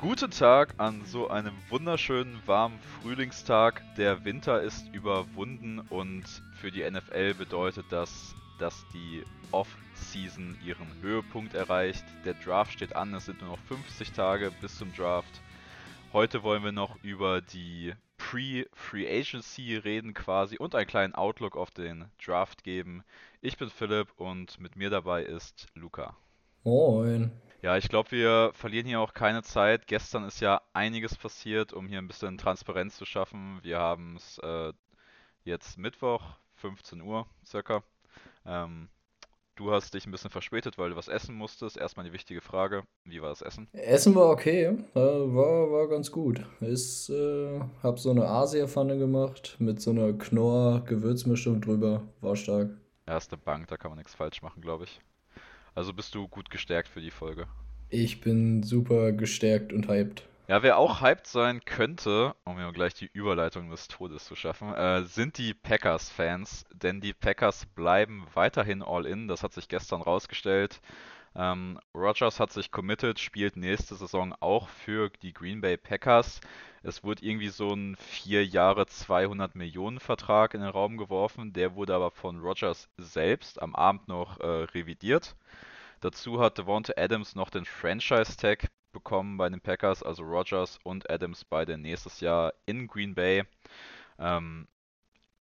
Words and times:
Guten 0.00 0.30
Tag 0.30 0.72
an 0.78 1.04
so 1.04 1.28
einem 1.28 1.52
wunderschönen 1.68 2.40
warmen 2.46 2.78
Frühlingstag. 2.80 3.82
Der 3.98 4.24
Winter 4.24 4.62
ist 4.62 4.88
überwunden 4.94 5.78
und 5.90 6.24
für 6.54 6.70
die 6.70 6.90
NFL 6.90 7.34
bedeutet 7.34 7.84
das, 7.90 8.34
dass 8.58 8.82
die 8.94 9.22
Off-Season 9.50 10.56
ihren 10.64 10.86
Höhepunkt 11.02 11.52
erreicht. 11.52 12.02
Der 12.24 12.32
Draft 12.32 12.72
steht 12.72 12.96
an, 12.96 13.12
es 13.12 13.26
sind 13.26 13.42
nur 13.42 13.50
noch 13.50 13.58
50 13.68 14.12
Tage 14.12 14.50
bis 14.62 14.78
zum 14.78 14.90
Draft. 14.94 15.42
Heute 16.14 16.42
wollen 16.42 16.64
wir 16.64 16.72
noch 16.72 16.96
über 17.04 17.42
die 17.42 17.92
Pre-Free 18.16 19.06
Agency 19.06 19.76
reden 19.76 20.14
quasi 20.14 20.56
und 20.56 20.74
einen 20.74 20.86
kleinen 20.86 21.14
Outlook 21.14 21.58
auf 21.58 21.72
den 21.72 22.06
Draft 22.24 22.64
geben. 22.64 23.04
Ich 23.42 23.58
bin 23.58 23.68
Philipp 23.68 24.08
und 24.16 24.60
mit 24.60 24.76
mir 24.76 24.88
dabei 24.88 25.24
ist 25.24 25.66
Luca. 25.74 26.16
Moin. 26.64 27.30
Ja, 27.62 27.76
ich 27.76 27.90
glaube, 27.90 28.10
wir 28.12 28.52
verlieren 28.54 28.86
hier 28.86 29.00
auch 29.00 29.12
keine 29.12 29.42
Zeit. 29.42 29.86
Gestern 29.86 30.24
ist 30.24 30.40
ja 30.40 30.62
einiges 30.72 31.14
passiert, 31.16 31.74
um 31.74 31.88
hier 31.88 31.98
ein 31.98 32.08
bisschen 32.08 32.38
Transparenz 32.38 32.96
zu 32.96 33.04
schaffen. 33.04 33.58
Wir 33.62 33.78
haben 33.78 34.16
es 34.16 34.38
äh, 34.38 34.72
jetzt 35.44 35.76
Mittwoch, 35.76 36.22
15 36.54 37.02
Uhr 37.02 37.26
circa. 37.44 37.82
Ähm, 38.46 38.88
du 39.56 39.72
hast 39.72 39.92
dich 39.92 40.06
ein 40.06 40.10
bisschen 40.10 40.30
verspätet, 40.30 40.78
weil 40.78 40.88
du 40.88 40.96
was 40.96 41.08
essen 41.08 41.34
musstest. 41.34 41.76
Erstmal 41.76 42.06
die 42.06 42.14
wichtige 42.14 42.40
Frage, 42.40 42.84
wie 43.04 43.20
war 43.20 43.28
das 43.28 43.42
Essen? 43.42 43.68
Essen 43.72 44.14
war 44.14 44.30
okay, 44.30 44.78
äh, 44.94 44.98
war, 44.98 45.70
war 45.70 45.86
ganz 45.88 46.10
gut. 46.10 46.42
Ich 46.62 47.10
äh, 47.10 47.60
habe 47.82 47.98
so 47.98 48.10
eine 48.10 48.26
Asia-Pfanne 48.26 48.96
gemacht 48.96 49.56
mit 49.58 49.82
so 49.82 49.90
einer 49.90 50.14
Knorr-Gewürzmischung 50.14 51.60
drüber. 51.60 52.04
War 52.22 52.36
stark. 52.36 52.70
Erste 53.04 53.36
Bank, 53.36 53.68
da 53.68 53.76
kann 53.76 53.90
man 53.90 53.98
nichts 53.98 54.14
falsch 54.14 54.40
machen, 54.40 54.62
glaube 54.62 54.84
ich. 54.84 54.98
Also 55.74 55.92
bist 55.92 56.14
du 56.14 56.28
gut 56.28 56.50
gestärkt 56.50 56.88
für 56.88 57.00
die 57.00 57.10
Folge. 57.10 57.46
Ich 57.88 58.20
bin 58.20 58.62
super 58.62 59.12
gestärkt 59.12 59.72
und 59.72 59.88
hyped. 59.88 60.24
Ja, 60.48 60.64
wer 60.64 60.78
auch 60.78 61.00
hyped 61.00 61.28
sein 61.28 61.64
könnte, 61.64 62.34
um 62.44 62.56
mir 62.56 62.72
gleich 62.72 62.94
die 62.94 63.08
Überleitung 63.12 63.70
des 63.70 63.86
Todes 63.86 64.24
zu 64.24 64.34
schaffen, 64.34 64.74
äh, 64.74 65.04
sind 65.04 65.38
die 65.38 65.54
Packers-Fans. 65.54 66.64
Denn 66.72 67.00
die 67.00 67.12
Packers 67.12 67.66
bleiben 67.66 68.26
weiterhin 68.34 68.82
all 68.82 69.06
in. 69.06 69.28
Das 69.28 69.44
hat 69.44 69.52
sich 69.52 69.68
gestern 69.68 70.02
rausgestellt. 70.02 70.80
Ähm, 71.36 71.78
Rogers 71.94 72.40
hat 72.40 72.52
sich 72.52 72.70
committed, 72.72 73.20
spielt 73.20 73.56
nächste 73.56 73.94
Saison 73.94 74.34
auch 74.40 74.68
für 74.68 75.10
die 75.22 75.32
Green 75.32 75.60
Bay 75.60 75.76
Packers. 75.76 76.40
Es 76.82 77.04
wurde 77.04 77.24
irgendwie 77.24 77.48
so 77.48 77.70
ein 77.70 77.96
4 77.96 78.44
Jahre 78.46 78.86
200 78.86 79.54
Millionen 79.54 80.00
Vertrag 80.00 80.54
in 80.54 80.60
den 80.60 80.70
Raum 80.70 80.96
geworfen. 80.96 81.52
Der 81.52 81.74
wurde 81.74 81.94
aber 81.94 82.10
von 82.10 82.40
Rogers 82.40 82.88
selbst 82.98 83.62
am 83.62 83.74
Abend 83.74 84.08
noch 84.08 84.40
äh, 84.40 84.46
revidiert. 84.46 85.36
Dazu 86.00 86.40
hat 86.40 86.58
Devonta 86.58 86.94
Adams 86.96 87.34
noch 87.34 87.50
den 87.50 87.64
Franchise-Tag 87.64 88.68
bekommen 88.92 89.36
bei 89.36 89.48
den 89.48 89.60
Packers, 89.60 90.02
also 90.02 90.22
Rogers 90.24 90.78
und 90.82 91.10
Adams 91.10 91.44
beide 91.44 91.78
nächstes 91.78 92.20
Jahr 92.20 92.54
in 92.66 92.86
Green 92.88 93.14
Bay. 93.14 93.44
Ähm, 94.18 94.66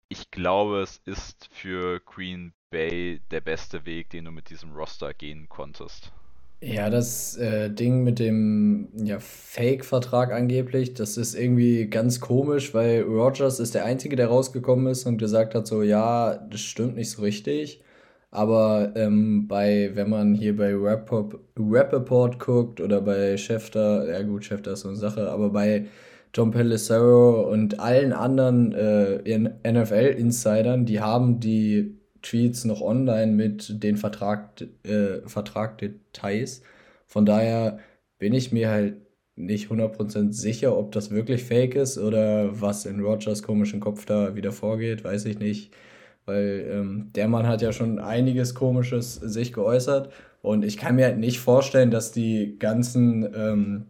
ich 0.10 0.32
glaube, 0.32 0.82
es 0.82 0.98
ist 1.06 1.50
für 1.54 2.00
Green 2.02 2.54
Bay 2.70 3.22
der 3.32 3.42
beste 3.42 3.86
Weg, 3.86 4.10
den 4.10 4.26
du 4.26 4.32
mit 4.32 4.50
diesem 4.50 4.74
Roster 4.74 5.14
gehen 5.14 5.48
konntest. 5.50 6.12
Ja, 6.60 6.90
das 6.90 7.38
äh, 7.38 7.70
Ding 7.70 8.04
mit 8.04 8.18
dem 8.18 8.90
ja, 8.96 9.20
Fake-Vertrag 9.20 10.32
angeblich, 10.34 10.96
das 10.96 11.16
ist 11.16 11.36
irgendwie 11.36 11.86
ganz 11.88 12.20
komisch, 12.20 12.74
weil 12.74 13.04
Rogers 13.04 13.60
ist 13.60 13.76
der 13.76 13.86
Einzige, 13.86 14.16
der 14.16 14.28
rausgekommen 14.28 14.88
ist 14.88 15.06
und 15.06 15.20
gesagt 15.20 15.54
hat, 15.54 15.68
so, 15.68 15.84
ja, 15.84 16.36
das 16.36 16.62
stimmt 16.62 16.96
nicht 16.96 17.12
so 17.12 17.22
richtig. 17.22 17.84
Aber 18.32 18.92
ähm, 18.96 19.48
bei, 19.48 19.92
wenn 19.94 20.10
man 20.10 20.34
hier 20.34 20.58
bei 20.58 20.74
Rappaport 20.76 22.40
guckt 22.40 22.82
oder 22.82 23.02
bei 23.02 23.38
Schefter, 23.38 24.10
ja 24.10 24.22
gut, 24.24 24.44
Schefter 24.46 24.74
ist 24.74 24.82
so 24.82 24.90
eine 24.90 24.98
Sache, 24.98 25.30
aber 25.30 25.52
bei 25.52 25.86
Tom 26.34 26.52
Pelissero 26.52 27.50
und 27.52 27.80
allen 27.80 28.14
anderen 28.14 28.74
äh, 28.74 29.40
NFL-Insidern, 29.72 30.86
die 30.86 31.00
haben 31.02 31.40
die 31.40 31.97
Tweets 32.22 32.66
noch 32.66 32.82
online 32.82 33.32
mit 33.34 33.84
den 33.84 33.98
Vertrag, 33.98 34.62
äh, 34.84 35.22
Vertragdetails. 35.26 36.62
Von 37.08 37.26
daher 37.26 37.80
bin 38.20 38.34
ich 38.34 38.52
mir 38.52 38.70
halt 38.70 38.98
nicht 39.36 39.70
100% 39.70 40.34
sicher, 40.34 40.78
ob 40.78 40.92
das 40.92 41.12
wirklich 41.12 41.44
fake 41.44 41.76
ist 41.76 41.98
oder 41.98 42.60
was 42.60 42.86
in 42.86 43.00
Rogers 43.02 43.44
komischen 43.44 43.80
Kopf 43.80 44.06
da 44.06 44.36
wieder 44.36 44.52
vorgeht, 44.52 45.04
weiß 45.04 45.26
ich 45.26 45.40
nicht. 45.40 45.74
Weil 46.26 46.68
ähm, 46.70 47.12
der 47.16 47.28
Mann 47.28 47.48
hat 47.48 47.62
ja 47.62 47.72
schon 47.72 48.00
einiges 48.00 48.54
Komisches 48.56 49.16
sich 49.16 49.54
geäußert. 49.54 50.12
Und 50.42 50.66
ich 50.66 50.78
kann 50.78 50.96
mir 50.96 51.06
halt 51.06 51.20
nicht 51.20 51.40
vorstellen, 51.40 51.92
dass 51.92 52.12
die 52.12 52.58
ganzen 52.60 53.24
ähm, 53.34 53.86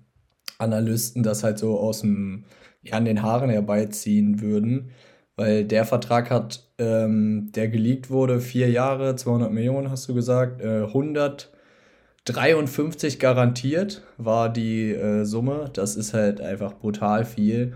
Analysten 0.60 1.24
das 1.24 1.44
halt 1.44 1.58
so 1.58 1.80
aus 1.80 2.02
dem, 2.02 2.46
an 2.92 3.06
den 3.06 3.24
Haaren 3.24 3.50
herbeiziehen 3.50 4.42
würden. 4.42 4.92
Weil 5.36 5.66
der 5.66 5.86
Vertrag 5.86 6.30
hat, 6.30 6.67
ähm, 6.78 7.52
der 7.54 7.70
geleakt 7.70 8.10
wurde, 8.10 8.40
vier 8.40 8.70
Jahre, 8.70 9.16
200 9.16 9.52
Millionen 9.52 9.90
hast 9.90 10.08
du 10.08 10.14
gesagt, 10.14 10.62
äh, 10.62 10.84
153 10.84 13.20
garantiert 13.20 14.04
war 14.18 14.52
die 14.52 14.94
äh, 14.94 15.24
Summe. 15.26 15.72
Das 15.74 15.96
ist 15.96 16.14
halt 16.14 16.42
einfach 16.42 16.74
brutal 16.74 17.26
viel. 17.26 17.74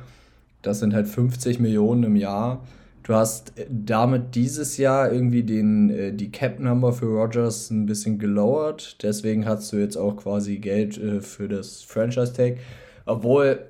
Das 0.61 0.79
sind 0.79 0.93
halt 0.93 1.07
50 1.07 1.59
Millionen 1.59 2.03
im 2.03 2.15
Jahr. 2.15 2.63
Du 3.03 3.15
hast 3.15 3.53
damit 3.67 4.35
dieses 4.35 4.77
Jahr 4.77 5.11
irgendwie 5.11 5.41
den, 5.43 5.89
äh, 5.89 6.13
die 6.13 6.31
Cap-Number 6.31 6.93
für 6.93 7.07
Rogers 7.07 7.71
ein 7.71 7.87
bisschen 7.87 8.19
gelowert. 8.19 9.01
Deswegen 9.01 9.47
hast 9.47 9.73
du 9.73 9.77
jetzt 9.77 9.97
auch 9.97 10.17
quasi 10.17 10.59
Geld 10.59 10.99
äh, 10.99 11.21
für 11.21 11.47
das 11.47 11.81
Franchise-Tag. 11.81 12.57
Obwohl, 13.05 13.65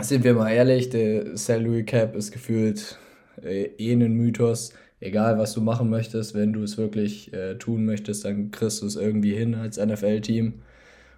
sind 0.00 0.24
wir 0.24 0.34
mal 0.34 0.50
ehrlich, 0.50 0.90
der 0.90 1.36
Salary 1.36 1.84
Cap 1.84 2.16
ist 2.16 2.32
gefühlt 2.32 2.98
äh, 3.42 3.64
eh 3.78 3.92
ein 3.92 4.12
Mythos. 4.12 4.72
Egal, 5.00 5.38
was 5.38 5.54
du 5.54 5.60
machen 5.60 5.90
möchtest, 5.90 6.34
wenn 6.34 6.52
du 6.52 6.62
es 6.62 6.76
wirklich 6.76 7.32
äh, 7.32 7.56
tun 7.56 7.84
möchtest, 7.84 8.24
dann 8.24 8.50
kriegst 8.50 8.82
du 8.82 8.86
es 8.86 8.96
irgendwie 8.96 9.34
hin 9.34 9.54
als 9.54 9.78
NFL-Team. 9.78 10.62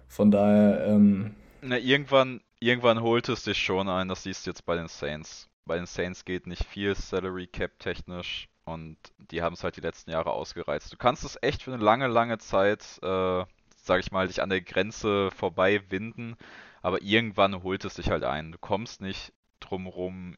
Von 0.07 0.29
daher. 0.29 0.85
Ähm, 0.85 1.31
Na, 1.61 1.79
irgendwann, 1.79 2.41
irgendwann 2.59 3.01
holt 3.01 3.27
es 3.29 3.43
dich 3.43 3.57
schon 3.57 3.89
ein. 3.89 4.07
Das 4.07 4.23
siehst 4.23 4.45
du 4.45 4.51
jetzt 4.51 4.65
bei 4.65 4.75
den 4.75 4.87
Saints 4.87 5.51
bei 5.65 5.77
den 5.77 5.85
Saints 5.85 6.25
geht 6.25 6.47
nicht 6.47 6.65
viel 6.65 6.95
Salary 6.95 7.47
Cap 7.47 7.79
technisch 7.79 8.49
und 8.65 8.97
die 9.17 9.41
haben 9.41 9.53
es 9.53 9.63
halt 9.63 9.77
die 9.77 9.81
letzten 9.81 10.11
Jahre 10.11 10.31
ausgereizt. 10.31 10.91
Du 10.91 10.97
kannst 10.97 11.23
es 11.23 11.37
echt 11.41 11.63
für 11.63 11.73
eine 11.73 11.83
lange, 11.83 12.07
lange 12.07 12.37
Zeit, 12.39 12.99
äh, 13.01 13.45
sag 13.77 13.99
ich 13.99 14.11
mal, 14.11 14.27
dich 14.27 14.41
an 14.41 14.49
der 14.49 14.61
Grenze 14.61 15.31
vorbei 15.31 15.81
winden, 15.89 16.35
aber 16.81 17.01
irgendwann 17.01 17.63
holt 17.63 17.85
es 17.85 17.95
dich 17.95 18.09
halt 18.09 18.23
ein. 18.23 18.51
Du 18.51 18.57
kommst 18.57 19.01
nicht 19.01 19.33
drumrum, 19.59 20.35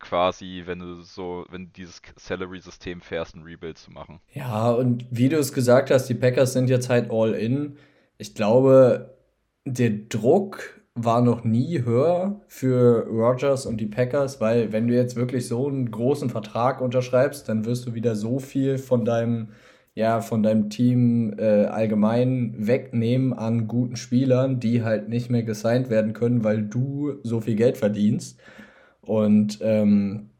quasi, 0.00 0.62
wenn 0.66 0.78
du 0.80 1.02
so, 1.02 1.44
wenn 1.50 1.66
du 1.66 1.70
dieses 1.76 2.00
Salary-System 2.16 3.00
fährst, 3.00 3.34
ein 3.34 3.42
Rebuild 3.42 3.78
zu 3.78 3.90
machen. 3.90 4.20
Ja, 4.32 4.70
und 4.70 5.06
wie 5.10 5.28
du 5.28 5.38
es 5.38 5.52
gesagt 5.52 5.90
hast, 5.90 6.06
die 6.06 6.14
Packers 6.14 6.52
sind 6.52 6.70
jetzt 6.70 6.88
halt 6.88 7.10
all 7.10 7.34
in. 7.34 7.76
Ich 8.16 8.34
glaube, 8.34 9.16
der 9.64 9.90
Druck 9.90 10.80
war 10.94 11.20
noch 11.20 11.44
nie 11.44 11.84
höher 11.84 12.40
für 12.48 13.06
Rogers 13.06 13.66
und 13.66 13.78
die 13.80 13.86
Packers, 13.86 14.40
weil 14.40 14.72
wenn 14.72 14.88
du 14.88 14.94
jetzt 14.94 15.16
wirklich 15.16 15.46
so 15.46 15.68
einen 15.68 15.90
großen 15.90 16.30
Vertrag 16.30 16.80
unterschreibst, 16.80 17.48
dann 17.48 17.64
wirst 17.64 17.86
du 17.86 17.94
wieder 17.94 18.16
so 18.16 18.38
viel 18.38 18.78
von 18.78 19.04
deinem 19.04 19.48
ja 19.94 20.20
von 20.20 20.44
deinem 20.44 20.70
Team 20.70 21.34
äh, 21.38 21.64
allgemein 21.64 22.54
wegnehmen 22.56 23.32
an 23.32 23.66
guten 23.66 23.96
Spielern, 23.96 24.60
die 24.60 24.84
halt 24.84 25.08
nicht 25.08 25.28
mehr 25.28 25.42
gesigned 25.42 25.90
werden 25.90 26.12
können, 26.12 26.44
weil 26.44 26.62
du 26.62 27.14
so 27.24 27.40
viel 27.40 27.56
Geld 27.56 27.76
verdienst. 27.76 28.38
Und 29.08 29.58
ähm, 29.62 30.30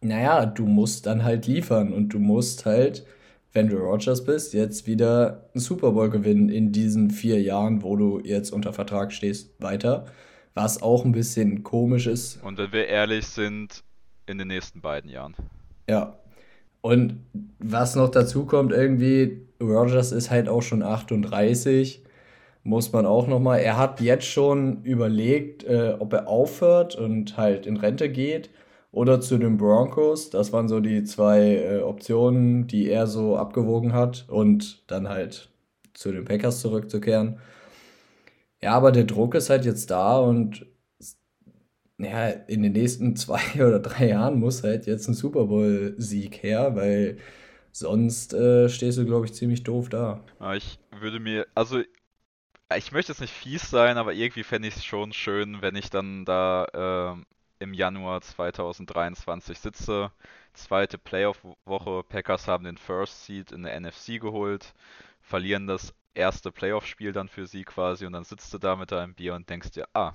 naja, 0.00 0.46
du 0.46 0.66
musst 0.66 1.06
dann 1.06 1.24
halt 1.24 1.46
liefern 1.46 1.92
und 1.92 2.08
du 2.10 2.18
musst 2.18 2.64
halt 2.64 3.04
wenn 3.52 3.68
du 3.68 3.76
Rogers 3.76 4.24
bist, 4.24 4.54
jetzt 4.54 4.86
wieder 4.86 5.48
einen 5.54 5.60
Super 5.60 5.92
Bowl 5.92 6.08
gewinnen 6.08 6.48
in 6.48 6.72
diesen 6.72 7.10
vier 7.10 7.40
Jahren, 7.42 7.82
wo 7.82 7.96
du 7.96 8.20
jetzt 8.22 8.52
unter 8.52 8.72
Vertrag 8.72 9.12
stehst, 9.12 9.60
weiter. 9.60 10.06
Was 10.54 10.82
auch 10.82 11.04
ein 11.04 11.12
bisschen 11.12 11.62
komisch 11.62 12.06
ist. 12.06 12.42
Und 12.42 12.58
wenn 12.58 12.72
wir 12.72 12.86
ehrlich 12.86 13.26
sind, 13.26 13.82
in 14.26 14.38
den 14.38 14.48
nächsten 14.48 14.80
beiden 14.80 15.10
Jahren. 15.10 15.34
Ja. 15.88 16.16
Und 16.80 17.20
was 17.58 17.96
noch 17.96 18.08
dazu 18.08 18.46
kommt, 18.46 18.72
irgendwie, 18.72 19.42
Rogers 19.60 20.12
ist 20.12 20.30
halt 20.30 20.48
auch 20.48 20.62
schon 20.62 20.82
38. 20.82 22.02
Muss 22.62 22.92
man 22.92 23.06
auch 23.06 23.26
nochmal. 23.26 23.60
Er 23.60 23.78
hat 23.78 24.00
jetzt 24.00 24.26
schon 24.26 24.82
überlegt, 24.84 25.64
äh, 25.64 25.96
ob 25.98 26.12
er 26.12 26.28
aufhört 26.28 26.94
und 26.94 27.36
halt 27.36 27.66
in 27.66 27.76
Rente 27.78 28.10
geht 28.10 28.50
oder 28.92 29.20
zu 29.20 29.38
den 29.38 29.56
Broncos. 29.56 30.30
Das 30.30 30.52
waren 30.52 30.68
so 30.68 30.80
die 30.80 31.04
zwei 31.04 31.56
äh, 31.56 31.78
Optionen, 31.80 32.66
die 32.66 32.88
er 32.88 33.06
so 33.06 33.36
abgewogen 33.36 33.92
hat 33.92 34.26
und 34.28 34.90
dann 34.90 35.08
halt 35.08 35.50
zu 35.94 36.12
den 36.12 36.24
Packers 36.24 36.60
zurückzukehren. 36.60 37.38
Ja, 38.62 38.72
aber 38.72 38.92
der 38.92 39.04
Druck 39.04 39.34
ist 39.34 39.48
halt 39.50 39.64
jetzt 39.64 39.90
da 39.90 40.18
und 40.18 40.66
ja, 41.98 42.28
in 42.28 42.62
den 42.62 42.72
nächsten 42.72 43.16
zwei 43.16 43.40
oder 43.54 43.80
drei 43.80 44.08
Jahren 44.08 44.38
muss 44.38 44.62
halt 44.62 44.86
jetzt 44.86 45.08
ein 45.08 45.14
Super 45.14 45.46
Bowl-Sieg 45.46 46.42
her, 46.42 46.74
weil 46.76 47.18
sonst 47.72 48.34
äh, 48.34 48.68
stehst 48.68 48.98
du, 48.98 49.06
glaube 49.06 49.26
ich, 49.26 49.34
ziemlich 49.34 49.62
doof 49.62 49.88
da. 49.88 50.24
Ich 50.56 50.78
würde 50.98 51.20
mir, 51.20 51.46
also 51.54 51.80
ich 52.76 52.92
möchte 52.92 53.12
jetzt 53.12 53.20
nicht 53.20 53.34
fies 53.34 53.68
sein, 53.70 53.98
aber 53.98 54.12
irgendwie 54.12 54.44
fände 54.44 54.68
ich 54.68 54.76
es 54.76 54.84
schon 54.84 55.12
schön, 55.12 55.62
wenn 55.62 55.76
ich 55.76 55.90
dann 55.90 56.24
da 56.24 57.16
äh, 57.18 57.24
im 57.64 57.74
Januar 57.74 58.20
2023 58.22 59.58
sitze. 59.58 60.12
Zweite 60.54 60.98
Playoff-Woche. 60.98 62.04
Packers 62.08 62.48
haben 62.48 62.64
den 62.64 62.76
First 62.76 63.24
Seed 63.24 63.52
in 63.52 63.62
der 63.62 63.78
NFC 63.80 64.20
geholt, 64.20 64.74
verlieren 65.20 65.66
das 65.66 65.94
erste 66.14 66.52
Playoff-Spiel 66.52 67.12
dann 67.12 67.28
für 67.28 67.46
sie 67.46 67.64
quasi 67.64 68.06
und 68.06 68.12
dann 68.12 68.24
sitzt 68.24 68.52
du 68.52 68.58
da 68.58 68.76
mit 68.76 68.92
deinem 68.92 69.14
Bier 69.14 69.34
und 69.34 69.48
denkst 69.48 69.70
dir, 69.72 69.88
ah, 69.94 70.14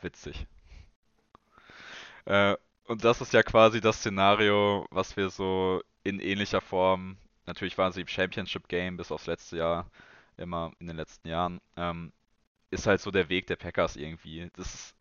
witzig. 0.00 0.46
Äh, 2.24 2.56
und 2.84 3.04
das 3.04 3.20
ist 3.20 3.32
ja 3.32 3.42
quasi 3.42 3.80
das 3.80 3.98
Szenario, 3.98 4.86
was 4.90 5.16
wir 5.16 5.30
so 5.30 5.82
in 6.04 6.20
ähnlicher 6.20 6.60
Form, 6.60 7.16
natürlich 7.46 7.78
waren 7.78 7.92
sie 7.92 8.00
im 8.02 8.08
Championship 8.08 8.68
Game 8.68 8.96
bis 8.96 9.12
aufs 9.12 9.26
letzte 9.26 9.58
Jahr, 9.58 9.90
immer 10.36 10.72
in 10.78 10.86
den 10.86 10.96
letzten 10.96 11.28
Jahren, 11.28 11.60
ähm, 11.76 12.12
ist 12.70 12.86
halt 12.86 13.00
so 13.00 13.10
der 13.10 13.28
Weg 13.28 13.46
der 13.46 13.56
Packers 13.56 13.96
irgendwie. 13.96 14.50
Das 14.54 14.94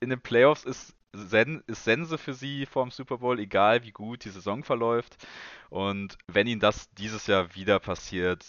in 0.00 0.10
den 0.10 0.20
Playoffs 0.20 0.64
ist, 0.64 0.94
Sen 1.12 1.62
ist 1.66 1.84
Sense 1.84 2.18
für 2.18 2.34
sie 2.34 2.66
vorm 2.66 2.90
Super 2.90 3.18
Bowl, 3.18 3.38
egal 3.38 3.82
wie 3.84 3.92
gut 3.92 4.24
die 4.24 4.30
Saison 4.30 4.62
verläuft. 4.64 5.16
Und 5.70 6.18
wenn 6.26 6.46
ihnen 6.46 6.60
das 6.60 6.90
dieses 6.94 7.26
Jahr 7.26 7.54
wieder 7.54 7.80
passiert, 7.80 8.44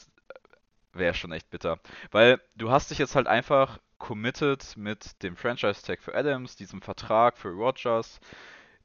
wäre 0.94 1.14
schon 1.14 1.32
echt 1.32 1.50
bitter. 1.50 1.80
Weil 2.12 2.42
du 2.56 2.70
hast 2.72 2.92
dich 2.92 2.98
jetzt 2.98 3.16
halt 3.16 3.28
einfach 3.28 3.80
committed 3.98 4.76
mit 4.76 5.24
dem 5.24 5.36
Franchise-Tag 5.36 6.02
für 6.02 6.14
Adams, 6.14 6.56
diesem 6.56 6.82
Vertrag 6.82 7.38
für 7.38 7.50
Rogers, 7.50 8.20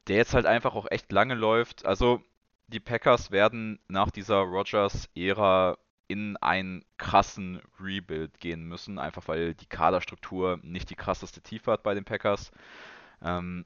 der 0.07 0.17
jetzt 0.17 0.33
halt 0.33 0.45
einfach 0.45 0.75
auch 0.75 0.89
echt 0.89 1.11
lange 1.11 1.35
läuft. 1.35 1.85
Also 1.85 2.23
die 2.67 2.79
Packers 2.79 3.31
werden 3.31 3.79
nach 3.87 4.11
dieser 4.11 4.37
Rogers-Ära 4.39 5.77
in 6.13 6.37
einen 6.37 6.85
krassen 6.97 7.59
Rebuild 7.79 8.39
gehen 8.39 8.63
müssen, 8.65 8.99
einfach 8.99 9.27
weil 9.27 9.55
die 9.55 9.65
Kaderstruktur 9.65 10.59
nicht 10.61 10.91
die 10.91 10.95
krasseste 10.95 11.41
Tiefe 11.41 11.71
hat 11.71 11.81
bei 11.81 11.95
den 11.95 12.05
Packers. 12.05 12.51
Ähm, 13.23 13.65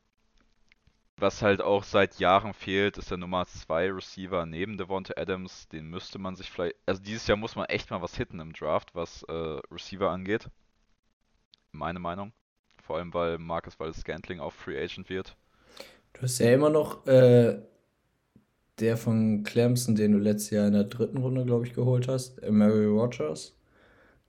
was 1.17 1.41
halt 1.41 1.61
auch 1.61 1.83
seit 1.83 2.19
Jahren 2.19 2.53
fehlt, 2.53 2.97
ist 2.97 3.11
der 3.11 3.17
Nummer 3.17 3.45
2 3.45 3.91
Receiver 3.91 4.45
neben 4.45 4.77
Devonta 4.77 5.13
Adams. 5.17 5.67
Den 5.67 5.89
müsste 5.89 6.19
man 6.19 6.37
sich 6.37 6.49
vielleicht. 6.49 6.75
Also 6.85 7.01
dieses 7.01 7.27
Jahr 7.27 7.37
muss 7.37 7.57
man 7.57 7.65
echt 7.65 7.91
mal 7.91 8.01
was 8.01 8.15
hitten 8.15 8.39
im 8.39 8.53
Draft, 8.53 8.95
was 8.95 9.23
äh, 9.23 9.59
Receiver 9.69 10.09
angeht. 10.09 10.47
Meine 11.73 11.99
Meinung. 11.99 12.31
Vor 12.81 12.97
allem, 12.97 13.13
weil 13.13 13.39
Marcus 13.39 13.77
Waldes 13.77 13.99
Scantling 13.99 14.39
auch 14.39 14.53
Free 14.53 14.81
Agent 14.81 15.09
wird. 15.09 15.35
Du 16.13 16.21
hast 16.21 16.39
ja 16.39 16.53
immer 16.53 16.69
noch 16.69 17.05
äh, 17.07 17.59
der 18.79 18.97
von 18.97 19.43
Clemson, 19.43 19.95
den 19.95 20.13
du 20.13 20.17
letztes 20.19 20.51
Jahr 20.51 20.67
in 20.67 20.73
der 20.73 20.83
dritten 20.83 21.17
Runde, 21.17 21.45
glaube 21.45 21.65
ich, 21.65 21.73
geholt 21.73 22.07
hast, 22.07 22.41
äh, 22.43 22.51
Mary 22.51 22.85
Rogers. 22.85 23.53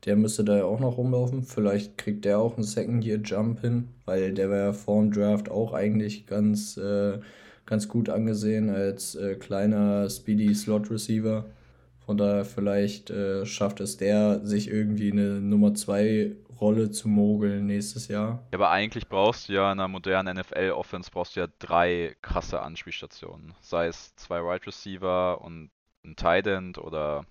Der 0.04 0.16
müsste 0.16 0.44
da 0.44 0.56
ja 0.58 0.64
auch 0.64 0.80
noch 0.80 0.96
rumlaufen. 0.96 1.42
Vielleicht 1.42 1.98
kriegt 1.98 2.24
der 2.24 2.38
auch 2.38 2.54
einen 2.56 2.64
Second-Year-Jump 2.64 3.60
hin, 3.60 3.88
weil 4.04 4.32
der 4.32 4.48
war 4.50 4.56
ja 4.58 4.72
vor 4.72 5.02
dem 5.02 5.12
Draft 5.12 5.50
auch 5.50 5.72
eigentlich 5.72 6.26
ganz, 6.26 6.76
äh, 6.76 7.18
ganz 7.66 7.88
gut 7.88 8.08
angesehen 8.08 8.70
als 8.70 9.16
äh, 9.16 9.34
kleiner 9.34 10.08
Speedy 10.08 10.54
Slot-Receiver. 10.54 11.46
Von 12.06 12.16
daher 12.16 12.44
vielleicht 12.44 13.10
äh, 13.10 13.44
schafft 13.44 13.80
es 13.80 13.96
der, 13.96 14.40
sich 14.46 14.70
irgendwie 14.70 15.12
eine 15.12 15.40
Nummer 15.40 15.74
2 15.74 16.32
Rolle 16.60 16.90
zu 16.90 17.08
mogeln 17.08 17.66
nächstes 17.66 18.08
Jahr. 18.08 18.46
Ja, 18.50 18.58
aber 18.58 18.70
eigentlich 18.70 19.08
brauchst 19.08 19.48
du 19.48 19.54
ja 19.54 19.72
in 19.72 19.78
einer 19.78 19.88
modernen 19.88 20.38
NFL-Offense 20.38 21.10
brauchst 21.10 21.36
du 21.36 21.40
ja 21.40 21.48
drei 21.58 22.16
krasse 22.22 22.60
Anspielstationen. 22.60 23.54
Sei 23.60 23.86
es 23.86 24.14
zwei 24.16 24.40
Wide 24.40 24.48
right 24.48 24.66
Receiver 24.66 25.40
und 25.40 25.70
ein 26.04 26.16
Tight 26.16 26.46
End 26.46 26.78
oder 26.78 27.24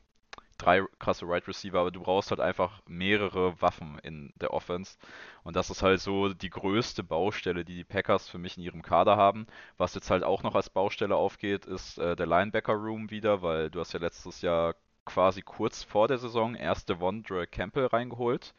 drei 0.58 0.84
krasse 1.00 1.26
Wide 1.26 1.34
right 1.34 1.48
Receiver, 1.48 1.80
aber 1.80 1.92
du 1.92 2.02
brauchst 2.02 2.32
halt 2.32 2.40
einfach 2.40 2.82
mehrere 2.88 3.60
Waffen 3.62 4.00
in 4.04 4.34
der 4.36 4.54
Offense. 4.54 4.98
Und 5.44 5.56
das 5.56 5.70
ist 5.70 5.84
halt 5.84 6.02
so 6.02 6.34
die 6.34 6.50
größte 6.50 7.04
Baustelle, 7.04 7.64
die 7.64 7.76
die 7.76 7.84
Packers 7.84 8.30
für 8.30 8.38
mich 8.38 8.58
in 8.58 8.64
ihrem 8.64 8.82
Kader 8.82 9.18
haben. 9.18 9.48
Was 9.78 9.96
jetzt 9.96 10.10
halt 10.10 10.24
auch 10.24 10.44
noch 10.44 10.56
als 10.56 10.70
Baustelle 10.70 11.16
aufgeht, 11.16 11.66
ist 11.66 11.98
äh, 11.98 12.16
der 12.16 12.26
Linebacker 12.26 12.74
Room 12.74 13.10
wieder, 13.12 13.42
weil 13.42 13.70
du 13.70 13.80
hast 13.80 13.94
ja 13.94 14.00
letztes 14.00 14.42
Jahr 14.42 14.76
quasi 15.06 15.42
kurz 15.42 15.84
vor 15.84 16.08
der 16.08 16.18
Saison 16.18 16.56
erst 16.56 16.90
Devondre 16.90 17.48
Campbell 17.48 17.86
reingeholt 17.86 18.54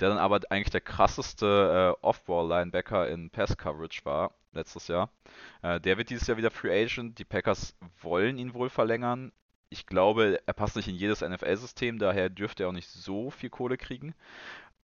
der 0.00 0.08
dann 0.08 0.18
aber 0.18 0.40
eigentlich 0.50 0.70
der 0.70 0.80
krasseste 0.80 1.96
äh, 2.02 2.06
Off-Ball-Linebacker 2.06 3.08
in 3.08 3.30
Pass-Coverage 3.30 4.04
war 4.04 4.32
letztes 4.52 4.88
Jahr. 4.88 5.10
Äh, 5.62 5.80
der 5.80 5.98
wird 5.98 6.10
dieses 6.10 6.26
Jahr 6.26 6.36
wieder 6.36 6.50
Free 6.50 6.84
Agent. 6.84 7.18
Die 7.18 7.24
Packers 7.24 7.76
wollen 8.00 8.38
ihn 8.38 8.54
wohl 8.54 8.70
verlängern. 8.70 9.32
Ich 9.68 9.86
glaube, 9.86 10.40
er 10.46 10.52
passt 10.52 10.76
nicht 10.76 10.88
in 10.88 10.96
jedes 10.96 11.20
NFL-System, 11.20 11.98
daher 11.98 12.28
dürfte 12.28 12.64
er 12.64 12.70
auch 12.70 12.74
nicht 12.74 12.88
so 12.88 13.30
viel 13.30 13.50
Kohle 13.50 13.76
kriegen. 13.76 14.14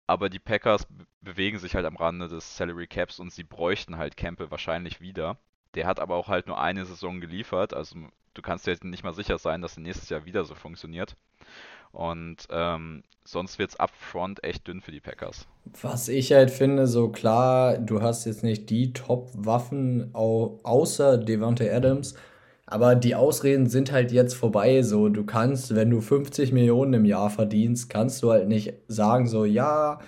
Aber 0.07 0.29
die 0.29 0.39
Packers 0.39 0.87
bewegen 1.23 1.59
sich 1.59 1.75
halt 1.75 1.87
am 1.87 1.97
Rande 1.97 2.29
des 2.29 2.57
Salary 2.57 2.87
Caps 2.87 3.19
und 3.19 3.33
sie 3.33 3.45
bräuchten 3.45 3.97
halt 3.97 4.19
Campbell 4.19 4.51
wahrscheinlich 4.51 5.01
wieder. 5.01 5.39
Der 5.75 5.87
hat 5.87 6.01
aber 6.01 6.17
auch 6.17 6.29
halt 6.29 6.47
nur 6.47 6.61
eine 6.61 6.85
Saison 6.85 7.21
geliefert, 7.21 7.73
also 7.73 7.97
du 8.35 8.43
kannst 8.43 8.67
dir 8.67 8.73
jetzt 8.73 8.85
nicht 8.85 9.05
mal 9.05 9.15
sicher 9.15 9.39
sein, 9.39 9.63
dass 9.63 9.77
er 9.77 9.83
nächstes 9.83 10.11
Jahr 10.11 10.27
wieder 10.27 10.45
so 10.45 10.55
funktioniert. 10.55 11.17
Und 11.95 12.49
ähm, 12.51 13.03
sonst 13.25 13.59
wird 13.59 13.71
es 13.71 13.81
upfront 13.81 14.43
echt 14.45 14.67
dünn 14.67 14.81
für 14.81 14.91
die 14.91 15.01
Packers. 15.01 15.47
Was 15.81 16.09
ich 16.09 16.33
halt 16.33 16.51
finde, 16.51 16.87
so 16.87 17.09
klar, 17.09 17.79
du 17.79 18.03
hast 18.03 18.27
jetzt 18.27 18.43
nicht 18.43 18.69
die 18.69 18.93
Top-Waffen 18.93 20.11
außer 20.13 21.19
Devante 21.19 21.73
Adams, 21.73 22.15
aber 22.67 22.97
die 22.97 23.15
Ausreden 23.15 23.69
sind 23.69 23.93
halt 23.93 24.11
jetzt 24.13 24.35
vorbei. 24.35 24.83
So, 24.83 25.09
du 25.09 25.25
kannst, 25.25 25.75
wenn 25.75 25.91
du 25.91 26.01
50 26.01 26.53
Millionen 26.53 26.95
im 26.95 27.05
Jahr 27.05 27.31
verdienst, 27.31 27.89
kannst 27.89 28.23
du 28.23 28.31
halt 28.31 28.49
nicht 28.49 28.75
sagen, 28.89 29.27
so 29.27 29.45
ja, 29.45 30.01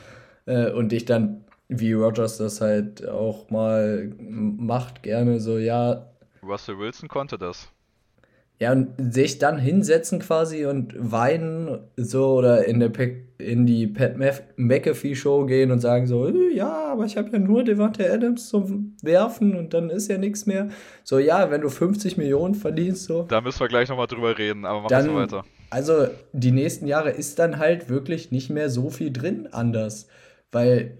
äh, 0.46 0.70
und 0.72 0.90
dich 0.90 1.04
dann, 1.04 1.44
wie 1.68 1.92
Rogers 1.92 2.38
das 2.38 2.60
halt 2.60 3.06
auch 3.08 3.48
mal 3.50 4.12
macht, 4.18 5.02
gerne 5.02 5.40
so, 5.40 5.58
ja. 5.58 6.10
Russell 6.42 6.78
Wilson 6.78 7.08
konnte 7.08 7.38
das. 7.38 7.68
Ja, 8.58 8.72
und 8.72 9.12
sich 9.12 9.38
dann 9.38 9.58
hinsetzen 9.58 10.18
quasi 10.18 10.64
und 10.64 10.94
weinen, 10.96 11.78
so, 11.96 12.36
oder 12.36 12.64
in, 12.64 12.80
der 12.80 12.90
in 13.36 13.66
die 13.66 13.86
Pat 13.86 14.16
McAfee-Show 14.56 15.44
gehen 15.44 15.70
und 15.70 15.80
sagen 15.80 16.06
so, 16.06 16.26
äh, 16.26 16.54
ja, 16.54 16.86
aber 16.92 17.04
ich 17.04 17.18
habe 17.18 17.28
ja 17.32 17.38
nur 17.38 17.64
Devante 17.64 18.10
Adams 18.10 18.48
zum 18.48 18.96
Werfen 19.02 19.54
und 19.56 19.74
dann 19.74 19.90
ist 19.90 20.08
ja 20.08 20.16
nichts 20.16 20.46
mehr. 20.46 20.68
So, 21.04 21.18
ja, 21.18 21.50
wenn 21.50 21.60
du 21.60 21.68
50 21.68 22.16
Millionen 22.16 22.54
verdienst, 22.54 23.04
so. 23.04 23.24
Da 23.24 23.42
müssen 23.42 23.60
wir 23.60 23.68
gleich 23.68 23.90
nochmal 23.90 24.06
drüber 24.06 24.38
reden, 24.38 24.64
aber 24.64 24.80
mach 24.80 24.88
dann, 24.88 25.14
weiter. 25.14 25.44
Also, 25.68 26.06
die 26.32 26.52
nächsten 26.52 26.86
Jahre 26.86 27.10
ist 27.10 27.38
dann 27.38 27.58
halt 27.58 27.90
wirklich 27.90 28.30
nicht 28.30 28.48
mehr 28.48 28.70
so 28.70 28.88
viel 28.88 29.12
drin 29.12 29.48
anders, 29.52 30.06
weil 30.50 30.96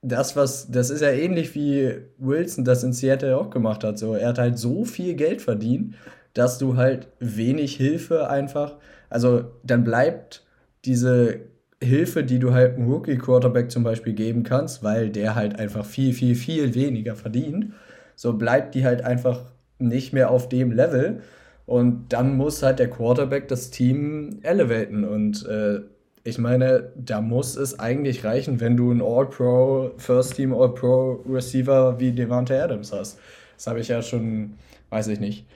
das, 0.00 0.36
was, 0.36 0.70
das 0.70 0.88
ist 0.88 1.02
ja 1.02 1.10
ähnlich 1.10 1.54
wie 1.54 1.96
Wilson 2.16 2.64
das 2.64 2.82
in 2.82 2.94
Seattle 2.94 3.36
auch 3.36 3.50
gemacht 3.50 3.84
hat. 3.84 3.98
So, 3.98 4.14
er 4.14 4.28
hat 4.28 4.38
halt 4.38 4.58
so 4.58 4.86
viel 4.86 5.12
Geld 5.14 5.42
verdient 5.42 5.96
dass 6.34 6.58
du 6.58 6.76
halt 6.76 7.08
wenig 7.18 7.76
Hilfe 7.76 8.28
einfach, 8.28 8.76
also 9.08 9.44
dann 9.62 9.84
bleibt 9.84 10.44
diese 10.84 11.40
Hilfe, 11.82 12.24
die 12.24 12.38
du 12.38 12.52
halt 12.52 12.76
einem 12.76 12.90
Rookie-Quarterback 12.90 13.70
zum 13.70 13.82
Beispiel 13.82 14.12
geben 14.12 14.42
kannst, 14.42 14.82
weil 14.82 15.10
der 15.10 15.34
halt 15.34 15.58
einfach 15.58 15.84
viel, 15.84 16.12
viel, 16.12 16.34
viel 16.34 16.74
weniger 16.74 17.16
verdient, 17.16 17.72
so 18.16 18.34
bleibt 18.34 18.74
die 18.74 18.84
halt 18.84 19.02
einfach 19.02 19.44
nicht 19.78 20.12
mehr 20.12 20.30
auf 20.30 20.48
dem 20.48 20.72
Level. 20.72 21.22
Und 21.66 22.12
dann 22.12 22.36
muss 22.36 22.62
halt 22.62 22.80
der 22.80 22.90
Quarterback 22.90 23.48
das 23.48 23.70
Team 23.70 24.40
elevaten. 24.42 25.04
Und 25.04 25.46
äh, 25.46 25.80
ich 26.24 26.36
meine, 26.36 26.90
da 26.96 27.20
muss 27.20 27.56
es 27.56 27.78
eigentlich 27.78 28.24
reichen, 28.24 28.60
wenn 28.60 28.76
du 28.76 28.90
einen 28.90 29.00
All-Pro, 29.00 29.92
First-Team 29.96 30.52
All-Pro 30.52 31.24
Receiver 31.28 31.98
wie 31.98 32.12
Devante 32.12 32.62
Adams 32.62 32.92
hast. 32.92 33.18
Das 33.56 33.66
habe 33.66 33.80
ich 33.80 33.88
ja 33.88 34.02
schon, 34.02 34.54
weiß 34.90 35.08
ich 35.08 35.20
nicht, 35.20 35.46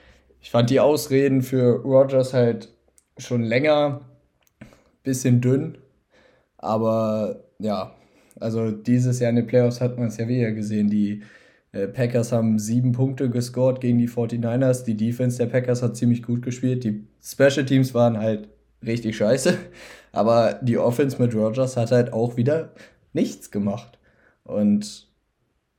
ich 0.45 0.51
fand 0.51 0.69
die 0.69 0.79
Ausreden 0.79 1.41
für 1.41 1.81
Rogers 1.81 2.35
halt 2.35 2.71
schon 3.17 3.41
länger 3.41 4.01
bisschen 5.01 5.41
dünn. 5.41 5.79
Aber 6.59 7.45
ja, 7.57 7.95
also 8.39 8.69
dieses 8.69 9.19
Jahr 9.19 9.31
in 9.31 9.37
den 9.37 9.47
Playoffs 9.47 9.81
hat 9.81 9.97
man 9.97 10.09
es 10.09 10.17
ja 10.17 10.27
wieder 10.27 10.51
gesehen. 10.51 10.87
Die 10.87 11.23
äh, 11.71 11.87
Packers 11.87 12.31
haben 12.31 12.59
sieben 12.59 12.91
Punkte 12.91 13.31
gescored 13.31 13.81
gegen 13.81 13.97
die 13.97 14.07
49ers. 14.07 14.85
Die 14.85 14.95
Defense 14.95 15.39
der 15.39 15.47
Packers 15.47 15.81
hat 15.81 15.97
ziemlich 15.97 16.21
gut 16.21 16.43
gespielt. 16.43 16.83
Die 16.83 17.07
Special 17.23 17.65
Teams 17.65 17.95
waren 17.95 18.19
halt 18.19 18.47
richtig 18.85 19.17
scheiße. 19.17 19.57
Aber 20.11 20.59
die 20.61 20.77
Offense 20.77 21.19
mit 21.19 21.33
Rogers 21.33 21.75
hat 21.75 21.89
halt 21.89 22.13
auch 22.13 22.37
wieder 22.37 22.71
nichts 23.13 23.49
gemacht. 23.49 23.97
Und 24.43 25.07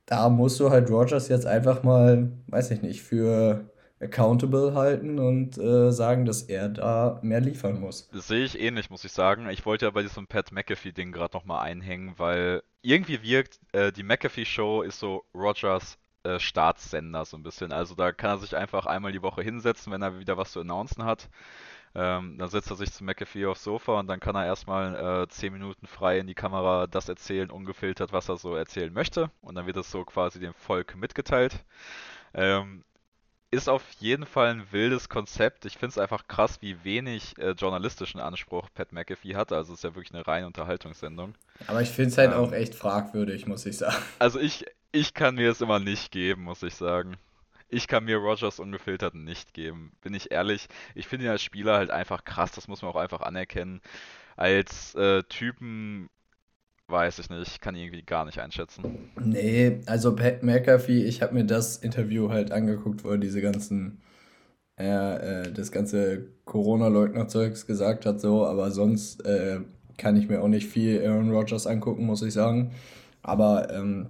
da 0.07 0.27
musst 0.27 0.59
du 0.59 0.71
halt 0.71 0.89
Rogers 0.89 1.29
jetzt 1.29 1.45
einfach 1.45 1.83
mal, 1.83 2.33
weiß 2.47 2.71
ich 2.71 2.81
nicht, 2.81 3.01
für 3.01 3.69
accountable 3.99 4.73
halten 4.73 5.19
und 5.19 5.57
äh, 5.57 5.91
sagen, 5.91 6.25
dass 6.25 6.43
er 6.43 6.69
da 6.69 7.19
mehr 7.23 7.41
liefern 7.41 7.79
muss. 7.79 8.09
Das 8.11 8.27
sehe 8.27 8.43
ich 8.43 8.59
ähnlich, 8.59 8.89
muss 8.89 9.03
ich 9.03 9.11
sagen. 9.11 9.49
Ich 9.49 9.65
wollte 9.65 9.85
ja 9.85 9.91
bei 9.91 10.03
diesem 10.03 10.27
Pat 10.27 10.51
McAfee-Ding 10.51 11.11
gerade 11.11 11.35
nochmal 11.35 11.63
einhängen, 11.65 12.13
weil 12.17 12.61
irgendwie 12.81 13.23
wirkt, 13.23 13.59
äh, 13.73 13.91
die 13.91 14.03
McAfee-Show 14.03 14.83
ist 14.83 14.99
so 14.99 15.25
Rogers 15.33 15.97
äh, 16.23 16.39
Staatssender 16.39 17.25
so 17.25 17.37
ein 17.37 17.43
bisschen. 17.43 17.71
Also 17.71 17.95
da 17.95 18.11
kann 18.11 18.31
er 18.31 18.37
sich 18.37 18.55
einfach 18.55 18.85
einmal 18.85 19.11
die 19.11 19.21
Woche 19.21 19.41
hinsetzen, 19.41 19.91
wenn 19.91 20.01
er 20.01 20.19
wieder 20.19 20.37
was 20.37 20.51
zu 20.51 20.61
announcen 20.61 21.03
hat. 21.03 21.29
Ähm, 21.95 22.37
dann 22.37 22.49
setzt 22.49 22.69
er 22.69 22.75
sich 22.75 22.91
zu 22.91 23.03
McAfee 23.03 23.47
aufs 23.47 23.63
Sofa 23.63 23.99
und 23.99 24.07
dann 24.07 24.19
kann 24.19 24.35
er 24.35 24.45
erstmal 24.45 25.23
äh, 25.23 25.27
10 25.27 25.53
Minuten 25.53 25.87
frei 25.87 26.19
in 26.19 26.27
die 26.27 26.35
Kamera 26.35 26.85
das 26.85 27.09
erzählen, 27.09 27.49
ungefiltert, 27.49 28.13
was 28.13 28.29
er 28.29 28.37
so 28.37 28.55
erzählen 28.55 28.93
möchte. 28.93 29.31
Und 29.41 29.55
dann 29.55 29.65
wird 29.65 29.77
das 29.77 29.89
so 29.89 30.03
quasi 30.05 30.39
dem 30.39 30.53
Volk 30.53 30.95
mitgeteilt. 30.95 31.63
Ähm, 32.33 32.83
ist 33.49 33.69
auf 33.69 33.83
jeden 33.99 34.25
Fall 34.25 34.49
ein 34.49 34.71
wildes 34.71 35.07
Konzept. 35.07 35.65
Ich 35.65 35.73
finde 35.73 35.91
es 35.91 35.97
einfach 35.97 36.27
krass, 36.27 36.61
wie 36.61 36.83
wenig 36.83 37.37
äh, 37.37 37.51
journalistischen 37.51 38.19
Anspruch 38.19 38.67
Pat 38.73 38.91
McAfee 38.91 39.35
hat. 39.35 39.53
Also 39.53 39.73
es 39.73 39.79
ist 39.79 39.83
ja 39.83 39.95
wirklich 39.95 40.13
eine 40.13 40.27
reine 40.27 40.47
Unterhaltungssendung. 40.47 41.35
Aber 41.67 41.81
ich 41.81 41.89
finde 41.89 42.09
es 42.09 42.17
halt 42.17 42.31
ähm, 42.31 42.37
auch 42.37 42.51
echt 42.51 42.75
fragwürdig, 42.75 43.47
muss 43.47 43.65
ich 43.65 43.77
sagen. 43.77 43.95
Also 44.19 44.39
ich, 44.39 44.65
ich 44.91 45.13
kann 45.13 45.35
mir 45.35 45.49
es 45.51 45.61
immer 45.61 45.79
nicht 45.79 46.11
geben, 46.11 46.43
muss 46.43 46.63
ich 46.63 46.75
sagen. 46.75 47.15
Ich 47.69 47.87
kann 47.87 48.05
mir 48.05 48.17
Rogers 48.17 48.59
ungefiltert 48.59 49.15
nicht 49.15 49.53
geben. 49.53 49.91
Bin 50.01 50.13
ich 50.13 50.31
ehrlich. 50.31 50.67
Ich 50.95 51.07
finde 51.07 51.25
ihn 51.25 51.31
als 51.31 51.43
Spieler 51.43 51.77
halt 51.77 51.91
einfach 51.91 52.23
krass. 52.25 52.51
Das 52.51 52.67
muss 52.67 52.81
man 52.81 52.91
auch 52.91 52.95
einfach 52.95 53.21
anerkennen. 53.21 53.81
Als 54.35 54.93
äh, 54.95 55.23
Typen 55.23 56.09
weiß 56.87 57.19
ich 57.19 57.29
nicht. 57.29 57.61
Kann 57.61 57.75
ihn 57.75 57.85
irgendwie 57.85 58.03
gar 58.03 58.25
nicht 58.25 58.39
einschätzen. 58.39 59.09
Nee, 59.19 59.81
also 59.85 60.15
Pat 60.15 60.43
McAfee, 60.43 61.03
ich 61.03 61.21
habe 61.21 61.33
mir 61.33 61.45
das 61.45 61.77
Interview 61.77 62.29
halt 62.29 62.51
angeguckt, 62.51 63.03
wo 63.03 63.09
er 63.09 63.17
diese 63.17 63.41
ganzen, 63.41 64.01
äh, 64.79 65.43
äh, 65.43 65.51
das 65.51 65.71
ganze 65.71 66.27
Corona-Leugner-Zeugs 66.45 67.65
gesagt 67.65 68.05
hat, 68.05 68.21
so, 68.21 68.45
aber 68.45 68.71
sonst 68.71 69.25
äh, 69.25 69.61
kann 69.97 70.15
ich 70.15 70.29
mir 70.29 70.41
auch 70.41 70.47
nicht 70.47 70.67
viel 70.67 71.05
Aaron 71.05 71.31
Rodgers 71.31 71.67
angucken, 71.67 72.05
muss 72.05 72.21
ich 72.21 72.33
sagen. 72.33 72.71
Aber 73.21 73.73
ähm, 73.73 74.09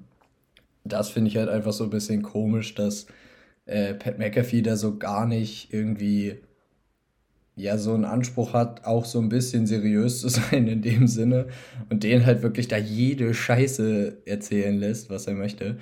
das 0.83 1.09
finde 1.09 1.29
ich 1.29 1.37
halt 1.37 1.49
einfach 1.49 1.73
so 1.73 1.85
ein 1.85 1.89
bisschen 1.89 2.21
komisch, 2.21 2.75
dass 2.75 3.07
äh, 3.65 3.93
Pat 3.93 4.19
McAfee 4.19 4.61
da 4.61 4.75
so 4.75 4.97
gar 4.97 5.25
nicht 5.25 5.73
irgendwie 5.73 6.41
ja 7.57 7.77
so 7.77 7.93
einen 7.93 8.05
Anspruch 8.05 8.53
hat, 8.53 8.85
auch 8.85 9.03
so 9.03 9.19
ein 9.19 9.29
bisschen 9.29 9.67
seriös 9.67 10.21
zu 10.21 10.29
sein 10.29 10.67
in 10.67 10.81
dem 10.81 11.07
Sinne 11.07 11.47
und 11.89 12.03
den 12.03 12.25
halt 12.25 12.43
wirklich 12.43 12.69
da 12.69 12.77
jede 12.77 13.33
Scheiße 13.33 14.19
erzählen 14.25 14.77
lässt, 14.77 15.09
was 15.09 15.27
er 15.27 15.33
möchte. 15.33 15.77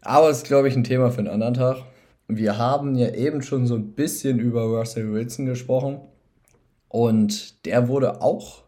Aber 0.00 0.30
es 0.30 0.38
ist, 0.38 0.46
glaube 0.46 0.68
ich, 0.68 0.74
ein 0.74 0.84
Thema 0.84 1.10
für 1.10 1.18
einen 1.18 1.28
anderen 1.28 1.54
Tag. 1.54 1.84
Wir 2.26 2.58
haben 2.58 2.94
ja 2.94 3.10
eben 3.14 3.42
schon 3.42 3.66
so 3.66 3.74
ein 3.74 3.92
bisschen 3.92 4.38
über 4.40 4.62
Russell 4.62 5.12
Wilson 5.12 5.46
gesprochen 5.46 6.00
und 6.88 7.66
der 7.66 7.88
wurde 7.88 8.22
auch, 8.22 8.64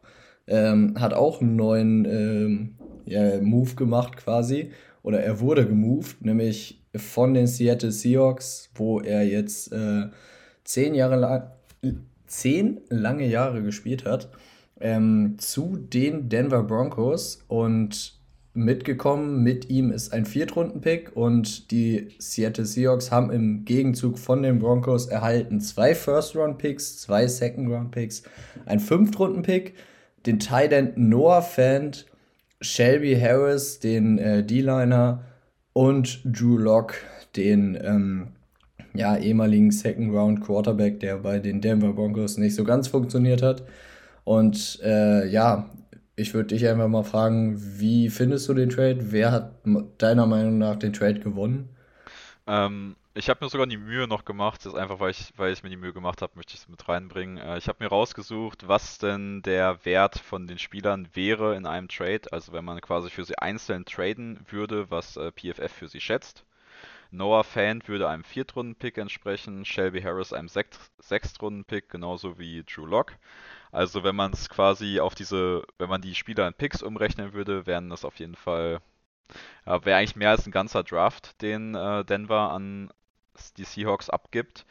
ähm, 0.46 0.94
hat 1.00 1.14
auch 1.14 1.40
einen 1.40 1.56
neuen 1.56 2.04
ähm, 2.04 2.74
ja, 3.06 3.40
Move 3.40 3.74
gemacht 3.76 4.16
quasi 4.16 4.72
oder 5.02 5.22
er 5.22 5.40
wurde 5.40 5.66
gemoved, 5.66 6.24
nämlich 6.24 6.84
von 6.94 7.32
den 7.32 7.46
Seattle 7.46 7.92
Seahawks, 7.92 8.68
wo 8.74 9.00
er 9.00 9.22
jetzt 9.22 9.72
äh, 9.72 10.08
zehn 10.64 10.94
Jahre 10.94 11.16
lang, 11.16 11.42
zehn 12.32 12.80
lange 12.88 13.26
Jahre 13.26 13.62
gespielt 13.62 14.04
hat, 14.04 14.30
ähm, 14.80 15.36
zu 15.38 15.76
den 15.76 16.28
Denver 16.28 16.62
Broncos 16.62 17.44
und 17.46 18.20
mitgekommen 18.54 19.42
mit 19.42 19.70
ihm 19.70 19.90
ist 19.90 20.12
ein 20.12 20.26
Viertrunden-Pick 20.26 21.16
und 21.16 21.70
die 21.70 22.08
Seattle 22.18 22.66
Seahawks 22.66 23.10
haben 23.10 23.30
im 23.30 23.64
Gegenzug 23.64 24.18
von 24.18 24.42
den 24.42 24.58
Broncos 24.58 25.06
erhalten 25.06 25.60
zwei 25.60 25.94
First-Round-Picks, 25.94 26.98
zwei 26.98 27.26
Second-Round-Picks, 27.26 28.24
ein 28.66 28.80
Fünftrunden-Pick, 28.80 29.74
den 30.26 30.38
Tight 30.38 30.98
Noah 30.98 31.42
Fant, 31.42 32.06
Shelby 32.60 33.18
Harris, 33.18 33.80
den 33.80 34.18
äh, 34.18 34.44
D-Liner 34.44 35.24
und 35.72 36.20
Drew 36.24 36.58
Locke, 36.58 36.96
den 37.36 37.78
ähm, 37.82 38.28
ja, 38.94 39.16
ehemaligen 39.16 39.70
Second 39.70 40.12
Round 40.12 40.40
Quarterback, 40.42 41.00
der 41.00 41.18
bei 41.18 41.38
den 41.38 41.60
Denver 41.60 41.92
Broncos 41.92 42.38
nicht 42.38 42.54
so 42.54 42.64
ganz 42.64 42.88
funktioniert 42.88 43.42
hat. 43.42 43.64
Und 44.24 44.80
äh, 44.82 45.26
ja, 45.28 45.70
ich 46.16 46.34
würde 46.34 46.48
dich 46.48 46.66
einfach 46.68 46.88
mal 46.88 47.04
fragen, 47.04 47.56
wie 47.58 48.10
findest 48.10 48.48
du 48.48 48.54
den 48.54 48.70
Trade? 48.70 49.12
Wer 49.12 49.32
hat 49.32 49.52
deiner 49.98 50.26
Meinung 50.26 50.58
nach 50.58 50.76
den 50.76 50.92
Trade 50.92 51.20
gewonnen? 51.20 51.68
Ähm, 52.46 52.96
ich 53.14 53.28
habe 53.28 53.44
mir 53.44 53.50
sogar 53.50 53.66
die 53.66 53.76
Mühe 53.76 54.08
noch 54.08 54.24
gemacht, 54.24 54.64
das 54.64 54.72
ist 54.72 54.78
einfach, 54.78 54.98
weil 55.00 55.10
ich, 55.10 55.32
weil 55.36 55.52
ich 55.52 55.62
mir 55.62 55.68
die 55.68 55.76
Mühe 55.76 55.92
gemacht 55.92 56.22
habe, 56.22 56.32
möchte 56.34 56.54
ich 56.54 56.60
es 56.60 56.68
mit 56.68 56.88
reinbringen. 56.88 57.38
Äh, 57.38 57.58
ich 57.58 57.68
habe 57.68 57.82
mir 57.82 57.88
rausgesucht, 57.88 58.68
was 58.68 58.98
denn 58.98 59.42
der 59.42 59.84
Wert 59.84 60.18
von 60.18 60.46
den 60.46 60.58
Spielern 60.58 61.08
wäre 61.14 61.56
in 61.56 61.66
einem 61.66 61.88
Trade, 61.88 62.22
also 62.30 62.52
wenn 62.52 62.64
man 62.64 62.80
quasi 62.80 63.10
für 63.10 63.24
sie 63.24 63.38
einzeln 63.38 63.84
traden 63.84 64.40
würde, 64.48 64.90
was 64.90 65.16
äh, 65.16 65.30
PFF 65.30 65.72
für 65.72 65.88
sie 65.88 66.00
schätzt. 66.00 66.44
Noah 67.12 67.44
Fant 67.44 67.88
würde 67.88 68.08
einem 68.08 68.24
Viertrunden-Pick 68.24 68.96
entsprechen, 68.96 69.66
Shelby 69.66 70.00
Harris 70.00 70.32
einem 70.32 70.48
Sechstrunden-Pick, 70.48 71.90
genauso 71.90 72.38
wie 72.38 72.64
Drew 72.64 72.86
Lock. 72.86 73.16
Also 73.70 74.02
wenn 74.02 74.16
man 74.16 74.32
es 74.32 74.48
quasi 74.48 74.98
auf 74.98 75.14
diese, 75.14 75.62
wenn 75.78 75.90
man 75.90 76.00
die 76.00 76.14
Spieler 76.14 76.48
in 76.48 76.54
Picks 76.54 76.82
umrechnen 76.82 77.34
würde, 77.34 77.66
wären 77.66 77.90
das 77.90 78.06
auf 78.06 78.18
jeden 78.18 78.34
Fall, 78.34 78.80
ja, 79.66 79.84
wäre 79.84 79.98
eigentlich 79.98 80.16
mehr 80.16 80.30
als 80.30 80.46
ein 80.46 80.52
ganzer 80.52 80.84
Draft, 80.84 81.40
den 81.42 81.74
äh, 81.74 82.04
Denver 82.04 82.50
an 82.50 82.90
die 83.58 83.64
Seahawks 83.64 84.08
abgibt. 84.08 84.64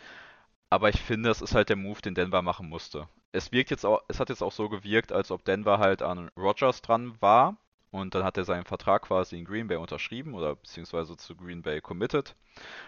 Aber 0.72 0.90
ich 0.90 1.00
finde, 1.02 1.30
es 1.30 1.42
ist 1.42 1.56
halt 1.56 1.70
der 1.70 1.76
Move, 1.76 2.02
den 2.02 2.16
Denver 2.16 2.42
machen 2.42 2.70
musste. 2.70 3.08
Es 3.34 3.52
wirkt 3.52 3.70
jetzt 3.72 3.86
auch, 3.86 4.02
es 4.08 4.20
hat 4.20 4.30
jetzt 4.30 4.42
auch 4.42 4.52
so 4.52 4.68
gewirkt, 4.70 5.12
als 5.12 5.32
ob 5.32 5.46
Denver 5.46 5.78
halt 5.80 6.02
an 6.02 6.32
Rogers 6.38 6.82
dran 6.82 7.16
war 7.22 7.58
und 7.92 8.16
dann 8.16 8.24
hat 8.24 8.38
er 8.38 8.46
seinen 8.46 8.66
Vertrag 8.66 9.04
quasi 9.04 9.38
in 9.38 9.46
Green 9.46 9.68
Bay 9.68 9.78
unterschrieben 9.78 10.34
oder 10.34 10.56
beziehungsweise 10.56 11.18
zu 11.18 11.36
Green 11.36 11.62
Bay 11.62 11.82
committed. 11.82 12.36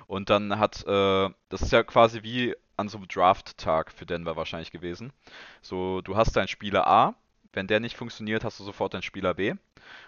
Und 0.07 0.29
dann 0.29 0.57
hat, 0.57 0.85
äh, 0.87 1.29
das 1.49 1.61
ist 1.61 1.71
ja 1.71 1.83
quasi 1.83 2.23
wie 2.23 2.55
an 2.77 2.89
so 2.89 2.97
einem 2.97 3.07
Draft-Tag 3.07 3.91
für 3.91 4.05
Denver 4.05 4.35
wahrscheinlich 4.35 4.71
gewesen. 4.71 5.13
So, 5.61 6.01
du 6.01 6.15
hast 6.15 6.35
deinen 6.35 6.47
Spieler 6.47 6.87
A, 6.87 7.15
wenn 7.51 7.67
der 7.67 7.79
nicht 7.79 7.97
funktioniert, 7.97 8.43
hast 8.43 8.59
du 8.59 8.63
sofort 8.63 8.93
deinen 8.93 9.03
Spieler 9.03 9.35
B. 9.35 9.53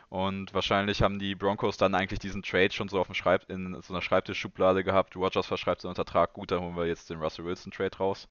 Und 0.10 0.54
wahrscheinlich 0.54 1.02
haben 1.02 1.20
die 1.20 1.36
Broncos 1.36 1.78
dann 1.78 1.94
eigentlich 1.94 2.20
diesen 2.20 2.42
Trade 2.42 2.72
schon 2.72 2.90
so 2.90 3.00
auf 3.00 3.08
dem 3.08 3.16
Schreib 3.16 3.50
in 3.50 3.80
so 3.82 3.94
einer 3.94 4.02
Schreibtischschublade 4.02 4.84
gehabt. 4.84 5.16
Rogers 5.16 5.46
verschreibt 5.46 5.82
seinen 5.82 5.96
Vertrag, 5.96 6.34
gut, 6.34 6.52
dann 6.52 6.62
holen 6.62 6.75
wir 6.75 6.88
jetzt 6.88 7.10
den 7.10 7.20
Russell 7.20 7.46
Wilson 7.46 7.72
Trade 7.72 7.98
raus. 7.98 8.28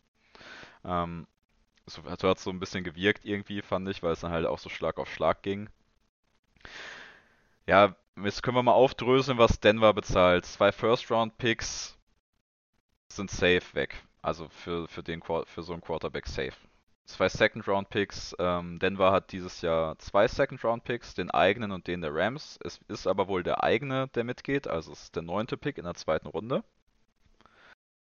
Ähm, 0.85 1.27
so 1.87 2.03
hat 2.05 2.23
es 2.25 2.45
so 2.45 2.51
ein 2.51 2.61
bisschen 2.61 2.83
gewirkt 2.85 3.25
irgendwie, 3.25 3.61
fand 3.61 3.89
ich, 3.89 4.03
weil 4.03 4.13
es 4.13 4.21
dann 4.21 4.33
halt 4.33 4.47
auch 4.47 4.59
so 4.59 4.71
Schlag 4.71 4.99
auf 4.99 5.13
Schlag 5.13 5.43
ging. 5.43 5.69
Ja, 7.67 7.97
jetzt 8.23 8.43
können 8.43 8.57
wir 8.57 8.63
mal 8.63 8.73
aufdröseln, 8.73 9.39
was 9.39 9.61
Denver 9.61 9.93
bezahlt. 9.93 10.45
Zwei 10.47 10.73
First-Round-Picks 10.73 11.97
sind 13.09 13.31
safe 13.31 13.75
weg. 13.75 14.03
Also 14.23 14.49
für, 14.49 14.89
für, 14.89 15.03
den, 15.03 15.23
für 15.23 15.63
so 15.63 15.73
einen 15.73 15.83
Quarterback 15.83 16.27
safe. 16.27 16.57
Zwei 17.07 17.29
Second-Round-Picks. 17.29 18.37
Ähm, 18.39 18.79
Denver 18.79 19.13
hat 19.13 19.33
dieses 19.33 19.61
Jahr 19.61 19.99
zwei 19.99 20.27
Second-Round-Picks, 20.27 21.15
den 21.15 21.31
eigenen 21.31 21.73
und 21.73 21.87
den 21.87 22.01
der 22.01 22.15
Rams. 22.15 22.59
Es 22.65 22.81
ist 22.89 23.07
aber 23.07 23.29
wohl 23.29 23.43
der 23.43 23.63
eigene, 23.63 24.09
der 24.09 24.25
mitgeht. 24.25 24.67
Also 24.67 24.93
es 24.93 25.05
ist 25.05 25.17
der 25.17 25.23
neunte 25.23 25.57
Pick 25.57 25.79
in 25.79 25.85
der 25.85 25.95
zweiten 25.95 26.29
Runde. 26.29 26.65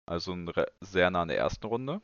Also 0.05 0.33
ein 0.33 0.51
sehr 0.81 1.09
nah 1.09 1.23
an 1.23 1.29
der 1.29 1.37
ersten 1.37 1.65
Runde. 1.65 2.01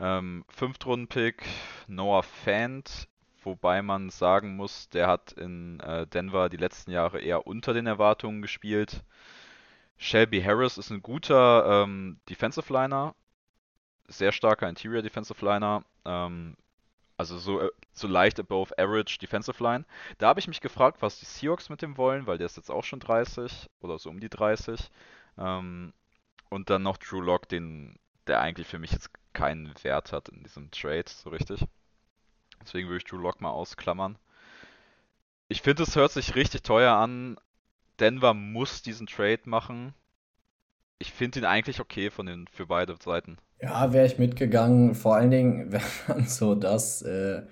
Ähm, 0.00 0.44
Fünftrunden-Pick 0.48 1.44
Noah 1.86 2.24
Fant 2.24 3.08
wobei 3.44 3.82
man 3.82 4.10
sagen 4.10 4.56
muss, 4.56 4.88
der 4.90 5.06
hat 5.08 5.32
in 5.32 5.80
äh, 5.80 6.06
Denver 6.06 6.48
die 6.48 6.56
letzten 6.56 6.90
Jahre 6.90 7.20
eher 7.20 7.46
unter 7.46 7.74
den 7.74 7.86
Erwartungen 7.86 8.42
gespielt. 8.42 9.04
Shelby 9.98 10.42
Harris 10.42 10.78
ist 10.78 10.90
ein 10.90 11.02
guter 11.02 11.84
ähm, 11.84 12.18
Defensive 12.28 12.72
Liner, 12.72 13.14
sehr 14.08 14.32
starker 14.32 14.68
Interior 14.68 15.02
Defensive 15.02 15.44
Liner, 15.44 15.84
ähm, 16.04 16.56
also 17.16 17.38
so, 17.38 17.60
äh, 17.60 17.70
so 17.92 18.08
leicht 18.08 18.40
above 18.40 18.76
average 18.78 19.18
Defensive 19.18 19.62
Line. 19.62 19.84
Da 20.18 20.28
habe 20.28 20.40
ich 20.40 20.48
mich 20.48 20.60
gefragt, 20.60 21.02
was 21.02 21.20
die 21.20 21.26
Seahawks 21.26 21.68
mit 21.68 21.82
dem 21.82 21.96
wollen, 21.96 22.26
weil 22.26 22.38
der 22.38 22.46
ist 22.46 22.56
jetzt 22.56 22.70
auch 22.70 22.84
schon 22.84 23.00
30 23.00 23.70
oder 23.80 23.98
so 23.98 24.10
um 24.10 24.20
die 24.20 24.28
30. 24.28 24.90
Ähm, 25.38 25.92
und 26.50 26.68
dann 26.68 26.82
noch 26.82 26.98
Drew 26.98 27.20
Lock, 27.20 27.48
den, 27.48 27.98
der 28.26 28.40
eigentlich 28.40 28.66
für 28.66 28.78
mich 28.78 28.92
jetzt 28.92 29.10
keinen 29.32 29.72
Wert 29.82 30.12
hat 30.12 30.28
in 30.28 30.42
diesem 30.42 30.70
Trade, 30.70 31.04
so 31.06 31.30
richtig. 31.30 31.64
Deswegen 32.64 32.88
würde 32.88 32.98
ich 32.98 33.04
Drew 33.04 33.18
Lock 33.18 33.40
mal 33.40 33.50
ausklammern. 33.50 34.16
Ich 35.48 35.62
finde, 35.62 35.82
es 35.82 35.96
hört 35.96 36.12
sich 36.12 36.34
richtig 36.34 36.62
teuer 36.62 36.94
an. 36.94 37.36
Denver 38.00 38.34
muss 38.34 38.82
diesen 38.82 39.06
Trade 39.06 39.42
machen. 39.44 39.94
Ich 40.98 41.12
finde 41.12 41.40
ihn 41.40 41.44
eigentlich 41.44 41.80
okay 41.80 42.10
von 42.10 42.26
den, 42.26 42.46
für 42.48 42.66
beide 42.66 42.96
Seiten. 43.02 43.38
Ja, 43.60 43.92
wäre 43.92 44.06
ich 44.06 44.18
mitgegangen. 44.18 44.94
Vor 44.94 45.16
allen 45.16 45.30
Dingen, 45.30 45.72
wenn 45.72 45.82
man 46.08 46.26
so 46.26 46.54
das 46.54 47.02
äh, 47.02 47.42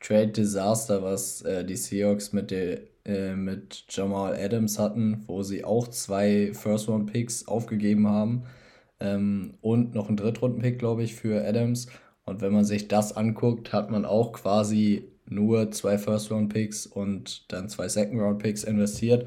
Trade-Desaster, 0.00 1.02
was 1.02 1.42
äh, 1.42 1.64
die 1.64 1.76
Seahawks 1.76 2.32
mit, 2.32 2.50
der, 2.50 2.80
äh, 3.04 3.34
mit 3.34 3.84
Jamal 3.88 4.34
Adams 4.36 4.78
hatten, 4.78 5.24
wo 5.26 5.42
sie 5.42 5.64
auch 5.64 5.88
zwei 5.88 6.52
First-Round-Picks 6.54 7.46
aufgegeben 7.48 8.08
haben 8.08 8.44
ähm, 9.00 9.54
und 9.60 9.94
noch 9.94 10.08
einen 10.08 10.16
Drittrunden-Pick, 10.16 10.78
glaube 10.78 11.02
ich, 11.02 11.14
für 11.14 11.46
Adams. 11.46 11.88
Und 12.24 12.40
wenn 12.42 12.52
man 12.52 12.64
sich 12.64 12.88
das 12.88 13.16
anguckt, 13.16 13.72
hat 13.72 13.90
man 13.90 14.04
auch 14.04 14.32
quasi 14.32 15.08
nur 15.26 15.70
zwei 15.70 15.98
First-Round-Picks 15.98 16.86
und 16.86 17.52
dann 17.52 17.68
zwei 17.68 17.88
Second-Round-Picks 17.88 18.64
investiert, 18.64 19.26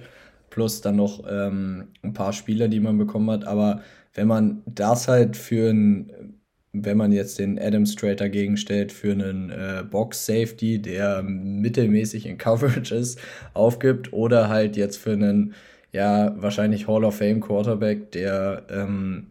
plus 0.49 0.81
dann 0.81 0.97
noch 0.97 1.23
ähm, 1.29 1.89
ein 2.03 2.13
paar 2.13 2.33
Spieler, 2.33 2.67
die 2.67 2.79
man 2.79 2.97
bekommen 2.97 3.31
hat. 3.31 3.45
Aber 3.45 3.81
wenn 4.13 4.27
man 4.27 4.61
das 4.65 5.07
halt 5.07 5.37
für 5.37 5.69
einen 5.69 6.39
wenn 6.73 6.97
man 6.97 7.11
jetzt 7.11 7.37
den 7.39 7.59
Adams 7.59 7.95
Trade 7.95 8.15
dagegen 8.15 8.57
stellt 8.57 8.91
für 8.91 9.11
einen 9.11 9.51
äh, 9.51 9.83
Box 9.89 10.25
Safety, 10.25 10.81
der 10.81 11.21
mittelmäßig 11.21 12.25
in 12.25 12.37
Coverage 12.39 12.95
ist, 12.95 13.19
aufgibt 13.53 14.11
oder 14.11 14.49
halt 14.49 14.75
jetzt 14.75 14.97
für 14.97 15.13
einen 15.13 15.53
ja 15.91 16.33
wahrscheinlich 16.41 16.87
Hall 16.87 17.05
of 17.05 17.17
Fame 17.17 17.41
Quarterback, 17.41 18.11
der 18.11 18.63
ähm, 18.69 19.27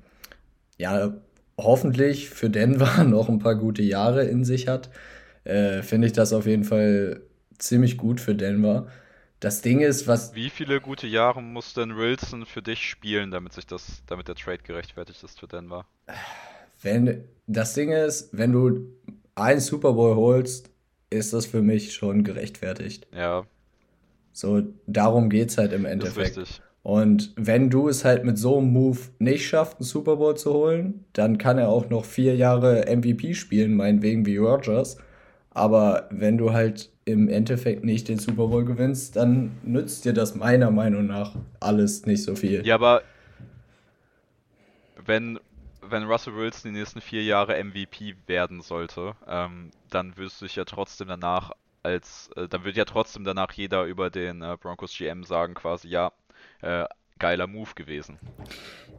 ja 0.78 1.14
hoffentlich 1.58 2.30
für 2.30 2.50
Denver 2.50 3.04
noch 3.04 3.28
ein 3.28 3.38
paar 3.38 3.54
gute 3.54 3.82
Jahre 3.82 4.24
in 4.24 4.44
sich 4.44 4.68
hat, 4.68 4.90
äh, 5.44 5.82
finde 5.82 6.06
ich 6.06 6.12
das 6.12 6.32
auf 6.32 6.46
jeden 6.46 6.64
Fall 6.64 7.22
ziemlich 7.58 7.96
gut 7.96 8.20
für 8.20 8.34
Denver. 8.34 8.88
Das 9.40 9.60
Ding 9.60 9.80
ist, 9.80 10.06
was. 10.06 10.34
Wie 10.34 10.50
viele 10.50 10.80
gute 10.80 11.06
Jahre 11.06 11.42
muss 11.42 11.74
denn 11.74 11.96
Wilson 11.96 12.46
für 12.46 12.62
dich 12.62 12.88
spielen, 12.88 13.32
damit 13.32 13.52
sich 13.52 13.66
das, 13.66 14.02
damit 14.06 14.28
der 14.28 14.36
Trade 14.36 14.62
gerechtfertigt 14.62 15.22
ist 15.24 15.40
für 15.40 15.48
Denver? 15.48 15.84
Wenn 16.80 17.24
das 17.46 17.74
Ding 17.74 17.90
ist, 17.90 18.28
wenn 18.32 18.52
du 18.52 18.86
einen 19.34 19.60
Super 19.60 19.94
Bowl 19.94 20.14
holst, 20.14 20.70
ist 21.10 21.32
das 21.32 21.46
für 21.46 21.62
mich 21.62 21.92
schon 21.92 22.24
gerechtfertigt. 22.24 23.06
Ja. 23.12 23.44
So, 24.32 24.62
darum 24.86 25.28
geht's 25.28 25.58
halt 25.58 25.72
im 25.72 25.84
Endeffekt. 25.84 26.36
Das 26.36 26.48
ist 26.48 26.50
richtig. 26.50 26.62
Und 26.82 27.32
wenn 27.36 27.70
du 27.70 27.88
es 27.88 28.04
halt 28.04 28.24
mit 28.24 28.38
so 28.38 28.58
einem 28.58 28.72
Move 28.72 28.98
nicht 29.20 29.46
schaffst, 29.46 29.76
einen 29.78 29.84
Super 29.84 30.16
Bowl 30.16 30.36
zu 30.36 30.52
holen, 30.52 31.04
dann 31.12 31.38
kann 31.38 31.58
er 31.58 31.68
auch 31.68 31.88
noch 31.90 32.04
vier 32.04 32.34
Jahre 32.34 32.84
MVP 32.88 33.34
spielen, 33.34 33.74
meinetwegen 33.74 34.26
wie 34.26 34.36
Rogers. 34.38 34.96
Aber 35.50 36.08
wenn 36.10 36.38
du 36.38 36.52
halt 36.52 36.90
im 37.04 37.28
Endeffekt 37.28 37.84
nicht 37.84 38.08
den 38.08 38.18
Super 38.18 38.48
Bowl 38.48 38.64
gewinnst, 38.64 39.16
dann 39.16 39.52
nützt 39.62 40.04
dir 40.04 40.12
das 40.12 40.34
meiner 40.34 40.70
Meinung 40.70 41.06
nach 41.06 41.36
alles 41.60 42.06
nicht 42.06 42.24
so 42.24 42.34
viel. 42.34 42.66
Ja, 42.66 42.74
aber 42.76 43.02
wenn, 45.04 45.38
wenn 45.82 46.04
Russell 46.04 46.34
Wilson 46.34 46.72
die 46.72 46.78
nächsten 46.78 47.00
vier 47.00 47.22
Jahre 47.22 47.62
MVP 47.62 48.14
werden 48.26 48.60
sollte, 48.60 49.14
ähm, 49.28 49.70
dann 49.90 50.16
wirst 50.16 50.40
du 50.40 50.46
dich 50.46 50.56
ja 50.56 50.64
trotzdem 50.64 51.08
danach 51.08 51.52
als, 51.82 52.30
äh, 52.36 52.48
dann 52.48 52.64
wird 52.64 52.76
ja 52.76 52.84
trotzdem 52.84 53.24
danach 53.24 53.52
jeder 53.52 53.84
über 53.84 54.10
den 54.10 54.42
äh, 54.42 54.56
Broncos 54.60 54.96
GM 54.96 55.24
sagen, 55.24 55.54
quasi, 55.54 55.88
ja, 55.88 56.12
äh, 56.62 56.84
geiler 57.18 57.46
Move 57.46 57.70
gewesen. 57.74 58.18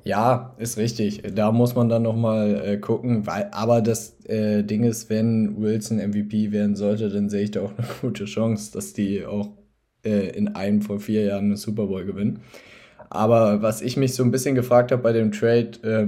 Ja, 0.04 0.54
ist 0.58 0.78
richtig. 0.78 1.24
Da 1.34 1.52
muss 1.52 1.76
man 1.76 1.90
dann 1.90 2.04
nochmal 2.04 2.62
äh, 2.66 2.78
gucken. 2.78 3.26
Weil, 3.26 3.50
aber 3.52 3.82
das 3.82 4.20
äh, 4.26 4.64
Ding 4.64 4.84
ist, 4.84 5.10
wenn 5.10 5.62
Wilson 5.62 5.98
MVP 5.98 6.52
werden 6.52 6.76
sollte, 6.76 7.10
dann 7.10 7.30
sehe 7.30 7.44
ich 7.44 7.52
da 7.52 7.62
auch 7.62 7.78
eine 7.78 7.88
gute 8.02 8.26
Chance, 8.26 8.72
dass 8.74 8.94
die 8.94 9.26
auch 9.26 9.50
äh, 10.04 10.30
in 10.30 10.50
einem 10.50 10.82
von 10.82 11.00
vier 11.00 11.24
Jahren 11.24 11.46
einen 11.46 11.56
Super 11.56 11.88
Bowl 11.88 12.06
gewinnen. 12.06 12.42
Aber 13.10 13.62
was 13.62 13.82
ich 13.82 13.96
mich 13.96 14.14
so 14.16 14.24
ein 14.24 14.32
bisschen 14.32 14.56
gefragt 14.56 14.92
habe 14.92 15.04
bei 15.04 15.14
dem 15.14 15.32
Trade 15.32 15.72
äh, 15.84 16.08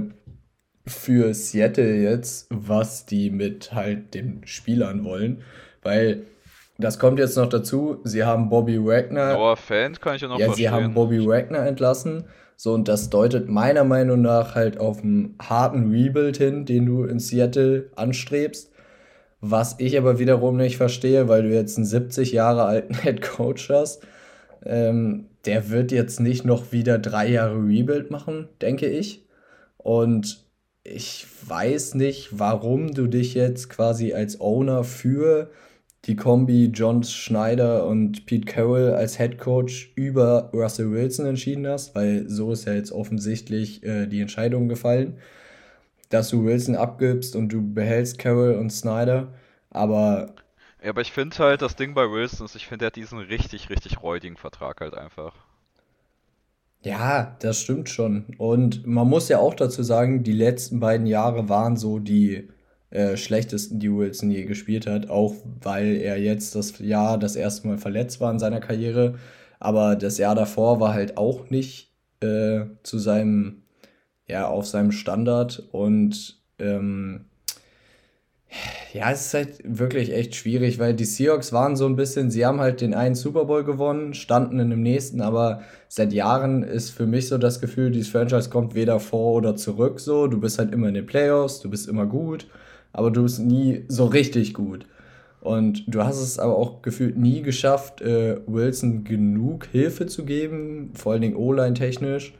für 0.88 1.34
Seattle 1.34 1.96
jetzt, 1.96 2.48
was 2.50 3.06
die 3.06 3.30
mit 3.30 3.72
halt 3.72 4.14
den 4.14 4.42
Spielern 4.46 5.04
wollen, 5.04 5.42
weil 5.82 6.26
das 6.78 6.98
kommt 6.98 7.18
jetzt 7.18 7.36
noch 7.36 7.48
dazu. 7.48 8.00
Sie 8.04 8.24
haben 8.24 8.48
Bobby 8.48 8.78
Wagner. 8.84 9.34
Noah 9.34 9.56
Fan 9.56 9.98
kann 10.00 10.16
ich 10.16 10.22
ja 10.22 10.28
noch 10.28 10.38
Ja, 10.38 10.52
sie 10.52 10.68
haben 10.68 10.94
Bobby 10.94 11.26
Wagner 11.26 11.60
entlassen. 11.66 12.24
So, 12.56 12.72
und 12.72 12.88
das 12.88 13.10
deutet 13.10 13.48
meiner 13.48 13.84
Meinung 13.84 14.22
nach 14.22 14.54
halt 14.54 14.78
auf 14.78 15.02
einen 15.02 15.36
harten 15.40 15.90
Rebuild 15.90 16.38
hin, 16.38 16.64
den 16.64 16.86
du 16.86 17.04
in 17.04 17.18
Seattle 17.18 17.90
anstrebst. 17.96 18.72
Was 19.40 19.76
ich 19.78 19.98
aber 19.98 20.18
wiederum 20.18 20.56
nicht 20.56 20.76
verstehe, 20.76 21.28
weil 21.28 21.42
du 21.42 21.50
jetzt 21.50 21.76
einen 21.76 21.86
70 21.86 22.32
Jahre 22.32 22.64
alten 22.64 22.94
Head 23.02 23.22
Coach 23.22 23.68
hast. 23.70 24.06
Ähm, 24.64 25.26
der 25.44 25.70
wird 25.70 25.92
jetzt 25.92 26.18
nicht 26.18 26.44
noch 26.44 26.72
wieder 26.72 26.98
drei 26.98 27.28
Jahre 27.28 27.56
Rebuild 27.56 28.10
machen, 28.10 28.48
denke 28.60 28.86
ich. 28.86 29.24
Und 29.76 30.44
ich 30.82 31.26
weiß 31.46 31.94
nicht, 31.94 32.38
warum 32.38 32.94
du 32.94 33.06
dich 33.06 33.34
jetzt 33.34 33.68
quasi 33.68 34.12
als 34.12 34.40
Owner 34.40 34.82
für 34.82 35.50
die 36.06 36.14
Kombi 36.14 36.70
John 36.72 37.02
Schneider 37.02 37.86
und 37.86 38.26
Pete 38.26 38.46
Carroll 38.46 38.92
als 38.94 39.18
Head 39.18 39.38
Coach 39.38 39.92
über 39.96 40.50
Russell 40.52 40.92
Wilson 40.92 41.26
entschieden 41.26 41.66
hast, 41.66 41.94
weil 41.94 42.28
so 42.28 42.52
ist 42.52 42.64
ja 42.64 42.74
jetzt 42.74 42.92
offensichtlich 42.92 43.82
äh, 43.82 44.06
die 44.06 44.20
Entscheidung 44.20 44.68
gefallen, 44.68 45.18
dass 46.08 46.28
du 46.28 46.44
Wilson 46.44 46.76
abgibst 46.76 47.34
und 47.34 47.52
du 47.52 47.74
behältst 47.74 48.18
Carroll 48.18 48.54
und 48.54 48.70
Snyder. 48.70 49.34
Aber. 49.70 50.34
Ja, 50.82 50.90
aber 50.90 51.00
ich 51.00 51.10
finde 51.10 51.36
halt, 51.38 51.62
das 51.62 51.74
Ding 51.74 51.94
bei 51.94 52.08
Wilson 52.08 52.46
ist, 52.46 52.54
ich 52.54 52.66
finde, 52.66 52.84
er 52.84 52.88
hat 52.88 52.96
diesen 52.96 53.18
richtig, 53.18 53.68
richtig 53.70 54.00
räudigen 54.00 54.36
Vertrag 54.36 54.80
halt 54.80 54.94
einfach. 54.94 55.34
Ja, 56.82 57.36
das 57.40 57.60
stimmt 57.60 57.88
schon. 57.88 58.26
Und 58.38 58.86
man 58.86 59.08
muss 59.08 59.28
ja 59.28 59.38
auch 59.38 59.54
dazu 59.54 59.82
sagen, 59.82 60.22
die 60.22 60.32
letzten 60.32 60.78
beiden 60.78 61.08
Jahre 61.08 61.48
waren 61.48 61.76
so 61.76 61.98
die 61.98 62.48
äh, 62.90 63.16
schlechtesten, 63.16 63.80
die 63.80 63.92
Wilson 63.92 64.30
je 64.30 64.44
gespielt 64.44 64.86
hat, 64.86 65.10
auch 65.10 65.34
weil 65.60 65.96
er 65.96 66.18
jetzt 66.18 66.54
das 66.54 66.78
Jahr 66.78 67.18
das 67.18 67.34
erste 67.34 67.66
Mal 67.66 67.78
verletzt 67.78 68.20
war 68.20 68.30
in 68.30 68.38
seiner 68.38 68.60
Karriere. 68.60 69.14
Aber 69.58 69.96
das 69.96 70.18
Jahr 70.18 70.34
davor 70.34 70.78
war 70.78 70.94
halt 70.94 71.16
auch 71.16 71.50
nicht 71.50 71.90
äh, 72.20 72.60
zu 72.84 72.98
seinem, 72.98 73.62
ja, 74.28 74.46
auf 74.46 74.66
seinem 74.66 74.92
Standard. 74.92 75.64
Und 75.72 76.40
ähm, 76.60 77.24
ja, 78.92 79.10
es 79.10 79.26
ist 79.26 79.34
halt 79.34 79.60
wirklich 79.64 80.12
echt 80.12 80.36
schwierig, 80.36 80.78
weil 80.78 80.94
die 80.94 81.04
Seahawks 81.04 81.52
waren 81.52 81.74
so 81.74 81.86
ein 81.86 81.96
bisschen, 81.96 82.30
sie 82.30 82.46
haben 82.46 82.60
halt 82.60 82.80
den 82.80 82.94
einen 82.94 83.16
Super 83.16 83.46
Bowl 83.46 83.64
gewonnen, 83.64 84.14
standen 84.14 84.60
in 84.60 84.70
dem 84.70 84.82
nächsten, 84.82 85.20
aber 85.20 85.62
seit 85.88 86.12
Jahren 86.12 86.62
ist 86.62 86.90
für 86.90 87.06
mich 87.06 87.26
so 87.26 87.36
das 87.36 87.60
Gefühl, 87.60 87.90
dieses 87.90 88.10
Franchise 88.10 88.48
kommt 88.48 88.76
weder 88.76 89.00
vor 89.00 89.34
oder 89.34 89.56
zurück 89.56 89.98
so. 89.98 90.28
Du 90.28 90.38
bist 90.38 90.60
halt 90.60 90.72
immer 90.72 90.88
in 90.88 90.94
den 90.94 91.06
Playoffs, 91.06 91.60
du 91.60 91.68
bist 91.68 91.88
immer 91.88 92.06
gut 92.06 92.46
aber 92.96 93.10
du 93.10 93.22
bist 93.24 93.40
nie 93.40 93.84
so 93.88 94.06
richtig 94.06 94.54
gut. 94.54 94.86
Und 95.40 95.84
du 95.86 96.02
hast 96.02 96.18
es 96.18 96.38
aber 96.38 96.56
auch 96.56 96.80
gefühlt 96.82 97.16
nie 97.18 97.42
geschafft, 97.42 98.00
äh, 98.00 98.38
Wilson 98.46 99.04
genug 99.04 99.66
Hilfe 99.66 100.06
zu 100.06 100.24
geben, 100.24 100.92
vor 100.94 101.12
allen 101.12 101.20
Dingen 101.20 101.36
O-Line 101.36 101.74
technisch, 101.74 102.34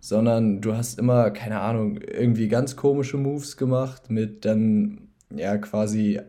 sondern 0.00 0.60
du 0.60 0.74
hast 0.74 1.00
immer, 1.00 1.30
keine 1.32 1.60
Ahnung, 1.60 1.98
irgendwie 1.98 2.46
ganz 2.46 2.76
komische 2.76 3.16
Moves 3.16 3.56
gemacht 3.56 4.08
mit 4.08 4.44
dann, 4.44 5.08
ja, 5.34 5.58
quasi 5.58 6.20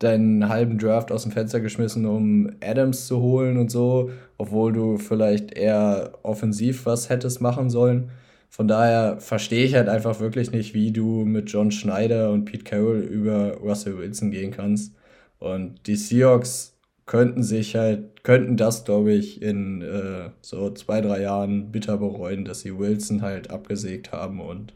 deinen 0.00 0.48
halben 0.48 0.76
Draft 0.76 1.12
aus 1.12 1.22
dem 1.22 1.32
Fenster 1.32 1.60
geschmissen, 1.60 2.04
um 2.06 2.50
Adams 2.60 3.06
zu 3.06 3.20
holen 3.20 3.56
und 3.56 3.70
so, 3.70 4.10
obwohl 4.36 4.72
du 4.72 4.98
vielleicht 4.98 5.52
eher 5.52 6.12
offensiv 6.24 6.84
was 6.86 7.08
hättest 7.08 7.40
machen 7.40 7.70
sollen. 7.70 8.10
Von 8.48 8.68
daher 8.68 9.20
verstehe 9.20 9.64
ich 9.64 9.74
halt 9.74 9.88
einfach 9.88 10.20
wirklich 10.20 10.50
nicht, 10.50 10.74
wie 10.74 10.92
du 10.92 11.24
mit 11.24 11.50
John 11.50 11.70
Schneider 11.70 12.30
und 12.30 12.44
Pete 12.44 12.64
Carroll 12.64 13.00
über 13.00 13.54
Russell 13.58 13.98
Wilson 13.98 14.30
gehen 14.30 14.50
kannst. 14.50 14.94
Und 15.38 15.86
die 15.86 15.96
Seahawks 15.96 16.76
könnten 17.04 17.42
sich 17.42 17.76
halt, 17.76 18.24
könnten 18.24 18.56
das, 18.56 18.84
glaube 18.84 19.12
ich, 19.12 19.40
in 19.42 19.82
äh, 19.82 20.30
so 20.40 20.70
zwei, 20.70 21.00
drei 21.00 21.22
Jahren 21.22 21.70
bitter 21.70 21.98
bereuen, 21.98 22.44
dass 22.44 22.60
sie 22.60 22.78
Wilson 22.78 23.22
halt 23.22 23.50
abgesägt 23.50 24.12
haben 24.12 24.40
und 24.40 24.74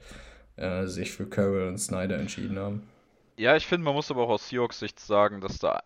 äh, 0.57 0.87
sich 0.87 1.11
für 1.11 1.27
Carroll 1.27 1.69
und 1.69 1.79
Snyder 1.79 2.19
entschieden 2.19 2.59
haben. 2.59 2.83
Ja, 3.37 3.57
ich 3.57 3.67
finde, 3.67 3.85
man 3.85 3.95
muss 3.95 4.11
aber 4.11 4.23
auch 4.23 4.29
aus 4.31 4.49
Seahawks 4.49 4.79
Sicht 4.79 5.01
sagen, 5.01 5.41
dass 5.41 5.59
da 5.59 5.83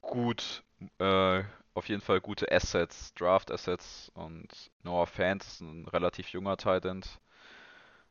gut 0.00 0.62
äh, 0.98 1.42
auf 1.74 1.88
jeden 1.88 2.02
Fall 2.02 2.20
gute 2.20 2.50
Assets, 2.50 3.14
Draft-Assets 3.14 4.10
und 4.14 4.48
Noah 4.82 5.06
Fans 5.06 5.46
ist 5.46 5.60
ein 5.60 5.86
relativ 5.86 6.28
junger 6.30 6.56
Titan. 6.56 7.02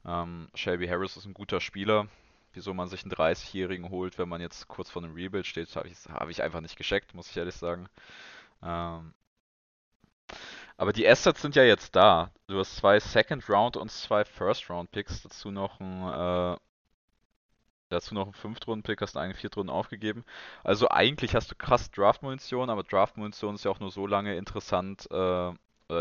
Ähm, 0.05 0.47
Shelby 0.55 0.87
Harris 0.87 1.17
ist 1.17 1.25
ein 1.25 1.33
guter 1.33 1.59
Spieler. 1.59 2.07
Wieso 2.53 2.73
man 2.73 2.87
sich 2.87 3.03
einen 3.03 3.11
30-Jährigen 3.11 3.89
holt, 3.89 4.17
wenn 4.17 4.29
man 4.29 4.41
jetzt 4.41 4.67
kurz 4.67 4.89
vor 4.89 5.03
einem 5.03 5.13
Rebuild 5.13 5.45
steht, 5.45 5.75
habe 5.75 5.87
ich, 5.87 5.97
hab 6.09 6.29
ich 6.29 6.41
einfach 6.41 6.61
nicht 6.61 6.77
gescheckt, 6.77 7.13
muss 7.13 7.29
ich 7.29 7.37
ehrlich 7.37 7.55
sagen. 7.55 7.87
Ähm, 8.63 9.13
aber 10.77 10.93
die 10.93 11.07
Assets 11.07 11.41
sind 11.41 11.55
ja 11.55 11.63
jetzt 11.63 11.95
da. 11.95 12.31
Du 12.47 12.57
hast 12.57 12.77
zwei 12.77 12.99
Second 12.99 13.47
Round 13.49 13.77
und 13.77 13.91
zwei 13.91 14.23
First 14.25 14.69
Round 14.69 14.91
Picks, 14.91 15.21
dazu 15.21 15.51
noch 15.51 15.79
ein 15.79 16.55
äh, 16.55 16.57
Dazu 17.89 18.13
noch 18.13 18.25
einen 18.25 18.33
Fünftrunden-Pick, 18.33 19.01
hast 19.01 19.17
einen 19.17 19.33
Viertrunden 19.33 19.73
aufgegeben. 19.73 20.23
Also 20.63 20.89
eigentlich 20.89 21.35
hast 21.35 21.51
du 21.51 21.55
krass 21.55 21.89
Draft-Munition, 21.91 22.69
aber 22.69 22.83
Draft-Munition 22.83 23.55
ist 23.55 23.65
ja 23.65 23.71
auch 23.71 23.79
nur 23.79 23.91
so 23.91 24.05
lange 24.05 24.35
interessant, 24.35 25.07
äh, 25.11 25.51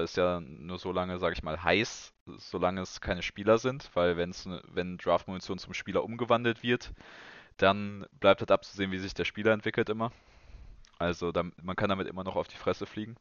ist 0.04 0.18
ja 0.18 0.40
nur 0.40 0.78
so 0.78 0.92
lange, 0.92 1.18
sag 1.18 1.32
ich 1.32 1.42
mal, 1.42 1.62
heiß, 1.62 2.12
solange 2.36 2.82
es 2.82 3.00
keine 3.00 3.22
Spieler 3.22 3.56
sind, 3.58 3.90
weil 3.94 4.18
wenn's, 4.18 4.44
ne, 4.44 4.62
wenn 4.68 4.98
Draft-Munition 4.98 5.58
zum 5.58 5.72
Spieler 5.72 6.04
umgewandelt 6.04 6.62
wird, 6.62 6.92
dann 7.56 8.06
bleibt 8.20 8.40
halt 8.40 8.50
abzusehen, 8.50 8.92
wie 8.92 8.98
sich 8.98 9.14
der 9.14 9.24
Spieler 9.24 9.52
entwickelt 9.52 9.88
immer. 9.88 10.12
Also 10.98 11.32
da, 11.32 11.44
man 11.62 11.76
kann 11.76 11.88
damit 11.88 12.06
immer 12.08 12.24
noch 12.24 12.36
auf 12.36 12.48
die 12.48 12.56
Fresse 12.56 12.86
fliegen. 12.86 13.16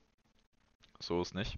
So 0.99 1.21
ist 1.21 1.35
nicht. 1.35 1.57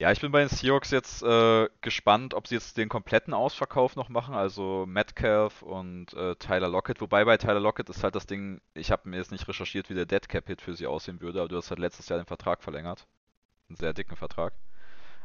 Ja, 0.00 0.10
ich 0.10 0.20
bin 0.20 0.32
bei 0.32 0.40
den 0.40 0.48
Seahawks 0.48 0.90
jetzt 0.92 1.22
äh, 1.22 1.68
gespannt, 1.82 2.32
ob 2.32 2.46
sie 2.48 2.54
jetzt 2.54 2.78
den 2.78 2.88
kompletten 2.88 3.34
Ausverkauf 3.34 3.96
noch 3.96 4.08
machen, 4.08 4.34
also 4.34 4.86
Metcalf 4.86 5.60
und 5.62 6.14
äh, 6.14 6.34
Tyler 6.36 6.68
Lockett. 6.68 7.02
Wobei 7.02 7.24
bei 7.26 7.36
Tyler 7.36 7.60
Lockett 7.60 7.90
ist 7.90 8.02
halt 8.02 8.14
das 8.14 8.26
Ding, 8.26 8.62
ich 8.72 8.90
habe 8.90 9.08
mir 9.10 9.18
jetzt 9.18 9.30
nicht 9.30 9.46
recherchiert, 9.46 9.90
wie 9.90 9.94
der 9.94 10.06
Dead 10.06 10.26
Cap 10.26 10.46
Hit 10.46 10.62
für 10.62 10.74
sie 10.74 10.86
aussehen 10.86 11.20
würde, 11.20 11.40
aber 11.40 11.48
du 11.50 11.56
hast 11.56 11.68
halt 11.70 11.80
letztes 11.80 12.08
Jahr 12.08 12.18
den 12.18 12.24
Vertrag 12.26 12.62
verlängert. 12.62 13.06
Einen 13.68 13.76
sehr 13.76 13.94
dicken 13.94 14.16
Vertrag. 14.16 14.54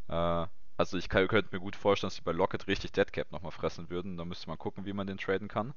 Äh, 0.10 0.48
Also 0.78 0.98
ich 0.98 1.10
könnte 1.10 1.50
mir 1.52 1.60
gut 1.62 1.76
vorstellen, 1.78 2.10
dass 2.10 2.18
sie 2.18 2.24
bei 2.24 2.34
Lockett 2.34 2.68
richtig 2.68 2.92
Deadcap 2.94 3.32
nochmal 3.32 3.52
fressen 3.52 3.90
würden. 3.90 4.18
Da 4.18 4.26
müsste 4.26 4.50
man 4.50 4.58
gucken, 4.60 4.86
wie 4.86 4.94
man 4.94 5.08
den 5.08 5.18
traden 5.20 5.48
kann. 5.50 5.74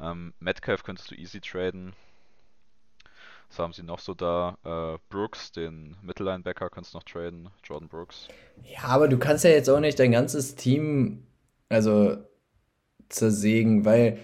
Ähm, 0.00 0.34
Metcalf 0.40 0.84
könntest 0.84 1.10
du 1.10 1.16
easy 1.16 1.40
traden. 1.40 1.94
Was 3.52 3.58
haben 3.58 3.74
sie 3.74 3.82
noch 3.82 3.98
so 3.98 4.14
da? 4.14 4.56
Äh, 4.64 4.98
Brooks, 5.10 5.52
den 5.52 5.94
Mittellinebacker, 6.00 6.70
kannst 6.70 6.94
du 6.94 6.96
noch 6.96 7.04
traden. 7.04 7.50
Jordan 7.62 7.86
Brooks. 7.86 8.28
Ja, 8.62 8.84
aber 8.84 9.08
du 9.08 9.18
kannst 9.18 9.44
ja 9.44 9.50
jetzt 9.50 9.68
auch 9.68 9.78
nicht 9.80 9.98
dein 9.98 10.12
ganzes 10.12 10.54
Team, 10.54 11.24
also 11.68 12.16
zersägen, 13.10 13.84
weil, 13.84 14.16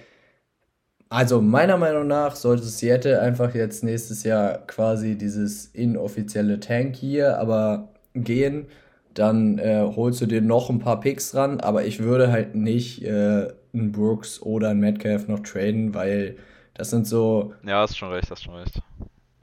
also 1.11 1.43
meiner 1.43 1.77
Meinung 1.77 2.07
nach 2.07 2.37
sollte 2.37 2.63
Seattle 2.63 3.21
einfach 3.21 3.55
jetzt 3.55 3.85
nächstes 3.85 4.25
Jahr 4.25 4.67
quasi 4.67 5.19
dieses 5.19 5.67
inoffizielle 5.67 6.59
Tank 6.59 6.97
hier, 6.97 7.39
aber 7.39 7.91
gehen, 8.15 8.69
dann 9.13 9.59
äh, 9.59 9.83
holst 9.95 10.23
du 10.23 10.27
dir 10.27 10.41
noch 10.41 10.71
ein 10.71 10.79
paar 10.79 11.01
Picks 11.01 11.33
dran, 11.33 11.61
aber 11.61 11.85
ich 11.85 12.03
würde 12.03 12.33
halt 12.33 12.55
nicht 12.55 13.05
äh, 13.05 13.49
einen 13.75 13.93
Brooks 13.93 14.41
oder 14.41 14.71
einen 14.71 14.81
Metcalf 14.81 15.29
noch 15.29 15.41
traden, 15.41 15.93
weil 15.93 16.37
das 16.73 16.89
sind 16.89 17.07
so. 17.07 17.53
Ja, 17.63 17.81
hast 17.81 17.99
schon 17.99 18.11
recht, 18.11 18.31
hast 18.31 18.45
schon 18.45 18.55
recht. 18.55 18.81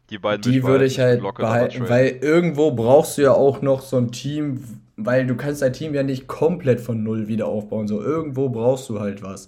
Die 0.09 0.19
beiden 0.19 0.41
Die 0.51 0.63
würde 0.63 0.85
ich 0.85 0.99
halt 0.99 1.21
behalten, 1.35 1.89
weil 1.89 2.17
irgendwo 2.21 2.71
brauchst 2.71 3.17
du 3.17 3.23
ja 3.23 3.31
auch 3.31 3.61
noch 3.61 3.81
so 3.81 3.97
ein 3.97 4.11
Team, 4.11 4.63
weil 4.97 5.25
du 5.25 5.35
kannst 5.35 5.61
dein 5.61 5.73
Team 5.73 5.93
ja 5.95 6.03
nicht 6.03 6.27
komplett 6.27 6.79
von 6.79 7.03
null 7.03 7.27
wieder 7.27 7.47
aufbauen. 7.47 7.87
So 7.87 8.01
irgendwo 8.01 8.49
brauchst 8.49 8.89
du 8.89 8.99
halt 8.99 9.23
was. 9.23 9.47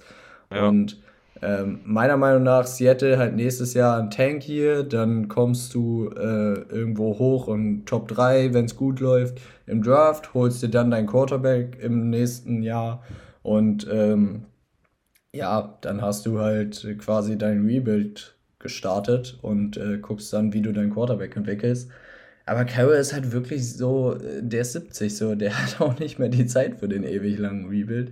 Ja. 0.51 0.67
Und 0.67 0.99
ähm, 1.41 1.81
meiner 1.85 2.17
Meinung 2.17 2.43
nach 2.43 2.65
Seattle 2.65 3.17
halt 3.17 3.35
nächstes 3.35 3.73
Jahr 3.73 3.99
ein 3.99 4.09
Tank 4.09 4.41
hier, 4.41 4.83
dann 4.83 5.27
kommst 5.27 5.73
du 5.73 6.09
äh, 6.09 6.61
irgendwo 6.71 7.19
hoch 7.19 7.47
und 7.47 7.85
Top 7.85 8.07
3, 8.07 8.53
wenn 8.53 8.65
es 8.65 8.75
gut 8.75 8.99
läuft, 8.99 9.39
im 9.67 9.83
Draft, 9.83 10.33
holst 10.33 10.63
dir 10.63 10.69
dann 10.69 10.89
dein 10.89 11.05
Quarterback 11.05 11.77
im 11.79 12.09
nächsten 12.09 12.63
Jahr 12.63 13.03
und 13.43 13.87
ähm, 13.91 14.45
ja, 15.33 15.77
dann 15.81 16.01
hast 16.01 16.25
du 16.25 16.39
halt 16.39 16.87
quasi 16.97 17.37
dein 17.37 17.65
Rebuild 17.65 18.36
gestartet 18.59 19.37
und 19.41 19.77
äh, 19.77 19.97
guckst 19.99 20.33
dann, 20.33 20.53
wie 20.53 20.61
du 20.61 20.71
deinen 20.71 20.93
Quarterback 20.93 21.35
entwickelst. 21.35 21.89
Aber 22.45 22.63
Carroll 22.63 22.95
ist 22.95 23.13
halt 23.13 23.31
wirklich 23.31 23.75
so, 23.75 24.15
äh, 24.15 24.41
der 24.41 24.61
ist 24.61 24.73
70, 24.73 25.15
so, 25.15 25.35
der 25.35 25.57
hat 25.61 25.81
auch 25.81 25.99
nicht 25.99 26.17
mehr 26.19 26.29
die 26.29 26.45
Zeit 26.45 26.79
für 26.79 26.87
den 26.87 27.03
ewig 27.03 27.37
langen 27.37 27.67
Rebuild. 27.69 28.11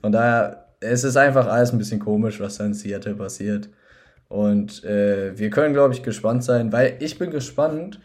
Von 0.00 0.12
daher, 0.12 0.68
es 0.80 1.04
ist 1.04 1.16
einfach 1.16 1.46
alles 1.46 1.72
ein 1.72 1.78
bisschen 1.78 2.00
komisch, 2.00 2.40
was 2.40 2.58
da 2.58 2.66
in 2.66 2.74
Seattle 2.74 3.14
passiert. 3.14 3.68
Und 4.28 4.82
äh, 4.84 5.38
wir 5.38 5.50
können, 5.50 5.74
glaube 5.74 5.94
ich, 5.94 6.02
gespannt 6.02 6.42
sein, 6.44 6.72
weil 6.72 6.96
ich 7.00 7.18
bin 7.18 7.30
gespannt, 7.30 8.00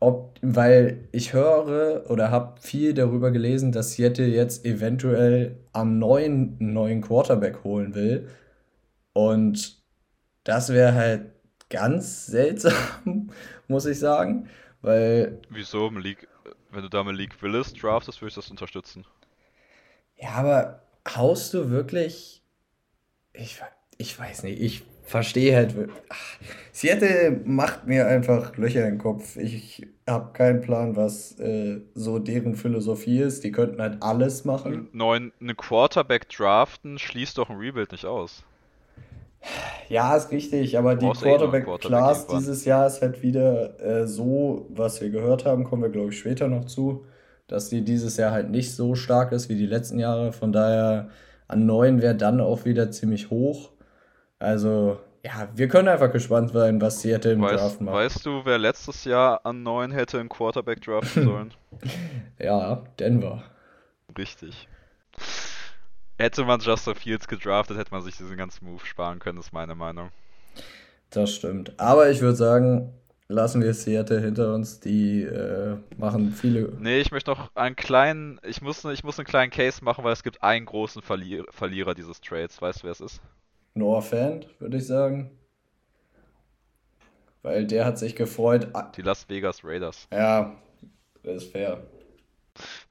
ob, 0.00 0.34
weil 0.42 1.08
ich 1.12 1.32
höre 1.32 2.08
oder 2.10 2.30
habe 2.30 2.60
viel 2.60 2.94
darüber 2.94 3.30
gelesen, 3.30 3.72
dass 3.72 3.94
Seattle 3.94 4.26
jetzt 4.26 4.64
eventuell 4.64 5.56
am 5.72 5.98
neuen 5.98 6.56
neuen 6.60 7.00
Quarterback 7.00 7.64
holen 7.64 7.94
will. 7.94 8.28
Und 9.14 9.83
das 10.44 10.68
wäre 10.72 10.94
halt 10.94 11.32
ganz 11.70 12.26
seltsam, 12.26 13.30
muss 13.68 13.86
ich 13.86 13.98
sagen, 13.98 14.48
weil. 14.82 15.40
Wieso? 15.50 15.90
Malik, 15.90 16.28
wenn 16.70 16.82
du 16.82 16.88
da 16.88 17.02
Malik 17.02 17.42
Willis 17.42 17.72
draftest, 17.72 18.20
würde 18.20 18.28
ich 18.28 18.34
das 18.34 18.50
unterstützen. 18.50 19.04
Ja, 20.16 20.30
aber 20.30 20.82
haust 21.16 21.54
du 21.54 21.70
wirklich. 21.70 22.42
Ich, 23.32 23.60
ich 23.98 24.18
weiß 24.18 24.44
nicht, 24.44 24.60
ich 24.60 24.82
verstehe 25.02 25.56
halt. 25.56 25.74
Ach, 26.08 26.38
Seattle 26.72 27.40
macht 27.44 27.86
mir 27.86 28.06
einfach 28.06 28.56
Löcher 28.56 28.86
im 28.86 28.98
Kopf. 28.98 29.36
Ich 29.36 29.86
habe 30.06 30.32
keinen 30.32 30.60
Plan, 30.60 30.96
was 30.96 31.38
äh, 31.38 31.80
so 31.94 32.18
deren 32.18 32.54
Philosophie 32.54 33.20
ist. 33.20 33.44
Die 33.44 33.52
könnten 33.52 33.80
halt 33.80 34.02
alles 34.02 34.44
machen. 34.44 34.88
Neuen, 34.92 35.32
eine 35.40 35.54
Quarterback 35.54 36.28
draften 36.28 36.98
schließt 36.98 37.38
doch 37.38 37.50
ein 37.50 37.56
Rebuild 37.56 37.92
nicht 37.92 38.06
aus. 38.06 38.44
Ja, 39.88 40.16
ist 40.16 40.30
richtig, 40.30 40.78
aber 40.78 40.96
die 40.96 41.06
Quarterback-Class 41.10 42.26
Quarterback 42.26 42.38
dieses 42.38 42.64
Jahr 42.64 42.86
ist 42.86 43.02
halt 43.02 43.22
wieder 43.22 43.78
äh, 43.80 44.06
so, 44.06 44.66
was 44.70 45.00
wir 45.00 45.10
gehört 45.10 45.44
haben, 45.44 45.64
kommen 45.64 45.82
wir 45.82 45.90
glaube 45.90 46.10
ich 46.10 46.18
später 46.18 46.48
noch 46.48 46.64
zu, 46.64 47.04
dass 47.46 47.68
die 47.68 47.82
dieses 47.82 48.16
Jahr 48.16 48.32
halt 48.32 48.50
nicht 48.50 48.74
so 48.74 48.94
stark 48.94 49.32
ist 49.32 49.48
wie 49.48 49.56
die 49.56 49.66
letzten 49.66 49.98
Jahre. 49.98 50.32
Von 50.32 50.52
daher 50.52 51.10
an 51.48 51.66
neun 51.66 52.00
wäre 52.00 52.14
dann 52.14 52.40
auch 52.40 52.64
wieder 52.64 52.90
ziemlich 52.90 53.30
hoch. 53.30 53.70
Also, 54.38 54.98
ja, 55.24 55.48
wir 55.54 55.68
können 55.68 55.88
einfach 55.88 56.12
gespannt 56.12 56.50
sein, 56.50 56.80
was 56.80 57.00
Seattle 57.00 57.32
im 57.32 57.42
weißt, 57.42 57.54
Draft 57.54 57.80
macht. 57.80 57.94
Weißt 57.94 58.26
du, 58.26 58.44
wer 58.44 58.58
letztes 58.58 59.04
Jahr 59.04 59.44
an 59.44 59.62
neun 59.62 59.90
hätte 59.90 60.18
einen 60.18 60.28
Quarterback 60.28 60.80
draften 60.82 61.24
sollen? 61.24 61.54
ja, 62.38 62.82
Denver. 62.98 63.42
Richtig. 64.16 64.68
Hätte 66.16 66.44
man 66.44 66.60
Justin 66.60 66.94
Fields 66.94 67.26
gedraftet, 67.26 67.76
hätte 67.76 67.90
man 67.90 68.02
sich 68.02 68.16
diesen 68.16 68.36
ganzen 68.36 68.64
Move 68.66 68.84
sparen 68.86 69.18
können, 69.18 69.38
ist 69.38 69.52
meine 69.52 69.74
Meinung. 69.74 70.10
Das 71.10 71.34
stimmt. 71.34 71.78
Aber 71.78 72.10
ich 72.10 72.20
würde 72.20 72.36
sagen, 72.36 72.92
lassen 73.28 73.62
wir 73.62 73.74
Seattle 73.74 74.20
hinter 74.20 74.54
uns. 74.54 74.80
Die 74.80 75.22
äh, 75.22 75.76
machen 75.96 76.32
viele. 76.32 76.72
Nee, 76.78 77.00
ich 77.00 77.10
möchte 77.10 77.30
noch 77.30 77.54
einen 77.56 77.76
kleinen. 77.76 78.40
Ich 78.44 78.62
muss, 78.62 78.84
ich 78.84 79.04
muss 79.04 79.18
einen 79.18 79.26
kleinen 79.26 79.50
Case 79.50 79.84
machen, 79.84 80.04
weil 80.04 80.12
es 80.12 80.22
gibt 80.22 80.42
einen 80.42 80.66
großen 80.66 81.02
Verlier 81.02 81.44
Verlierer 81.50 81.94
dieses 81.94 82.20
Trades. 82.20 82.60
Weißt 82.62 82.80
du, 82.80 82.84
wer 82.84 82.92
es 82.92 83.00
ist? 83.00 83.20
Noah 83.74 84.02
Fan, 84.02 84.44
würde 84.60 84.76
ich 84.76 84.86
sagen. 84.86 85.30
Weil 87.42 87.66
der 87.66 87.84
hat 87.84 87.98
sich 87.98 88.16
gefreut. 88.16 88.68
Die 88.96 89.02
Las 89.02 89.28
Vegas 89.28 89.62
Raiders. 89.64 90.08
Ja, 90.12 90.54
das 91.22 91.42
ist 91.42 91.52
fair. 91.52 91.82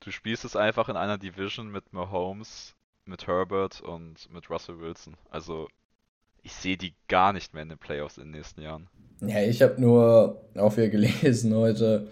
Du 0.01 0.11
spielst 0.11 0.43
es 0.43 0.55
einfach 0.55 0.89
in 0.89 0.97
einer 0.97 1.17
Division 1.17 1.71
mit 1.71 1.93
Mahomes, 1.93 2.75
mit 3.05 3.27
Herbert 3.27 3.81
und 3.81 4.31
mit 4.31 4.49
Russell 4.49 4.79
Wilson. 4.79 5.15
Also 5.29 5.67
ich 6.41 6.53
sehe 6.53 6.77
die 6.77 6.93
gar 7.07 7.33
nicht 7.33 7.53
mehr 7.53 7.63
in 7.63 7.69
den 7.69 7.77
Playoffs 7.77 8.17
in 8.17 8.25
den 8.25 8.31
nächsten 8.31 8.61
Jahren. 8.61 8.87
Ja, 9.21 9.41
ich 9.41 9.61
habe 9.61 9.79
nur 9.79 10.41
auch 10.55 10.75
wieder 10.77 10.89
gelesen 10.89 11.55
heute, 11.55 12.07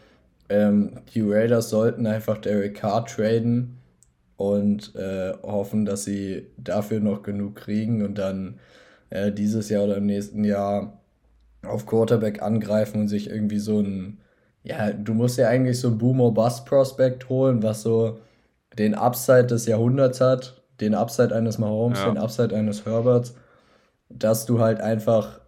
ähm, 0.49 0.99
die 1.13 1.21
Raiders 1.21 1.69
sollten 1.69 2.08
einfach 2.08 2.38
Derek 2.38 2.75
Carr 2.75 3.06
traden 3.06 3.77
und 4.38 4.95
äh, 4.95 5.34
hoffen, 5.43 5.86
dass 5.86 6.04
sie 6.04 6.47
dafür 6.58 6.99
noch 6.99 7.23
genug 7.23 7.56
kriegen 7.56 8.04
und 8.04 8.17
dann 8.17 8.60
äh, 9.10 9.32
dieses 9.32 9.69
Jahr 9.69 9.84
oder 9.84 9.97
im 9.97 10.06
nächsten 10.06 10.43
Jahr 10.43 10.99
auf 11.63 11.86
Quarterback 11.86 12.41
angreifen 12.41 13.01
und 13.01 13.08
sich 13.08 13.30
irgendwie 13.30 13.60
so 13.60 13.80
ein, 13.80 14.19
ja, 14.63 14.91
du 14.91 15.13
musst 15.13 15.38
ja 15.38 15.47
eigentlich 15.47 15.80
so 15.80 15.89
ein 15.89 15.97
Boomer 15.97 16.32
Bust 16.32 16.65
Prospect 16.65 17.30
holen, 17.30 17.62
was 17.63 17.84
so 17.84 18.19
den 18.77 18.95
Upside 18.95 19.47
des 19.47 19.65
Jahrhunderts 19.67 20.21
hat 20.21 20.61
den 20.82 20.96
Upside 20.96 21.36
eines 21.36 21.58
Mahomes, 21.58 22.00
ja. 22.00 22.10
den 22.10 22.17
Upside 22.17 22.56
eines 22.56 22.86
Herberts, 22.86 23.36
dass 24.10 24.46
du 24.46 24.60
halt 24.60 24.82
einfach 24.82 25.39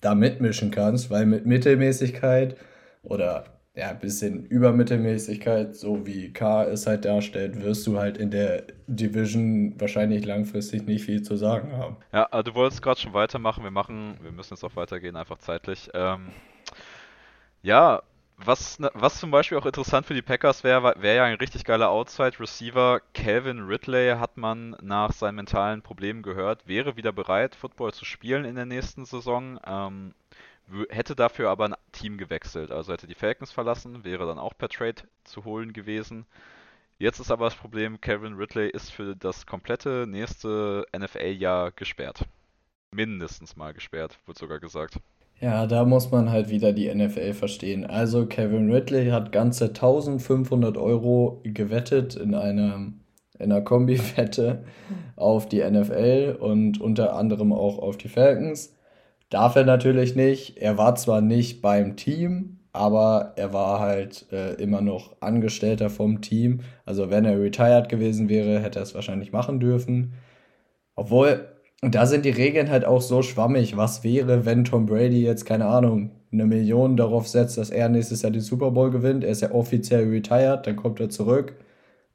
da 0.00 0.14
mitmischen 0.14 0.70
kannst, 0.70 1.10
weil 1.10 1.26
mit 1.26 1.46
Mittelmäßigkeit 1.46 2.56
oder 3.02 3.44
ja, 3.74 3.90
ein 3.90 3.98
bisschen 3.98 4.46
Übermittelmäßigkeit, 4.46 5.76
so 5.76 6.06
wie 6.06 6.32
K 6.32 6.64
es 6.64 6.86
halt 6.86 7.04
darstellt, 7.04 7.62
wirst 7.62 7.86
du 7.86 7.98
halt 7.98 8.16
in 8.16 8.30
der 8.30 8.64
Division 8.86 9.78
wahrscheinlich 9.78 10.24
langfristig 10.24 10.86
nicht 10.86 11.04
viel 11.04 11.22
zu 11.22 11.36
sagen 11.36 11.72
haben. 11.72 11.96
Ja, 12.10 12.42
du 12.42 12.54
wolltest 12.54 12.80
gerade 12.80 12.98
schon 12.98 13.12
weitermachen. 13.12 13.62
Wir 13.64 13.70
machen, 13.70 14.16
wir 14.22 14.32
müssen 14.32 14.54
jetzt 14.54 14.64
auch 14.64 14.76
weitergehen, 14.76 15.14
einfach 15.14 15.38
zeitlich. 15.38 15.90
Ähm, 15.92 16.28
ja, 17.62 18.02
was, 18.38 18.78
ne, 18.78 18.90
was 18.94 19.18
zum 19.18 19.30
Beispiel 19.30 19.58
auch 19.58 19.66
interessant 19.66 20.06
für 20.06 20.14
die 20.14 20.22
Packers 20.22 20.62
wäre, 20.62 20.94
wäre 20.98 21.16
ja 21.16 21.24
ein 21.24 21.36
richtig 21.36 21.64
geiler 21.64 21.90
Outside-Receiver. 21.90 23.00
Calvin 23.14 23.60
Ridley 23.66 24.16
hat 24.18 24.36
man 24.36 24.76
nach 24.82 25.12
seinen 25.12 25.36
mentalen 25.36 25.82
Problemen 25.82 26.22
gehört, 26.22 26.66
wäre 26.66 26.96
wieder 26.96 27.12
bereit, 27.12 27.54
Football 27.54 27.94
zu 27.94 28.04
spielen 28.04 28.44
in 28.44 28.54
der 28.54 28.66
nächsten 28.66 29.04
Saison. 29.06 29.58
Ähm, 29.66 30.14
hätte 30.90 31.14
dafür 31.14 31.50
aber 31.50 31.66
ein 31.66 31.74
Team 31.92 32.18
gewechselt, 32.18 32.72
also 32.72 32.92
hätte 32.92 33.06
die 33.06 33.14
Falcons 33.14 33.52
verlassen, 33.52 34.04
wäre 34.04 34.26
dann 34.26 34.38
auch 34.38 34.52
per 34.56 34.68
Trade 34.68 35.02
zu 35.24 35.44
holen 35.44 35.72
gewesen. 35.72 36.26
Jetzt 36.98 37.20
ist 37.20 37.30
aber 37.30 37.44
das 37.44 37.54
Problem, 37.54 38.00
Calvin 38.00 38.34
Ridley 38.34 38.70
ist 38.70 38.90
für 38.90 39.14
das 39.16 39.46
komplette 39.46 40.06
nächste 40.08 40.86
NFL-Jahr 40.96 41.72
gesperrt. 41.72 42.24
Mindestens 42.90 43.56
mal 43.56 43.74
gesperrt, 43.74 44.18
wird 44.26 44.38
sogar 44.38 44.58
gesagt. 44.58 44.98
Ja, 45.40 45.66
da 45.66 45.84
muss 45.84 46.10
man 46.10 46.30
halt 46.30 46.48
wieder 46.48 46.72
die 46.72 46.92
NFL 46.92 47.34
verstehen. 47.34 47.84
Also 47.84 48.26
Kevin 48.26 48.70
Ridley 48.72 49.08
hat 49.10 49.32
ganze 49.32 49.66
1500 49.66 50.78
Euro 50.78 51.42
gewettet 51.44 52.16
in 52.16 52.34
einer, 52.34 52.92
in 53.38 53.52
einer 53.52 53.60
Kombi-Wette 53.60 54.64
auf 55.16 55.46
die 55.48 55.62
NFL 55.62 56.38
und 56.40 56.80
unter 56.80 57.14
anderem 57.14 57.52
auch 57.52 57.78
auf 57.78 57.98
die 57.98 58.08
Falcons. 58.08 58.74
Darf 59.28 59.56
er 59.56 59.64
natürlich 59.64 60.16
nicht. 60.16 60.56
Er 60.58 60.78
war 60.78 60.94
zwar 60.94 61.20
nicht 61.20 61.60
beim 61.60 61.96
Team, 61.96 62.60
aber 62.72 63.32
er 63.36 63.52
war 63.52 63.80
halt 63.80 64.26
äh, 64.32 64.54
immer 64.54 64.80
noch 64.80 65.20
Angestellter 65.20 65.90
vom 65.90 66.22
Team. 66.22 66.60
Also 66.86 67.10
wenn 67.10 67.26
er 67.26 67.38
retired 67.38 67.88
gewesen 67.90 68.28
wäre, 68.30 68.60
hätte 68.60 68.78
er 68.78 68.82
es 68.84 68.94
wahrscheinlich 68.94 69.32
machen 69.32 69.60
dürfen. 69.60 70.14
Obwohl, 70.94 71.46
und 71.82 71.94
da 71.94 72.06
sind 72.06 72.24
die 72.24 72.30
Regeln 72.30 72.70
halt 72.70 72.84
auch 72.84 73.02
so 73.02 73.22
schwammig. 73.22 73.76
Was 73.76 74.02
wäre, 74.04 74.44
wenn 74.46 74.64
Tom 74.64 74.86
Brady 74.86 75.22
jetzt, 75.22 75.44
keine 75.46 75.66
Ahnung, 75.66 76.10
eine 76.32 76.46
Million 76.46 76.96
darauf 76.96 77.28
setzt, 77.28 77.58
dass 77.58 77.70
er 77.70 77.88
nächstes 77.88 78.22
Jahr 78.22 78.32
den 78.32 78.40
Super 78.40 78.70
Bowl 78.70 78.90
gewinnt? 78.90 79.24
Er 79.24 79.30
ist 79.30 79.42
ja 79.42 79.52
offiziell 79.52 80.08
retired, 80.08 80.66
dann 80.66 80.76
kommt 80.76 81.00
er 81.00 81.10
zurück 81.10 81.54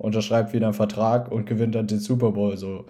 unterschreibt 0.02 0.54
wieder 0.54 0.68
einen 0.68 0.74
Vertrag 0.74 1.32
und 1.32 1.46
gewinnt 1.46 1.76
dann 1.76 1.88
den 1.88 2.00
Super 2.00 2.32
Bowl. 2.32 2.58
So, 2.58 2.86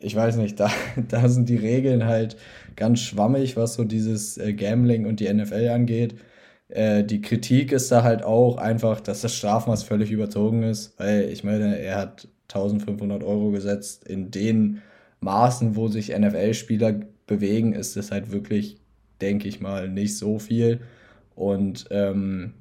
ich 0.00 0.16
weiß 0.16 0.36
nicht, 0.36 0.58
da, 0.60 0.70
da 1.08 1.28
sind 1.28 1.48
die 1.48 1.56
Regeln 1.56 2.06
halt 2.06 2.36
ganz 2.76 3.00
schwammig, 3.00 3.56
was 3.56 3.74
so 3.74 3.84
dieses 3.84 4.38
äh, 4.38 4.54
Gambling 4.54 5.06
und 5.06 5.20
die 5.20 5.32
NFL 5.32 5.68
angeht. 5.68 6.16
Äh, 6.68 7.04
die 7.04 7.20
Kritik 7.20 7.72
ist 7.72 7.92
da 7.92 8.02
halt 8.02 8.22
auch 8.24 8.56
einfach, 8.58 9.00
dass 9.00 9.22
das 9.22 9.34
Strafmaß 9.34 9.84
völlig 9.84 10.10
überzogen 10.10 10.62
ist, 10.62 10.98
weil 10.98 11.28
ich 11.30 11.44
meine, 11.44 11.78
er 11.78 11.96
hat 11.98 12.28
1500 12.48 13.22
Euro 13.24 13.50
gesetzt. 13.50 14.06
In 14.08 14.30
den 14.30 14.82
Maßen, 15.20 15.76
wo 15.76 15.88
sich 15.88 16.16
NFL-Spieler 16.16 17.00
bewegen, 17.26 17.72
ist 17.72 17.96
es 17.96 18.10
halt 18.10 18.32
wirklich, 18.32 18.76
denke 19.20 19.48
ich 19.48 19.60
mal, 19.60 19.88
nicht 19.88 20.16
so 20.16 20.38
viel. 20.38 20.80
Und 21.34 21.86
ähm, 21.90 22.54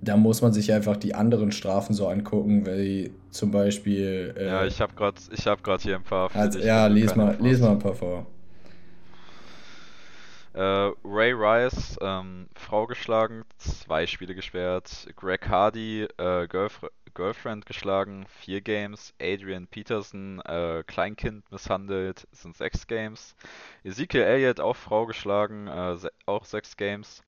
da 0.00 0.16
muss 0.16 0.42
man 0.42 0.52
sich 0.52 0.72
einfach 0.72 0.96
die 0.96 1.14
anderen 1.14 1.52
Strafen 1.52 1.94
so 1.94 2.08
angucken, 2.08 2.66
weil 2.66 3.10
zum 3.30 3.50
Beispiel. 3.50 4.34
Äh, 4.36 4.46
ja, 4.46 4.66
ich 4.66 4.80
habe 4.80 4.94
gerade 4.94 5.20
hab 5.20 5.80
hier 5.82 5.96
ein 5.96 6.02
paar. 6.02 6.34
Also, 6.34 6.58
ja, 6.58 6.86
lies 6.86 7.14
mal, 7.16 7.36
lies 7.40 7.60
mal 7.60 7.72
ein 7.72 7.78
paar 7.78 7.94
vor. 7.94 8.26
Äh, 10.54 10.90
Ray 11.04 11.32
Rice, 11.32 11.98
ähm, 12.00 12.46
Frau 12.54 12.86
geschlagen, 12.86 13.44
zwei 13.58 14.06
Spiele 14.06 14.34
gesperrt. 14.34 15.06
Greg 15.14 15.48
Hardy, 15.48 16.06
äh, 16.16 16.46
Girlf 16.48 16.80
Girlfriend 17.16 17.64
geschlagen, 17.64 18.26
vier 18.28 18.60
Games. 18.60 19.14
Adrian 19.20 19.66
Peterson, 19.66 20.40
äh, 20.44 20.84
Kleinkind 20.86 21.50
misshandelt, 21.50 22.28
sind 22.30 22.54
sechs 22.54 22.86
Games. 22.86 23.34
Ezekiel 23.84 24.20
Elliott, 24.20 24.60
auch 24.60 24.76
Frau 24.76 25.06
geschlagen, 25.06 25.66
äh, 25.66 25.96
se 25.96 26.10
auch 26.26 26.44
sechs 26.44 26.76
Games. 26.76 27.22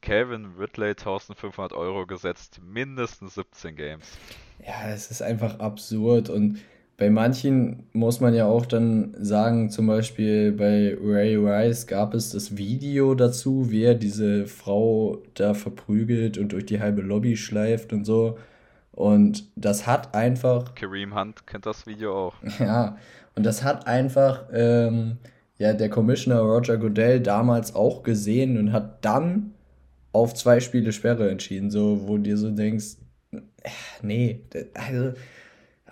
Calvin 0.00 0.54
Ridley 0.58 0.90
1500 0.90 1.72
Euro 1.72 2.06
gesetzt, 2.06 2.60
mindestens 2.64 3.34
17 3.34 3.74
Games. 3.74 4.16
Ja, 4.64 4.88
es 4.88 5.10
ist 5.10 5.22
einfach 5.22 5.58
absurd 5.58 6.30
und 6.30 6.60
bei 6.96 7.10
manchen 7.10 7.88
muss 7.92 8.20
man 8.20 8.34
ja 8.34 8.46
auch 8.46 8.64
dann 8.64 9.16
sagen, 9.18 9.70
zum 9.70 9.88
Beispiel 9.88 10.52
bei 10.52 10.96
Ray 11.02 11.34
Rice 11.34 11.88
gab 11.88 12.14
es 12.14 12.30
das 12.30 12.56
Video 12.56 13.16
dazu, 13.16 13.72
wie 13.72 13.82
er 13.82 13.96
diese 13.96 14.46
Frau 14.46 15.20
da 15.34 15.54
verprügelt 15.54 16.38
und 16.38 16.52
durch 16.52 16.66
die 16.66 16.78
halbe 16.78 17.02
Lobby 17.02 17.36
schleift 17.36 17.92
und 17.92 18.04
so. 18.04 18.38
Und 19.02 19.50
das 19.56 19.84
hat 19.88 20.14
einfach. 20.14 20.76
Kareem 20.76 21.12
Hunt 21.18 21.44
kennt 21.48 21.66
das 21.66 21.88
Video 21.88 22.14
auch. 22.14 22.34
Ja, 22.60 22.96
und 23.34 23.44
das 23.44 23.64
hat 23.64 23.88
einfach 23.88 24.44
ähm, 24.52 25.18
ja, 25.58 25.72
der 25.72 25.90
Commissioner 25.90 26.38
Roger 26.38 26.76
Goodell 26.76 27.18
damals 27.18 27.74
auch 27.74 28.04
gesehen 28.04 28.56
und 28.56 28.72
hat 28.72 29.04
dann 29.04 29.54
auf 30.12 30.34
zwei 30.34 30.60
Spiele 30.60 30.92
Sperre 30.92 31.28
entschieden, 31.30 31.68
so 31.72 32.06
wo 32.06 32.16
dir 32.16 32.36
so 32.36 32.52
denkst, 32.52 32.98
äh, 33.32 33.40
nee, 34.02 34.40
also 34.74 35.14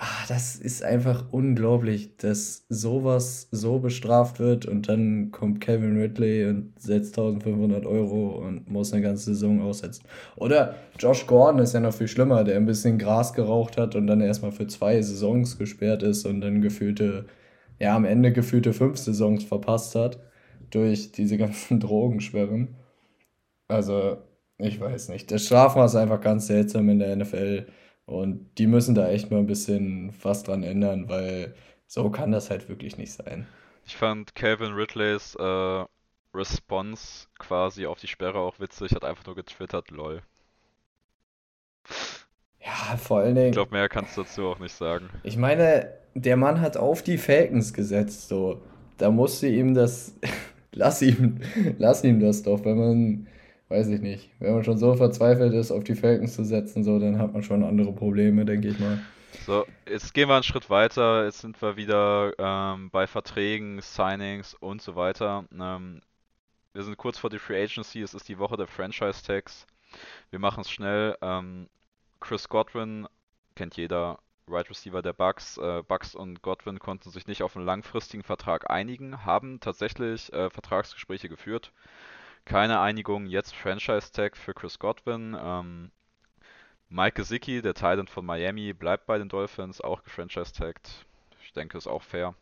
ah, 0.00 0.24
das 0.28 0.56
ist 0.56 0.82
einfach 0.82 1.26
unglaublich, 1.30 2.16
dass 2.16 2.64
sowas 2.70 3.48
so 3.50 3.78
bestraft 3.80 4.40
wird 4.40 4.64
und 4.64 4.88
dann 4.88 5.30
kommt 5.30 5.60
Kevin 5.60 5.98
Ridley 5.98 6.48
und 6.48 6.72
setzt 6.80 7.18
1500 7.18 7.84
Euro 7.84 8.38
und 8.38 8.70
muss 8.70 8.92
eine 8.92 9.02
ganze 9.02 9.34
Saison 9.34 9.60
aussetzen. 9.60 10.04
Oder 10.36 10.74
Josh 10.98 11.26
Gordon 11.26 11.60
ist 11.60 11.74
ja 11.74 11.80
noch 11.80 11.92
viel 11.92 12.08
schlimmer, 12.08 12.44
der 12.44 12.56
ein 12.56 12.64
bisschen 12.64 12.98
Gras 12.98 13.34
geraucht 13.34 13.76
hat 13.76 13.94
und 13.94 14.06
dann 14.06 14.22
erstmal 14.22 14.52
für 14.52 14.66
zwei 14.66 15.02
Saisons 15.02 15.58
gesperrt 15.58 16.02
ist 16.02 16.24
und 16.24 16.40
dann 16.40 16.62
gefühlte, 16.62 17.26
ja, 17.78 17.94
am 17.94 18.06
Ende 18.06 18.32
gefühlte 18.32 18.72
fünf 18.72 18.96
Saisons 18.96 19.44
verpasst 19.44 19.94
hat 19.94 20.18
durch 20.70 21.12
diese 21.12 21.36
ganzen 21.38 21.78
Drogensperren. 21.78 22.76
Also, 23.68 24.18
ich 24.58 24.80
weiß 24.80 25.10
nicht. 25.10 25.30
Das 25.30 25.44
Strafmaß 25.44 25.92
ist 25.92 26.00
einfach 26.00 26.20
ganz 26.20 26.46
seltsam 26.46 26.88
in 26.88 26.98
der 27.00 27.16
NFL. 27.16 27.66
Und 28.10 28.58
die 28.58 28.66
müssen 28.66 28.96
da 28.96 29.08
echt 29.08 29.30
mal 29.30 29.38
ein 29.38 29.46
bisschen 29.46 30.12
was 30.22 30.42
dran 30.42 30.64
ändern, 30.64 31.08
weil 31.08 31.54
so 31.86 32.10
kann 32.10 32.32
das 32.32 32.50
halt 32.50 32.68
wirklich 32.68 32.98
nicht 32.98 33.12
sein. 33.12 33.46
Ich 33.86 33.96
fand 33.96 34.34
Calvin 34.34 34.72
Ridleys 34.72 35.36
äh, 35.36 35.84
Response 36.34 37.28
quasi 37.38 37.86
auf 37.86 38.00
die 38.00 38.08
Sperre 38.08 38.38
auch 38.38 38.58
witzig, 38.58 38.92
hat 38.92 39.04
einfach 39.04 39.24
nur 39.26 39.36
getwittert, 39.36 39.90
lol. 39.92 40.22
Ja, 42.60 42.96
vor 42.96 43.20
allen 43.20 43.36
Dingen. 43.36 43.48
Ich 43.48 43.52
glaube, 43.52 43.72
mehr 43.72 43.88
kannst 43.88 44.16
du 44.16 44.22
dazu 44.22 44.46
auch 44.46 44.58
nicht 44.58 44.74
sagen. 44.74 45.08
Ich 45.22 45.36
meine, 45.36 45.92
der 46.14 46.36
Mann 46.36 46.60
hat 46.60 46.76
auf 46.76 47.02
die 47.02 47.16
Falcons 47.16 47.72
gesetzt, 47.72 48.28
so. 48.28 48.60
Da 48.98 49.10
musste 49.12 49.46
ihm 49.46 49.74
das. 49.74 50.14
lass 50.72 51.00
ihm, 51.00 51.40
lass 51.78 52.02
ihm 52.02 52.18
das 52.18 52.42
doch, 52.42 52.64
wenn 52.64 52.76
man 52.76 53.26
weiß 53.70 53.88
ich 53.88 54.00
nicht. 54.00 54.28
Wenn 54.40 54.54
man 54.54 54.64
schon 54.64 54.78
so 54.78 54.94
verzweifelt 54.94 55.54
ist, 55.54 55.70
auf 55.70 55.84
die 55.84 55.94
Falcons 55.94 56.34
zu 56.34 56.44
setzen, 56.44 56.84
so, 56.84 56.98
dann 56.98 57.18
hat 57.18 57.32
man 57.32 57.42
schon 57.42 57.64
andere 57.64 57.92
Probleme, 57.92 58.44
denke 58.44 58.68
ich 58.68 58.78
mal. 58.78 59.00
So, 59.46 59.64
jetzt 59.88 60.12
gehen 60.12 60.28
wir 60.28 60.34
einen 60.34 60.42
Schritt 60.42 60.68
weiter. 60.68 61.24
Jetzt 61.24 61.40
sind 61.40 61.60
wir 61.62 61.76
wieder 61.76 62.32
ähm, 62.38 62.90
bei 62.90 63.06
Verträgen, 63.06 63.80
Signings 63.80 64.54
und 64.54 64.82
so 64.82 64.96
weiter. 64.96 65.44
Ähm, 65.58 66.00
wir 66.72 66.82
sind 66.82 66.98
kurz 66.98 67.18
vor 67.18 67.30
der 67.30 67.40
Free 67.40 67.62
Agency. 67.62 68.02
Es 68.02 68.12
ist 68.12 68.28
die 68.28 68.38
Woche 68.38 68.56
der 68.56 68.66
Franchise 68.66 69.24
Tags. 69.24 69.66
Wir 70.30 70.40
machen 70.40 70.62
es 70.62 70.70
schnell. 70.70 71.16
Ähm, 71.22 71.68
Chris 72.18 72.48
Godwin 72.48 73.06
kennt 73.54 73.76
jeder. 73.76 74.18
Right 74.48 74.68
Receiver 74.68 75.00
der 75.00 75.12
Bucks. 75.12 75.58
Äh, 75.58 75.84
Bucks 75.86 76.16
und 76.16 76.42
Godwin 76.42 76.80
konnten 76.80 77.10
sich 77.10 77.28
nicht 77.28 77.44
auf 77.44 77.56
einen 77.56 77.66
langfristigen 77.66 78.24
Vertrag 78.24 78.68
einigen, 78.68 79.24
haben 79.24 79.60
tatsächlich 79.60 80.32
äh, 80.32 80.50
Vertragsgespräche 80.50 81.28
geführt 81.28 81.72
keine 82.44 82.80
Einigung, 82.80 83.26
jetzt 83.26 83.54
Franchise-Tag 83.54 84.36
für 84.36 84.54
Chris 84.54 84.78
Godwin. 84.78 85.36
Ähm, 85.40 85.90
Mike 86.88 87.14
Gesicki, 87.14 87.62
der 87.62 87.74
Titan 87.74 88.08
von 88.08 88.26
Miami, 88.26 88.72
bleibt 88.72 89.06
bei 89.06 89.18
den 89.18 89.28
Dolphins, 89.28 89.80
auch 89.80 90.02
gefranchise-tagged. 90.02 91.06
Ich 91.44 91.52
denke, 91.52 91.78
ist 91.78 91.86
auch 91.86 92.02
fair. 92.02 92.34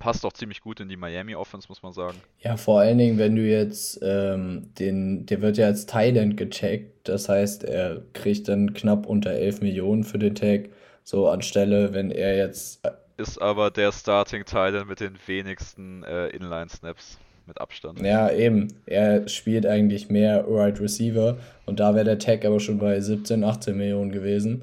Passt 0.00 0.26
auch 0.26 0.32
ziemlich 0.32 0.60
gut 0.60 0.80
in 0.80 0.88
die 0.88 0.96
Miami-Offense, 0.96 1.68
muss 1.68 1.82
man 1.84 1.92
sagen. 1.92 2.18
Ja, 2.40 2.56
vor 2.56 2.80
allen 2.80 2.98
Dingen, 2.98 3.18
wenn 3.18 3.36
du 3.36 3.42
jetzt 3.42 4.00
ähm, 4.02 4.74
den, 4.78 5.26
der 5.26 5.40
wird 5.42 5.58
ja 5.58 5.66
als 5.66 5.86
Titan 5.86 6.34
gecheckt, 6.34 7.08
das 7.08 7.28
heißt, 7.28 7.62
er 7.62 8.02
kriegt 8.12 8.48
dann 8.48 8.74
knapp 8.74 9.06
unter 9.06 9.30
11 9.30 9.60
Millionen 9.60 10.02
für 10.02 10.18
den 10.18 10.34
Tag, 10.34 10.70
so 11.04 11.28
anstelle, 11.28 11.94
wenn 11.94 12.10
er 12.10 12.36
jetzt. 12.36 12.84
Äh, 12.84 12.90
ist 13.16 13.40
aber 13.40 13.70
der 13.70 13.92
Starting 13.92 14.44
Titan 14.44 14.88
mit 14.88 14.98
den 14.98 15.16
wenigsten 15.26 16.02
äh, 16.02 16.28
Inline-Snaps 16.30 17.18
mit 17.46 17.60
Abstand. 17.60 18.00
Ja, 18.00 18.30
eben. 18.30 18.68
Er 18.86 19.28
spielt 19.28 19.66
eigentlich 19.66 20.08
mehr 20.08 20.44
Right 20.48 20.80
Receiver 20.80 21.38
und 21.66 21.80
da 21.80 21.94
wäre 21.94 22.04
der 22.04 22.18
Tag 22.18 22.44
aber 22.44 22.60
schon 22.60 22.78
bei 22.78 23.00
17, 23.00 23.44
18 23.44 23.76
Millionen 23.76 24.12
gewesen. 24.12 24.62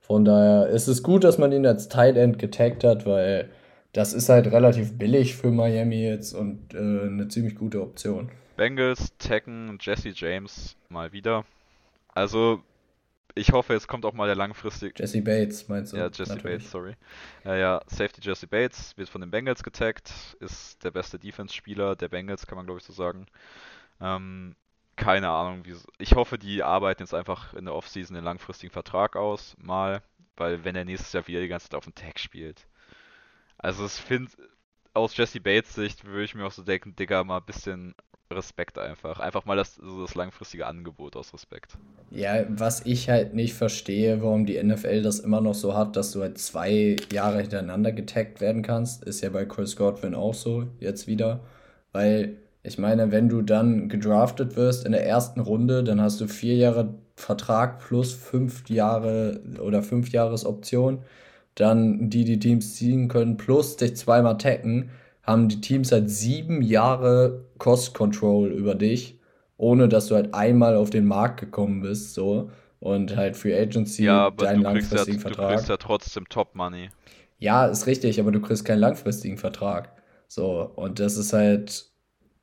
Von 0.00 0.24
daher 0.24 0.68
ist 0.68 0.88
es 0.88 1.02
gut, 1.02 1.24
dass 1.24 1.38
man 1.38 1.52
ihn 1.52 1.66
als 1.66 1.88
Tight 1.88 2.16
End 2.16 2.38
getaggt 2.38 2.84
hat, 2.84 3.06
weil 3.06 3.48
das 3.92 4.12
ist 4.12 4.28
halt 4.28 4.46
relativ 4.46 4.98
billig 4.98 5.36
für 5.36 5.50
Miami 5.50 6.02
jetzt 6.02 6.32
und 6.32 6.74
äh, 6.74 6.78
eine 6.78 7.28
ziemlich 7.28 7.54
gute 7.54 7.82
Option. 7.82 8.30
Bengals 8.56 9.16
taggen 9.18 9.78
Jesse 9.80 10.10
James 10.10 10.76
mal 10.88 11.12
wieder. 11.12 11.44
Also 12.14 12.60
ich 13.40 13.52
hoffe, 13.52 13.72
jetzt 13.72 13.88
kommt 13.88 14.04
auch 14.04 14.12
mal 14.12 14.26
der 14.26 14.36
langfristige. 14.36 14.94
Jesse 14.96 15.22
Bates, 15.22 15.68
meinst 15.68 15.92
du? 15.92 15.96
Ja, 15.96 16.06
Jesse 16.06 16.34
Natürlich. 16.34 16.58
Bates, 16.58 16.70
sorry. 16.70 16.96
Äh, 17.44 17.60
ja, 17.60 17.80
Safety 17.86 18.20
Jesse 18.22 18.46
Bates 18.46 18.96
wird 18.96 19.08
von 19.08 19.20
den 19.20 19.30
Bengals 19.30 19.62
getaggt, 19.62 20.12
ist 20.40 20.82
der 20.84 20.90
beste 20.90 21.18
Defense-Spieler 21.18 21.96
der 21.96 22.08
Bengals, 22.08 22.46
kann 22.46 22.56
man 22.56 22.66
glaube 22.66 22.80
ich 22.80 22.86
so 22.86 22.92
sagen. 22.92 23.26
Ähm, 24.00 24.54
keine 24.96 25.30
Ahnung, 25.30 25.64
wie. 25.64 25.74
Ich 25.98 26.14
hoffe, 26.14 26.38
die 26.38 26.62
arbeiten 26.62 27.02
jetzt 27.02 27.14
einfach 27.14 27.54
in 27.54 27.64
der 27.64 27.74
Offseason 27.74 28.14
den 28.14 28.24
langfristigen 28.24 28.72
Vertrag 28.72 29.16
aus, 29.16 29.56
mal, 29.58 30.02
weil 30.36 30.64
wenn 30.64 30.76
er 30.76 30.84
nächstes 30.84 31.12
Jahr 31.12 31.26
wieder 31.26 31.40
die 31.40 31.48
ganze 31.48 31.68
Zeit 31.68 31.76
auf 31.76 31.84
dem 31.84 31.94
Tag 31.94 32.18
spielt. 32.18 32.66
Also, 33.56 33.86
ich 33.86 33.92
finde, 33.92 34.30
aus 34.94 35.16
Jesse 35.16 35.40
Bates 35.40 35.74
Sicht 35.74 36.04
würde 36.04 36.24
ich 36.24 36.34
mir 36.34 36.46
auch 36.46 36.52
so 36.52 36.62
denken, 36.62 36.96
Digga, 36.96 37.24
mal 37.24 37.38
ein 37.38 37.46
bisschen 37.46 37.94
Respekt 38.30 38.78
einfach. 38.78 39.20
Einfach 39.20 39.44
mal 39.44 39.56
das, 39.56 39.74
so 39.74 40.02
das 40.02 40.14
langfristige 40.14 40.66
Angebot 40.66 41.16
aus 41.16 41.32
Respekt. 41.34 41.76
Ja, 42.10 42.44
was 42.48 42.84
ich 42.86 43.08
halt 43.08 43.34
nicht 43.34 43.54
verstehe, 43.54 44.22
warum 44.22 44.46
die 44.46 44.62
NFL 44.62 45.02
das 45.02 45.20
immer 45.20 45.40
noch 45.40 45.54
so 45.54 45.76
hat, 45.76 45.96
dass 45.96 46.12
du 46.12 46.22
halt 46.22 46.38
zwei 46.38 46.96
Jahre 47.12 47.40
hintereinander 47.40 47.92
getaggt 47.92 48.40
werden 48.40 48.62
kannst, 48.62 49.04
ist 49.04 49.20
ja 49.20 49.30
bei 49.30 49.44
Chris 49.44 49.76
Godwin 49.76 50.14
auch 50.14 50.34
so, 50.34 50.66
jetzt 50.78 51.06
wieder. 51.06 51.40
Weil, 51.92 52.36
ich 52.62 52.78
meine, 52.78 53.12
wenn 53.12 53.28
du 53.28 53.42
dann 53.42 53.88
gedraftet 53.88 54.56
wirst 54.56 54.86
in 54.86 54.92
der 54.92 55.06
ersten 55.06 55.40
Runde, 55.40 55.82
dann 55.84 56.00
hast 56.00 56.20
du 56.20 56.26
vier 56.26 56.56
Jahre 56.56 56.94
Vertrag 57.16 57.80
plus 57.80 58.12
fünf 58.12 58.68
Jahre 58.68 59.40
oder 59.60 59.82
fünf 59.82 60.10
Jahresoption. 60.10 61.02
Dann 61.54 62.08
die, 62.10 62.24
die 62.24 62.38
Teams 62.38 62.76
ziehen 62.76 63.08
können, 63.08 63.36
plus 63.36 63.76
dich 63.76 63.96
zweimal 63.96 64.38
taggen 64.38 64.90
haben 65.30 65.48
die 65.48 65.60
Teams 65.60 65.92
halt 65.92 66.10
sieben 66.10 66.62
Jahre 66.62 67.44
Cost 67.58 67.94
Control 67.94 68.50
über 68.50 68.74
dich, 68.74 69.18
ohne 69.56 69.88
dass 69.88 70.08
du 70.08 70.14
halt 70.14 70.34
einmal 70.34 70.76
auf 70.76 70.90
den 70.90 71.06
Markt 71.06 71.40
gekommen 71.40 71.82
bist, 71.82 72.14
so. 72.14 72.50
Und 72.80 73.14
halt 73.14 73.36
Free 73.36 73.58
Agency, 73.58 74.04
ja, 74.04 74.26
aber 74.26 74.44
deinen 74.46 74.62
langfristigen 74.62 75.18
ja, 75.18 75.22
Vertrag. 75.22 75.48
Du 75.48 75.54
kriegst 75.54 75.68
ja 75.68 75.76
trotzdem 75.76 76.28
Top 76.28 76.54
Money. 76.54 76.88
Ja, 77.38 77.66
ist 77.66 77.86
richtig, 77.86 78.18
aber 78.20 78.32
du 78.32 78.40
kriegst 78.40 78.64
keinen 78.64 78.80
langfristigen 78.80 79.36
Vertrag. 79.36 79.92
So, 80.28 80.70
und 80.76 80.98
das 80.98 81.16
ist 81.16 81.32
halt, 81.32 81.90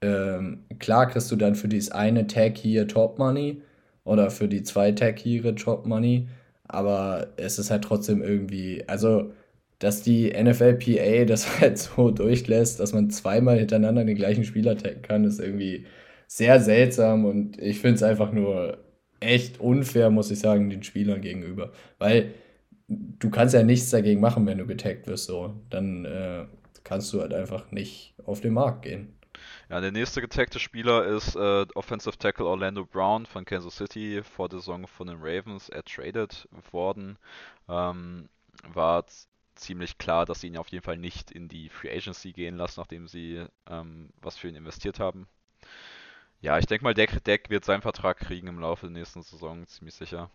ähm, 0.02 0.66
klar 0.80 1.08
kriegst 1.08 1.32
du 1.32 1.36
dann 1.36 1.56
für 1.56 1.68
dieses 1.68 1.92
eine 1.92 2.28
Tag 2.28 2.58
hier 2.58 2.88
Top 2.88 3.18
Money 3.18 3.62
oder 4.04 4.30
für 4.30 4.48
die 4.48 4.62
zwei 4.62 4.92
Tag 4.92 5.18
hier 5.18 5.56
Top 5.56 5.86
Money, 5.88 6.28
aber 6.68 7.28
es 7.38 7.58
ist 7.58 7.72
halt 7.72 7.84
trotzdem 7.84 8.22
irgendwie, 8.22 8.84
also 8.88 9.32
dass 9.80 10.02
die 10.02 10.32
NFLPA 10.32 11.26
das 11.26 11.60
halt 11.60 11.78
so 11.78 12.12
durchlässt, 12.12 12.80
dass 12.80 12.94
man 12.94 13.10
zweimal 13.10 13.58
hintereinander 13.60 14.06
den 14.06 14.16
gleichen 14.16 14.44
Spieler 14.44 14.78
taggen 14.78 15.02
kann, 15.02 15.24
ist 15.24 15.40
irgendwie 15.40 15.86
sehr 16.28 16.60
seltsam 16.60 17.26
und 17.26 17.58
ich 17.62 17.80
finde 17.80 17.96
es 17.96 18.04
einfach 18.04 18.32
nur 18.32 18.80
echt 19.20 19.60
unfair, 19.60 20.10
muss 20.10 20.32
ich 20.32 20.40
sagen, 20.40 20.70
den 20.70 20.84
Spielern 20.84 21.22
gegenüber. 21.22 21.72
Weil 22.00 22.34
du 22.88 23.30
kannst 23.30 23.54
ja 23.54 23.64
nichts 23.64 23.90
dagegen 23.90 24.22
machen, 24.22 24.46
wenn 24.46 24.58
du 24.58 24.68
getaggt 24.68 25.08
wirst, 25.08 25.26
so. 25.26 25.56
Dann 25.70 26.06
äh, 26.06 26.46
kannst 26.84 27.14
du 27.14 27.22
halt 27.22 27.34
einfach 27.34 27.72
nicht 27.72 28.14
auf 28.26 28.42
den 28.42 28.54
Markt 28.54 28.84
gehen. 28.84 29.14
Ja, 29.70 29.82
der 29.82 29.92
nächste 29.92 30.22
getagte 30.22 30.60
Spieler 30.60 31.06
ist 31.06 31.36
äh, 31.36 31.66
Offensive 31.76 32.18
Tackle 32.18 32.46
Orlando 32.46 32.86
Brown 32.86 33.26
von 33.26 33.46
Kansas 33.46 33.76
City 33.76 34.22
vor 34.24 34.50
der 34.50 34.60
Saison 34.60 34.88
von 34.88 35.08
den 35.08 35.18
Ravens. 35.20 35.70
Er 35.70 35.84
traded 35.84 36.48
worden. 36.72 37.18
Ähm, 37.70 38.30
war 38.74 39.06
ziemlich 39.58 39.98
klar, 39.98 40.26
dass 40.26 40.42
sie 40.42 40.48
ihn 40.48 40.58
auf 40.58 40.70
jeden 40.70 40.84
Fall 40.84 40.98
nicht 40.98 41.32
in 41.32 41.48
die 41.48 41.70
Free 41.70 41.92
Agency 41.92 42.32
gehen 42.32 42.58
lassen, 42.58 42.80
nachdem 42.80 43.08
sie 43.08 43.46
ähm, 43.70 44.10
was 44.22 44.38
für 44.38 44.48
ihn 44.48 44.56
investiert 44.56 45.00
haben. 45.00 45.28
Ja, 46.42 46.60
ich 46.60 46.66
denke 46.66 46.84
mal, 46.84 46.94
Deck, 46.94 47.24
Deck 47.24 47.50
wird 47.50 47.66
seinen 47.66 47.82
Vertrag 47.82 48.18
kriegen 48.20 48.48
im 48.48 48.60
Laufe 48.60 48.88
der 48.88 48.98
nächsten 48.98 49.22
Saison, 49.24 49.66
ziemlich 49.68 49.96
sicher. 49.96 50.30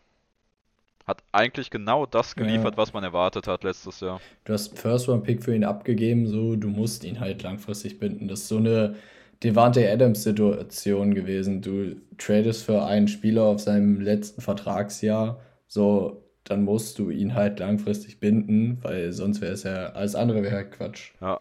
Hat 1.06 1.22
eigentlich 1.32 1.70
genau 1.70 2.06
das 2.06 2.34
geliefert, 2.36 2.74
ja. 2.74 2.76
was 2.76 2.92
man 2.92 3.02
erwartet 3.02 3.48
hat 3.48 3.64
letztes 3.64 4.00
Jahr. 4.00 4.20
Du 4.44 4.52
hast 4.52 4.68
einen 4.68 4.78
First-Round-Pick 4.78 5.42
für 5.42 5.54
ihn 5.54 5.64
abgegeben, 5.64 6.26
so, 6.26 6.56
du 6.56 6.68
musst 6.68 7.04
ihn 7.04 7.20
halt 7.20 7.42
langfristig 7.42 7.98
binden. 7.98 8.28
Das 8.28 8.40
ist 8.40 8.48
so 8.48 8.58
eine 8.58 8.96
Devante 9.42 9.88
Adams-Situation 9.90 11.14
gewesen. 11.14 11.62
Du 11.62 11.96
tradest 12.18 12.64
für 12.64 12.84
einen 12.84 13.08
Spieler 13.08 13.44
auf 13.44 13.60
seinem 13.60 14.00
letzten 14.00 14.40
Vertragsjahr, 14.40 15.40
so, 15.66 16.22
dann 16.44 16.64
musst 16.64 16.98
du 16.98 17.10
ihn 17.10 17.34
halt 17.34 17.60
langfristig 17.60 18.20
binden, 18.20 18.78
weil 18.82 19.12
sonst 19.12 19.40
wäre 19.40 19.52
es 19.52 19.62
ja, 19.62 19.90
alles 19.90 20.14
andere 20.14 20.42
wäre 20.42 20.56
halt 20.56 20.72
Quatsch. 20.72 21.12
Ja. 21.20 21.40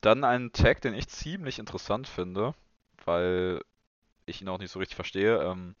Dann 0.00 0.24
ein 0.24 0.52
Tag, 0.52 0.80
den 0.80 0.94
ich 0.94 1.08
ziemlich 1.08 1.60
interessant 1.60 2.08
finde, 2.08 2.54
weil 3.04 3.60
ich 4.26 4.42
ihn 4.42 4.48
auch 4.48 4.58
nicht 4.58 4.72
so 4.72 4.80
richtig 4.80 4.96
verstehe. 4.96 5.40
Ähm, 5.42 5.76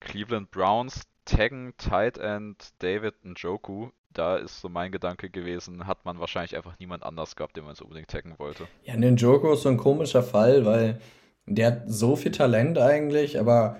Cleveland 0.00 0.50
Browns 0.50 1.04
taggen 1.24 1.72
Tight 1.78 2.18
End 2.18 2.70
David 2.80 3.24
Njoku. 3.24 3.88
Da 4.10 4.36
ist 4.36 4.60
so 4.60 4.68
mein 4.68 4.92
Gedanke 4.92 5.30
gewesen, 5.30 5.86
hat 5.86 6.04
man 6.04 6.20
wahrscheinlich 6.20 6.54
einfach 6.54 6.78
niemand 6.78 7.02
anders 7.02 7.34
gehabt, 7.34 7.56
den 7.56 7.64
man 7.64 7.74
so 7.74 7.84
unbedingt 7.84 8.08
taggen 8.08 8.34
wollte. 8.38 8.68
Ja, 8.84 8.94
Njoku 8.94 9.52
ist 9.52 9.62
so 9.62 9.70
ein 9.70 9.78
komischer 9.78 10.22
Fall, 10.22 10.66
weil 10.66 11.00
der 11.46 11.66
hat 11.68 11.82
so 11.86 12.14
viel 12.14 12.30
Talent 12.30 12.78
eigentlich, 12.78 13.40
aber 13.40 13.78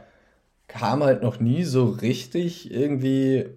kam 0.68 1.05
halt 1.05 1.22
noch 1.22 1.38
nie 1.38 1.64
so 1.64 1.85
richtig 1.90 2.70
irgendwie 2.70 3.50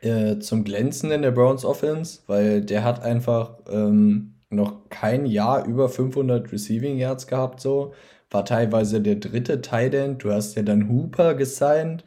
äh, 0.00 0.38
zum 0.38 0.64
Glänzen 0.64 1.10
in 1.10 1.22
der 1.22 1.30
Browns 1.30 1.64
Offense, 1.64 2.20
weil 2.26 2.60
der 2.62 2.84
hat 2.84 3.02
einfach 3.02 3.58
ähm, 3.70 4.34
noch 4.50 4.88
kein 4.88 5.26
Jahr 5.26 5.66
über 5.66 5.88
500 5.88 6.52
Receiving 6.52 6.98
Yards 6.98 7.26
gehabt, 7.26 7.60
so 7.60 7.92
war 8.34 8.44
teilweise 8.44 9.00
der 9.00 9.16
dritte 9.16 9.60
Tight 9.62 9.94
End. 9.94 10.22
Du 10.24 10.32
hast 10.32 10.56
ja 10.56 10.62
dann 10.62 10.88
Hooper 10.88 11.34
gesigned. 11.34 12.04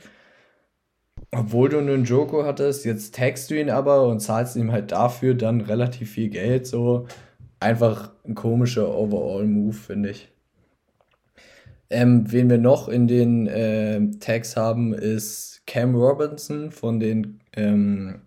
Obwohl 1.32 1.70
du 1.70 1.80
einen 1.80 2.06
Joko 2.06 2.46
hattest, 2.46 2.86
jetzt 2.86 3.16
tagst 3.16 3.50
du 3.50 3.60
ihn 3.60 3.70
aber 3.70 4.08
und 4.08 4.20
zahlst 4.20 4.56
ihm 4.56 4.72
halt 4.72 4.92
dafür 4.92 5.34
dann 5.34 5.62
relativ 5.62 6.12
viel 6.12 6.30
Geld. 6.30 6.68
So 6.68 7.08
einfach 7.60 8.12
ein 8.26 8.36
komischer 8.36 8.96
Overall-Move, 8.96 9.74
finde 9.74 10.12
ich. 10.12 10.30
Ähm, 11.90 12.32
wen 12.32 12.50
wir 12.50 12.58
noch 12.58 12.90
in 12.90 13.08
den 13.08 13.48
äh, 13.48 14.02
Tags 14.20 14.58
haben, 14.58 14.94
ist 14.94 15.62
Cam 15.66 15.96
Robinson 15.96 16.72
von 16.72 17.00
den 17.00 17.40
ähm, 17.58 18.22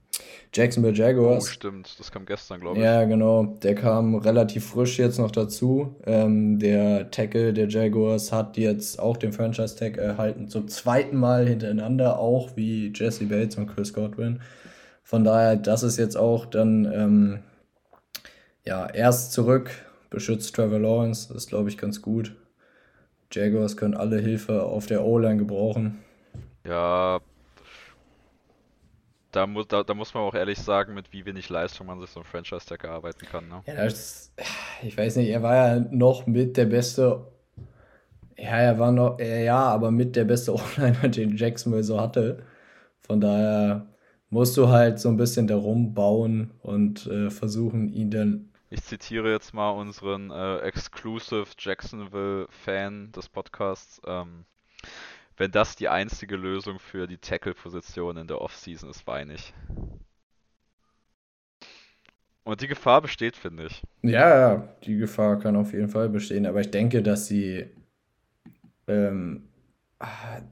Jacksonville 0.53 0.95
Jaguars. 0.95 1.45
Oh, 1.45 1.47
stimmt, 1.47 1.99
das 1.99 2.11
kam 2.11 2.27
gestern, 2.27 2.61
glaube 2.61 2.79
ich. 2.79 2.85
Ja, 2.85 3.05
genau. 3.05 3.57
Der 3.63 3.75
kam 3.77 4.17
relativ 4.17 4.67
frisch 4.67 4.99
jetzt 4.99 5.19
noch 5.19 5.31
dazu. 5.31 5.95
Ähm, 6.07 6.59
der 6.59 7.11
Tackle 7.11 7.53
der 7.53 7.69
Jaguars 7.69 8.33
hat 8.33 8.57
jetzt 8.57 8.99
auch 8.99 9.17
den 9.17 9.33
Franchise-Tag 9.33 9.97
erhalten, 9.97 10.49
zum 10.49 10.67
zweiten 10.69 11.17
Mal 11.17 11.47
hintereinander, 11.47 12.19
auch 12.19 12.57
wie 12.57 12.93
Jesse 12.95 13.27
Bates 13.27 13.57
und 13.57 13.69
Chris 13.69 13.95
Godwin. 13.95 14.41
Von 15.05 15.25
daher, 15.25 15.57
das 15.57 15.83
ist 15.83 15.99
jetzt 15.99 16.17
auch 16.17 16.47
dann 16.47 16.85
ähm, 16.93 17.39
ja, 18.65 18.89
erst 18.89 19.33
zurück, 19.33 19.71
beschützt 20.11 20.55
Trevor 20.55 20.81
Lawrence, 20.81 21.29
das 21.29 21.45
ist 21.45 21.49
glaube 21.49 21.69
ich 21.69 21.79
ganz 21.79 22.03
gut. 22.03 22.35
Jaguars 23.33 23.77
können 23.77 23.95
alle 23.95 24.19
Hilfe 24.19 24.65
auf 24.65 24.87
der 24.87 25.05
O-Line 25.05 25.37
gebrauchen. 25.37 25.99
Ja, 26.67 27.21
da, 29.33 29.47
mu 29.47 29.63
da, 29.63 29.83
da, 29.83 29.95
muss 29.95 30.15
man 30.15 30.23
auch 30.25 30.35
ehrlich 30.35 30.59
sagen, 30.59 30.95
mit 30.95 31.13
wie 31.13 31.25
wenig 31.25 31.49
Leistung 31.49 31.87
man 31.87 32.01
sich 32.01 32.11
so 32.11 32.21
ein 32.21 32.25
Franchise-Tag 32.25 32.85
erarbeiten 32.85 33.27
kann. 33.27 33.49
Ne? 33.49 33.63
Ja, 33.67 33.85
das, 33.85 34.33
ich 34.83 34.97
weiß 34.97 35.17
nicht, 35.17 35.29
er 35.29 35.43
war 35.43 35.55
ja 35.55 35.81
noch 35.91 36.27
mit 36.27 36.57
der 36.57 36.67
beste, 36.67 37.27
ja, 38.37 38.57
er 38.57 38.79
war 38.79 38.93
noch, 38.93 39.19
ja, 39.19 39.61
aber 39.61 39.91
mit 39.91 40.17
der 40.17 40.25
beste 40.25 40.55
Online, 40.55 41.11
den 41.11 41.37
Jacksonville 41.37 41.85
so 41.85 42.01
hatte. 42.01 42.43
Von 43.01 43.21
daher 43.21 43.87
musst 44.31 44.57
du 44.57 44.69
halt 44.69 45.01
so 45.01 45.09
ein 45.09 45.17
bisschen 45.17 45.47
darum 45.47 45.95
bauen 45.95 46.53
und 46.63 47.07
äh, 47.07 47.31
versuchen, 47.31 47.89
ihn 47.93 48.11
dann. 48.11 48.53
Ich 48.71 48.85
zitiere 48.85 49.31
jetzt 49.33 49.53
mal 49.53 49.71
unseren 49.71 50.31
äh, 50.31 50.59
Exclusive 50.59 51.47
Jacksonville-Fan 51.59 53.11
des 53.13 53.29
Podcasts. 53.29 54.01
Ähm, 54.07 54.45
wenn 55.41 55.51
das 55.51 55.75
die 55.75 55.89
einzige 55.89 56.37
Lösung 56.37 56.79
für 56.79 57.07
die 57.07 57.17
Tackle-Position 57.17 58.19
in 58.19 58.27
der 58.27 58.43
Offseason 58.43 58.91
ist, 58.91 59.07
weine 59.07 59.33
ich. 59.33 59.55
Und 62.45 62.61
die 62.61 62.67
Gefahr 62.67 63.01
besteht, 63.01 63.37
finde 63.37 63.65
ich. 63.65 63.83
Ja, 64.03 64.69
die 64.85 64.99
Gefahr 64.99 65.39
kann 65.39 65.57
auf 65.57 65.73
jeden 65.73 65.89
Fall 65.89 66.11
bestehen, 66.11 66.45
aber 66.45 66.61
ich 66.61 66.71
denke, 66.71 67.03
dass 67.03 67.27
sie. 67.27 67.71
Ähm, 68.87 69.49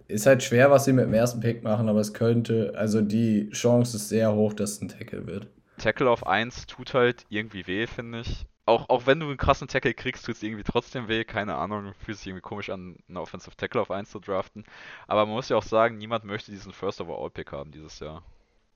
ist 0.06 0.24
halt 0.24 0.42
schwer, 0.42 0.70
was 0.70 0.86
sie 0.86 0.94
mit 0.94 1.04
dem 1.04 1.12
ersten 1.12 1.40
Pick 1.40 1.62
machen, 1.62 1.90
aber 1.90 2.00
es 2.00 2.14
könnte, 2.14 2.72
also 2.74 3.02
die 3.02 3.50
Chance 3.50 3.98
ist 3.98 4.08
sehr 4.08 4.32
hoch, 4.32 4.54
dass 4.54 4.72
es 4.72 4.80
ein 4.80 4.88
Tackle 4.88 5.26
wird. 5.26 5.48
Tackle 5.76 6.08
auf 6.08 6.26
1 6.26 6.66
tut 6.66 6.94
halt 6.94 7.26
irgendwie 7.28 7.66
weh, 7.66 7.86
finde 7.86 8.20
ich 8.20 8.46
auch, 8.68 8.88
auch 8.88 9.06
wenn 9.06 9.18
du 9.18 9.26
einen 9.26 9.36
krassen 9.38 9.66
Tackle 9.66 9.94
kriegst, 9.94 10.26
tut 10.26 10.36
es 10.36 10.42
irgendwie 10.42 10.62
trotzdem 10.62 11.08
weh. 11.08 11.24
Keine 11.24 11.56
Ahnung, 11.56 11.94
fühlt 12.04 12.18
sich 12.18 12.26
irgendwie 12.26 12.42
komisch 12.42 12.70
an, 12.70 12.96
einen 13.08 13.16
Offensive 13.16 13.56
Tackle 13.56 13.80
auf 13.80 13.90
1 13.90 14.10
zu 14.10 14.20
draften. 14.20 14.64
Aber 15.06 15.24
man 15.26 15.34
muss 15.34 15.48
ja 15.48 15.56
auch 15.56 15.62
sagen, 15.62 15.96
niemand 15.98 16.24
möchte 16.24 16.50
diesen 16.50 16.72
First 16.72 17.00
Overall 17.00 17.30
Pick 17.30 17.50
haben 17.52 17.72
dieses 17.72 17.98
Jahr. 17.98 18.22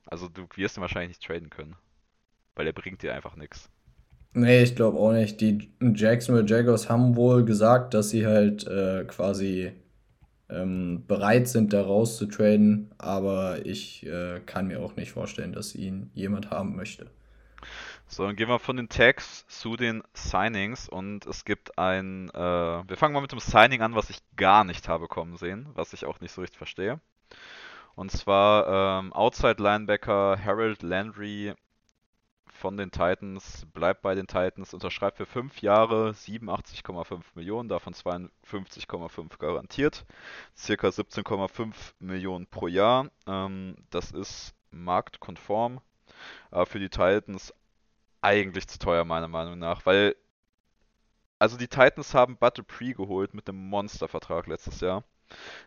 Also 0.07 0.28
du 0.28 0.46
wirst 0.57 0.78
ihn 0.78 0.81
wahrscheinlich 0.81 1.11
nicht 1.11 1.26
traden 1.26 1.50
können. 1.50 1.76
Weil 2.55 2.66
er 2.66 2.72
bringt 2.72 3.02
dir 3.02 3.14
einfach 3.14 3.37
nichts. 3.37 3.70
Nee, 4.35 4.62
ich 4.62 4.74
glaube 4.74 4.98
auch 4.98 5.12
nicht. 5.12 5.40
Die 5.40 5.70
Jacksonville 5.81 6.48
Jaguars 6.48 6.88
haben 6.88 7.16
wohl 7.16 7.44
gesagt, 7.44 7.92
dass 7.92 8.11
sie 8.11 8.26
halt 8.26 8.66
äh, 8.66 9.05
quasi 9.05 9.72
ähm, 10.48 11.05
bereit 11.07 11.48
sind, 11.48 11.74
da 11.74 11.83
rauszutraden. 11.83 12.90
Aber 12.96 13.64
ich 13.66 14.07
äh, 14.07 14.40
kann 14.46 14.68
mir 14.68 14.81
auch 14.81 14.96
nicht 14.96 15.12
vorstellen, 15.12 15.52
dass 15.52 15.74
ihn 15.74 16.11
jemand 16.14 16.50
haben 16.50 16.76
möchte. 16.76 17.11
So, 18.12 18.27
dann 18.27 18.37
gehen 18.37 18.51
wir 18.51 18.59
von 18.59 18.77
den 18.77 18.90
Tags 18.90 19.46
zu 19.46 19.75
den 19.75 20.03
Signings 20.12 20.87
und 20.87 21.25
es 21.25 21.46
gibt 21.46 21.79
ein, 21.79 22.29
äh, 22.35 22.38
wir 22.38 22.96
fangen 22.98 23.14
mal 23.14 23.22
mit 23.22 23.33
dem 23.33 23.38
Signing 23.38 23.81
an, 23.81 23.94
was 23.94 24.11
ich 24.11 24.18
gar 24.37 24.64
nicht 24.64 24.87
habe 24.87 25.09
kommen 25.09 25.38
sehen, 25.38 25.70
was 25.72 25.94
ich 25.94 26.05
auch 26.05 26.20
nicht 26.20 26.31
so 26.33 26.42
richtig 26.42 26.59
verstehe. 26.59 27.01
Und 27.94 28.12
zwar 28.12 29.01
ähm, 29.01 29.14
Outside 29.14 29.62
Linebacker 29.62 30.38
Harold 30.44 30.83
Landry 30.83 31.55
von 32.48 32.77
den 32.77 32.90
Titans, 32.90 33.66
bleibt 33.72 34.03
bei 34.03 34.14
den 34.14 34.27
Titans, 34.27 34.75
unterschreibt 34.75 35.16
für 35.16 35.25
5 35.25 35.62
Jahre 35.62 36.11
87,5 36.11 37.22
Millionen, 37.34 37.70
davon 37.70 37.95
52,5 37.95 39.39
garantiert, 39.39 40.05
circa 40.55 40.89
17,5 40.89 41.72
Millionen 41.99 42.47
pro 42.47 42.66
Jahr. 42.66 43.09
Ähm, 43.26 43.74
das 43.89 44.11
ist 44.11 44.55
marktkonform. 44.70 45.80
Aber 46.51 46.66
für 46.66 46.78
die 46.78 46.91
Titans 46.91 47.55
eigentlich 48.23 48.66
zu 48.68 48.79
teuer, 48.79 49.05
meiner 49.05 49.29
Meinung 49.29 49.59
nach, 49.59 49.85
weil 49.87 50.16
also 51.39 51.59
die 51.59 51.68
Titans 51.68 52.14
haben 52.14 52.37
Bud 52.37 52.57
Dupree 52.57 52.93
geholt 52.93 53.35
mit 53.35 53.49
einem 53.49 53.68
Monstervertrag 53.68 54.47
letztes 54.47 54.81
Jahr. 54.81 55.03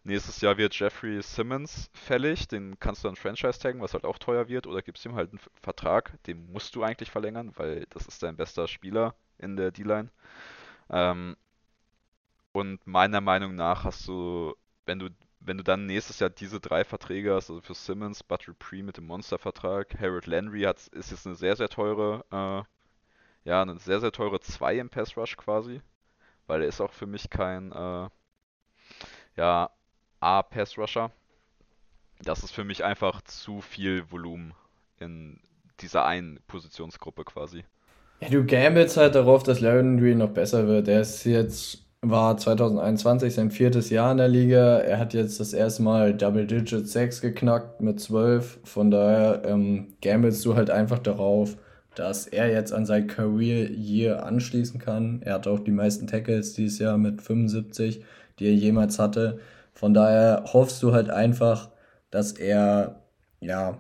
Nächstes 0.04 0.40
Jahr 0.42 0.58
wird 0.58 0.78
Jeffrey 0.80 1.22
Simmons 1.22 1.90
fällig, 1.94 2.48
den 2.48 2.80
kannst 2.80 3.04
du 3.04 3.10
dann 3.10 3.18
Franchise 3.18 3.60
taggen, 3.60 3.82
was 3.82 3.94
halt 3.94 4.06
auch 4.06 4.18
teuer 4.18 4.48
wird, 4.48 4.68
oder 4.68 4.82
gibst 4.82 5.06
ihm 5.06 5.16
halt 5.16 5.32
einen 5.32 5.40
Vertrag, 5.62 6.18
den 6.24 6.52
musst 6.52 6.76
du 6.76 6.84
eigentlich 6.84 7.12
verlängern, 7.12 7.52
weil 7.56 7.88
das 7.90 8.06
ist 8.08 8.24
dein 8.24 8.38
bester 8.38 8.68
Spieler 8.68 9.16
in 9.38 9.58
der 9.58 9.72
D-Line. 9.72 10.10
Ähm, 10.90 11.36
und 12.54 12.88
meiner 12.88 13.20
Meinung 13.20 13.56
nach 13.56 13.84
hast 13.84 14.08
du, 14.08 14.56
wenn 14.86 15.00
du 15.00 15.10
wenn 15.46 15.58
du 15.58 15.64
dann 15.64 15.86
nächstes 15.86 16.20
Jahr 16.20 16.30
diese 16.30 16.60
drei 16.60 16.84
Verträge 16.84 17.34
hast, 17.34 17.50
also 17.50 17.62
für 17.62 17.76
Simmons, 17.76 18.24
Bud 18.24 18.48
Dupree 18.48 18.84
mit 18.84 18.98
dem 18.98 19.06
Monstervertrag, 19.06 20.00
Harold 20.00 20.26
Landry 20.26 20.62
hat, 20.62 20.88
ist 20.88 21.12
jetzt 21.12 21.26
eine 21.26 21.36
sehr, 21.36 21.56
sehr 21.56 21.70
teure, 21.70 22.26
äh, 22.32 23.50
ja, 23.50 23.62
eine 23.62 23.78
sehr, 23.80 24.00
sehr 24.00 24.12
teure 24.12 24.40
2 24.40 24.78
im 24.78 24.90
Pass 24.90 25.16
Rush 25.16 25.38
quasi, 25.38 25.82
weil 26.48 26.62
er 26.62 26.68
ist 26.68 26.82
auch 26.82 26.92
für 26.92 27.06
mich 27.06 27.30
kein, 27.30 27.72
äh, 27.72 28.10
ja, 29.38 29.70
A-Pass 30.20 30.78
Rusher. 30.78 31.12
das 32.22 32.44
ist 32.44 32.52
für 32.52 32.64
mich 32.64 32.84
einfach 32.84 33.22
zu 33.22 33.62
viel 33.62 34.10
Volumen 34.10 34.54
in 35.00 35.40
dieser 35.82 36.06
einen 36.06 36.40
Positionsgruppe 36.48 37.26
quasi. 37.26 37.66
Ja, 38.22 38.30
du 38.30 38.46
gambelst 38.46 38.98
halt 38.98 39.16
darauf, 39.16 39.44
dass 39.44 39.60
Landry 39.60 40.16
noch 40.16 40.32
besser 40.32 40.68
wird. 40.68 40.88
Er 40.88 41.02
ist 41.02 41.26
jetzt, 41.26 41.85
war 42.10 42.38
2021 42.38 43.34
sein 43.34 43.52
viertes 43.52 43.90
Jahr 43.90 44.12
in 44.12 44.18
der 44.18 44.28
Liga. 44.28 44.78
Er 44.80 45.00
hat 45.00 45.14
jetzt 45.14 45.40
das 45.40 45.54
erste 45.54 45.84
Mal 45.84 46.14
Double 46.14 46.46
Digit 46.46 46.88
6 46.88 47.22
geknackt 47.22 47.82
mit 47.82 48.00
12. 48.00 48.60
Von 48.64 48.92
daher 48.92 49.44
ähm, 49.46 49.94
gambelst 50.02 50.46
du 50.46 50.56
halt 50.56 50.70
einfach 50.70 51.00
darauf, 51.00 51.58
dass 51.96 52.28
er 52.28 52.52
jetzt 52.52 52.74
an 52.74 52.86
sein 52.86 53.08
Career 53.08 53.70
Year 53.70 54.26
anschließen 54.26 54.80
kann. 54.80 55.22
Er 55.24 55.36
hat 55.36 55.48
auch 55.48 55.60
die 55.60 55.72
meisten 55.72 56.08
Tackles 56.08 56.54
dieses 56.54 56.80
Jahr 56.80 56.98
mit 56.98 57.22
75, 57.22 58.04
die 58.40 58.46
er 58.46 58.54
jemals 58.54 59.00
hatte. 59.00 59.40
Von 59.74 59.94
daher 59.94 60.46
hoffst 60.54 60.82
du 60.84 60.94
halt 60.94 61.10
einfach, 61.10 61.70
dass 62.12 62.34
er 62.34 63.02
ja 63.40 63.78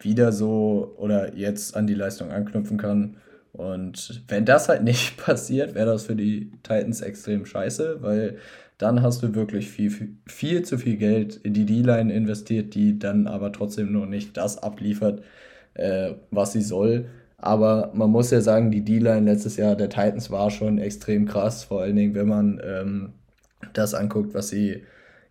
wieder 0.00 0.32
so 0.32 0.94
oder 0.98 1.34
jetzt 1.34 1.76
an 1.76 1.86
die 1.86 1.94
Leistung 1.94 2.30
anknüpfen 2.30 2.78
kann. 2.78 3.16
Und 3.56 4.22
wenn 4.28 4.44
das 4.44 4.68
halt 4.68 4.84
nicht 4.84 5.16
passiert, 5.24 5.74
wäre 5.74 5.86
das 5.86 6.04
für 6.04 6.16
die 6.16 6.50
Titans 6.62 7.00
extrem 7.00 7.46
scheiße, 7.46 8.02
weil 8.02 8.38
dann 8.78 9.02
hast 9.02 9.22
du 9.22 9.34
wirklich 9.34 9.70
viel, 9.70 9.90
viel, 9.90 10.16
viel 10.26 10.62
zu 10.62 10.78
viel 10.78 10.96
Geld 10.96 11.36
in 11.36 11.54
die 11.54 11.64
D-Line 11.64 12.12
investiert, 12.12 12.74
die 12.74 12.98
dann 12.98 13.26
aber 13.26 13.52
trotzdem 13.52 13.92
noch 13.92 14.06
nicht 14.06 14.36
das 14.36 14.58
abliefert, 14.62 15.22
äh, 15.74 16.12
was 16.30 16.52
sie 16.52 16.60
soll. 16.60 17.06
Aber 17.38 17.90
man 17.94 18.10
muss 18.10 18.30
ja 18.30 18.40
sagen, 18.40 18.70
die 18.70 18.84
D-Line 18.84 19.30
letztes 19.30 19.56
Jahr 19.56 19.76
der 19.76 19.88
Titans 19.88 20.30
war 20.30 20.50
schon 20.50 20.78
extrem 20.78 21.26
krass, 21.26 21.64
vor 21.64 21.82
allen 21.82 21.96
Dingen, 21.96 22.14
wenn 22.14 22.28
man 22.28 22.60
ähm, 22.64 23.12
das 23.72 23.94
anguckt, 23.94 24.34
was 24.34 24.48
sie 24.48 24.82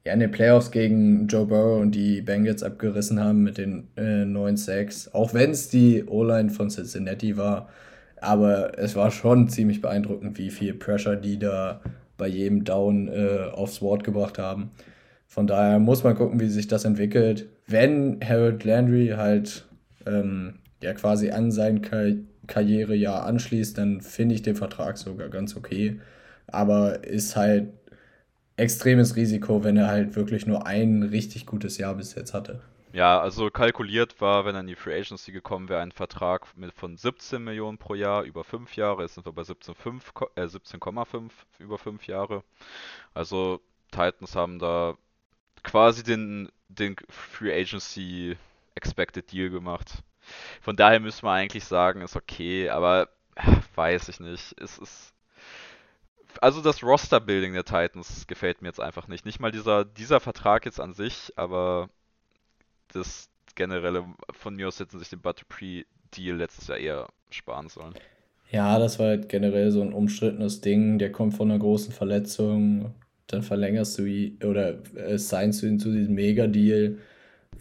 ja 0.03 0.13
in 0.13 0.19
den 0.19 0.31
Playoffs 0.31 0.71
gegen 0.71 1.27
Joe 1.27 1.45
Burrow 1.45 1.81
und 1.81 1.93
die 1.93 2.21
Bengals 2.21 2.63
abgerissen 2.63 3.19
haben 3.19 3.43
mit 3.43 3.57
den 3.57 3.87
äh, 3.95 4.23
9-6. 4.23 5.13
Auch 5.13 5.33
wenn 5.33 5.51
es 5.51 5.69
die 5.69 6.03
O-Line 6.05 6.49
von 6.51 6.69
Cincinnati 6.69 7.37
war. 7.37 7.69
Aber 8.21 8.77
es 8.79 8.95
war 8.95 9.11
schon 9.11 9.49
ziemlich 9.49 9.81
beeindruckend, 9.81 10.37
wie 10.37 10.49
viel 10.49 10.73
Pressure 10.73 11.15
die 11.15 11.37
da 11.37 11.81
bei 12.17 12.27
jedem 12.27 12.63
Down 12.63 13.07
äh, 13.07 13.49
aufs 13.51 13.81
Wort 13.81 14.03
gebracht 14.03 14.37
haben. 14.37 14.71
Von 15.27 15.47
daher 15.47 15.79
muss 15.79 16.03
man 16.03 16.15
gucken, 16.15 16.39
wie 16.39 16.47
sich 16.47 16.67
das 16.67 16.85
entwickelt. 16.85 17.47
Wenn 17.67 18.19
Harold 18.23 18.63
Landry 18.63 19.13
halt 19.17 19.65
ähm, 20.05 20.55
ja 20.81 20.93
quasi 20.93 21.31
an 21.31 21.51
sein 21.51 21.81
Kar 21.81 22.11
Karrierejahr 22.47 23.25
anschließt, 23.25 23.75
dann 23.77 24.01
finde 24.01 24.35
ich 24.35 24.43
den 24.43 24.55
Vertrag 24.55 24.99
sogar 24.99 25.29
ganz 25.29 25.55
okay. 25.55 25.99
Aber 26.47 27.03
ist 27.03 27.35
halt 27.35 27.69
extremes 28.55 29.15
Risiko, 29.15 29.63
wenn 29.63 29.77
er 29.77 29.87
halt 29.87 30.15
wirklich 30.15 30.45
nur 30.45 30.67
ein 30.67 31.03
richtig 31.03 31.47
gutes 31.47 31.79
Jahr 31.79 31.95
bis 31.95 32.13
jetzt 32.13 32.33
hatte. 32.33 32.61
Ja, 32.95 33.19
also 33.19 33.51
kalkuliert 33.51 34.21
war, 34.21 34.45
wenn 34.45 34.55
er 34.55 34.61
in 34.61 34.67
die 34.67 34.75
Free 34.77 34.97
Agency 34.97 35.33
gekommen 35.33 35.67
wäre, 35.67 35.81
ein 35.81 35.91
Vertrag 35.91 36.55
mit 36.55 36.71
von 36.71 36.95
17 36.95 37.43
Millionen 37.43 37.77
pro 37.77 37.93
Jahr 37.93 38.23
über 38.23 38.45
5 38.45 38.73
Jahre. 38.77 39.01
Jetzt 39.01 39.15
sind 39.15 39.25
wir 39.25 39.33
bei 39.33 39.41
17,5 39.41 40.29
äh, 40.37 40.43
17,5 40.43 41.29
über 41.59 41.77
5 41.77 42.07
Jahre. 42.07 42.45
Also 43.13 43.59
Titans 43.91 44.37
haben 44.37 44.59
da 44.59 44.95
quasi 45.61 46.03
den, 46.03 46.49
den 46.69 46.95
Free 47.09 47.51
Agency 47.53 48.37
Expected 48.75 49.29
Deal 49.29 49.49
gemacht. 49.49 50.01
Von 50.61 50.77
daher 50.77 51.01
müssen 51.01 51.25
wir 51.25 51.31
eigentlich 51.31 51.65
sagen, 51.65 51.99
ist 51.99 52.15
okay, 52.15 52.69
aber 52.69 53.09
äh, 53.35 53.57
weiß 53.75 54.07
ich 54.07 54.21
nicht. 54.21 54.55
Es 54.57 54.77
ist 54.77 55.13
also 56.39 56.61
das 56.61 56.81
Roster-Building 56.81 57.51
der 57.51 57.65
Titans 57.65 58.25
gefällt 58.25 58.61
mir 58.61 58.69
jetzt 58.69 58.79
einfach 58.79 59.09
nicht. 59.09 59.25
Nicht 59.25 59.41
mal 59.41 59.51
dieser, 59.51 59.83
dieser 59.83 60.21
Vertrag 60.21 60.63
jetzt 60.65 60.79
an 60.79 60.93
sich, 60.93 61.33
aber 61.35 61.89
das 62.95 63.29
generelle, 63.55 64.05
von 64.31 64.55
mir 64.55 64.67
aus 64.67 64.79
hätten 64.79 64.99
sich 64.99 65.09
den 65.09 65.21
Butterpree-Deal 65.21 66.37
letztes 66.37 66.67
Jahr 66.67 66.77
eher 66.77 67.07
sparen 67.29 67.69
sollen. 67.69 67.93
Ja, 68.51 68.79
das 68.79 68.99
war 68.99 69.07
halt 69.07 69.29
generell 69.29 69.71
so 69.71 69.81
ein 69.81 69.93
umstrittenes 69.93 70.61
Ding. 70.61 70.99
Der 70.99 71.11
kommt 71.11 71.35
von 71.35 71.49
einer 71.49 71.59
großen 71.59 71.93
Verletzung, 71.93 72.93
dann 73.27 73.41
verlängerst 73.41 73.97
du 73.97 74.05
ihn 74.05 74.39
oder 74.43 74.77
äh, 74.95 75.17
signst 75.17 75.61
du 75.61 75.67
ihn 75.67 75.79
zu 75.79 75.91
diesem 75.91 76.15
Mega-Deal. 76.15 76.97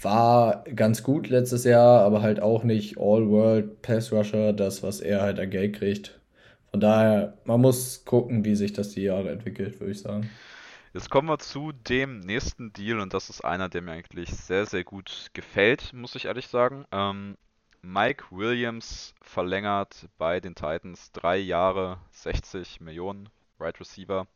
War 0.01 0.65
ganz 0.75 1.03
gut 1.03 1.29
letztes 1.29 1.65
Jahr, 1.65 2.01
aber 2.01 2.21
halt 2.21 2.41
auch 2.41 2.65
nicht 2.65 2.99
All-World 2.99 3.81
Pass 3.83 4.13
Rusher, 4.13 4.53
das, 4.53 4.83
was 4.83 5.01
er 5.01 5.23
halt 5.23 5.39
an 5.39 5.51
Geld 5.51 5.77
kriegt. 5.77 6.21
Von 6.71 6.81
daher, 6.81 7.35
man 7.45 7.61
muss 7.61 8.05
gucken, 8.05 8.45
wie 8.45 8.57
sich 8.57 8.73
das 8.73 8.91
die 8.91 9.03
Jahre 9.03 9.31
entwickelt, 9.31 9.79
würde 9.81 9.93
ich 9.93 10.01
sagen. 10.01 10.29
Jetzt 10.95 11.11
kommen 11.11 11.29
wir 11.29 11.41
zu 11.41 11.73
dem 11.73 12.21
nächsten 12.21 12.73
Deal 12.73 13.01
und 13.01 13.15
das 13.15 13.29
ist 13.29 13.45
einer, 13.45 13.69
der 13.69 13.83
mir 13.83 13.91
eigentlich 13.91 14.31
sehr, 14.31 14.65
sehr 14.65 14.85
gut 14.85 15.31
gefällt, 15.33 15.93
muss 15.93 16.15
ich 16.15 16.27
ehrlich 16.27 16.47
sagen. 16.47 16.87
Ähm, 16.93 17.37
Mike 17.83 18.27
Williams 18.31 19.13
verlängert 19.21 20.09
bei 20.19 20.39
den 20.39 20.55
Titans 20.55 21.11
drei 21.11 21.37
Jahre 21.37 21.99
60 22.13 22.81
Millionen 22.81 23.29
Right 23.59 23.81
Receiver, 23.81 24.29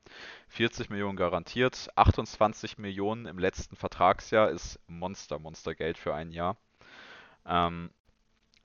40 0.49 0.91
Millionen 0.91 1.17
garantiert, 1.17 1.91
28 1.95 2.77
Millionen 2.77 3.27
im 3.27 3.39
letzten 3.39 3.77
Vertragsjahr 3.77 4.51
ist 4.51 4.81
Monster, 4.89 5.39
Monster 5.39 5.77
Geld 5.77 5.97
für 5.97 6.13
ein 6.13 6.33
Jahr. 6.33 6.57
Ähm, 7.47 7.91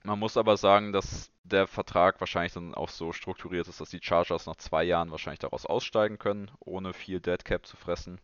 man 0.04 0.18
muss 0.18 0.36
aber 0.36 0.58
sagen, 0.58 0.94
dass 0.94 1.32
der 1.44 1.68
Vertrag 1.68 2.20
wahrscheinlich 2.20 2.54
dann 2.54 2.74
auch 2.74 2.90
so 2.90 3.12
strukturiert 3.12 3.68
ist, 3.68 3.82
dass 3.82 3.90
die 3.90 4.00
Chargers 4.02 4.46
nach 4.46 4.56
zwei 4.56 4.84
Jahren 4.84 5.12
wahrscheinlich 5.12 5.40
daraus 5.40 5.66
aussteigen 5.66 6.18
können, 6.18 6.50
ohne 6.60 6.94
viel 6.94 7.20
Dead 7.20 7.44
Cap 7.44 7.66
zu 7.66 7.76
fressen. 7.78 8.20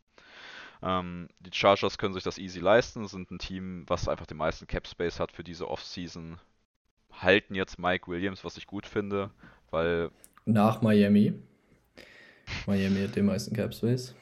Ähm, 0.82 1.28
die 1.40 1.52
Chargers 1.54 1.98
können 1.98 2.14
sich 2.14 2.24
das 2.24 2.38
easy 2.38 2.60
leisten, 2.60 3.08
sind 3.08 3.32
ein 3.32 3.40
Team, 3.40 3.84
was 3.88 4.08
einfach 4.08 4.26
den 4.26 4.38
meisten 4.38 4.68
Cap 4.68 4.88
Space 4.88 5.20
hat 5.20 5.32
für 5.32 5.44
diese 5.44 5.68
Offseason. 5.68 6.40
Halten 7.12 7.56
jetzt 7.56 7.80
Mike 7.80 8.08
Williams, 8.08 8.46
was 8.46 8.56
ich 8.56 8.66
gut 8.66 8.86
finde, 8.86 9.32
weil. 9.72 10.12
Nach 10.46 10.82
Miami. 10.82 11.34
Miami 12.66 13.02
hat 13.02 13.16
den 13.16 13.26
meisten 13.26 13.54
Cap 13.54 13.74
Space. 13.74 14.16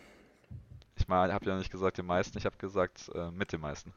Ich 0.96 1.08
meine, 1.08 1.28
ich 1.28 1.34
habe 1.36 1.46
ja 1.46 1.58
nicht 1.58 1.72
gesagt 1.72 2.00
den 2.00 2.08
meisten, 2.08 2.38
ich 2.40 2.46
habe 2.46 2.58
gesagt 2.58 3.12
äh, 3.14 3.30
mit 3.30 3.54
den 3.54 3.62
meisten. 3.62 3.94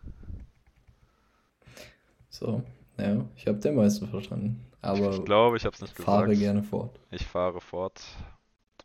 So, 2.28 2.62
ja, 2.98 3.24
ich 3.36 3.46
habe 3.46 3.58
den 3.58 3.74
meisten 3.74 4.06
verstanden. 4.06 4.60
Aber 4.82 5.10
ich 5.10 5.24
glaube, 5.24 5.56
ich 5.56 5.64
habe 5.64 5.74
es 5.74 5.80
nicht 5.80 5.94
gesagt. 5.94 6.06
Fahre 6.06 6.36
gerne 6.36 6.62
fort. 6.62 6.98
Ich 7.10 7.26
fahre 7.26 7.60
fort. 7.60 8.02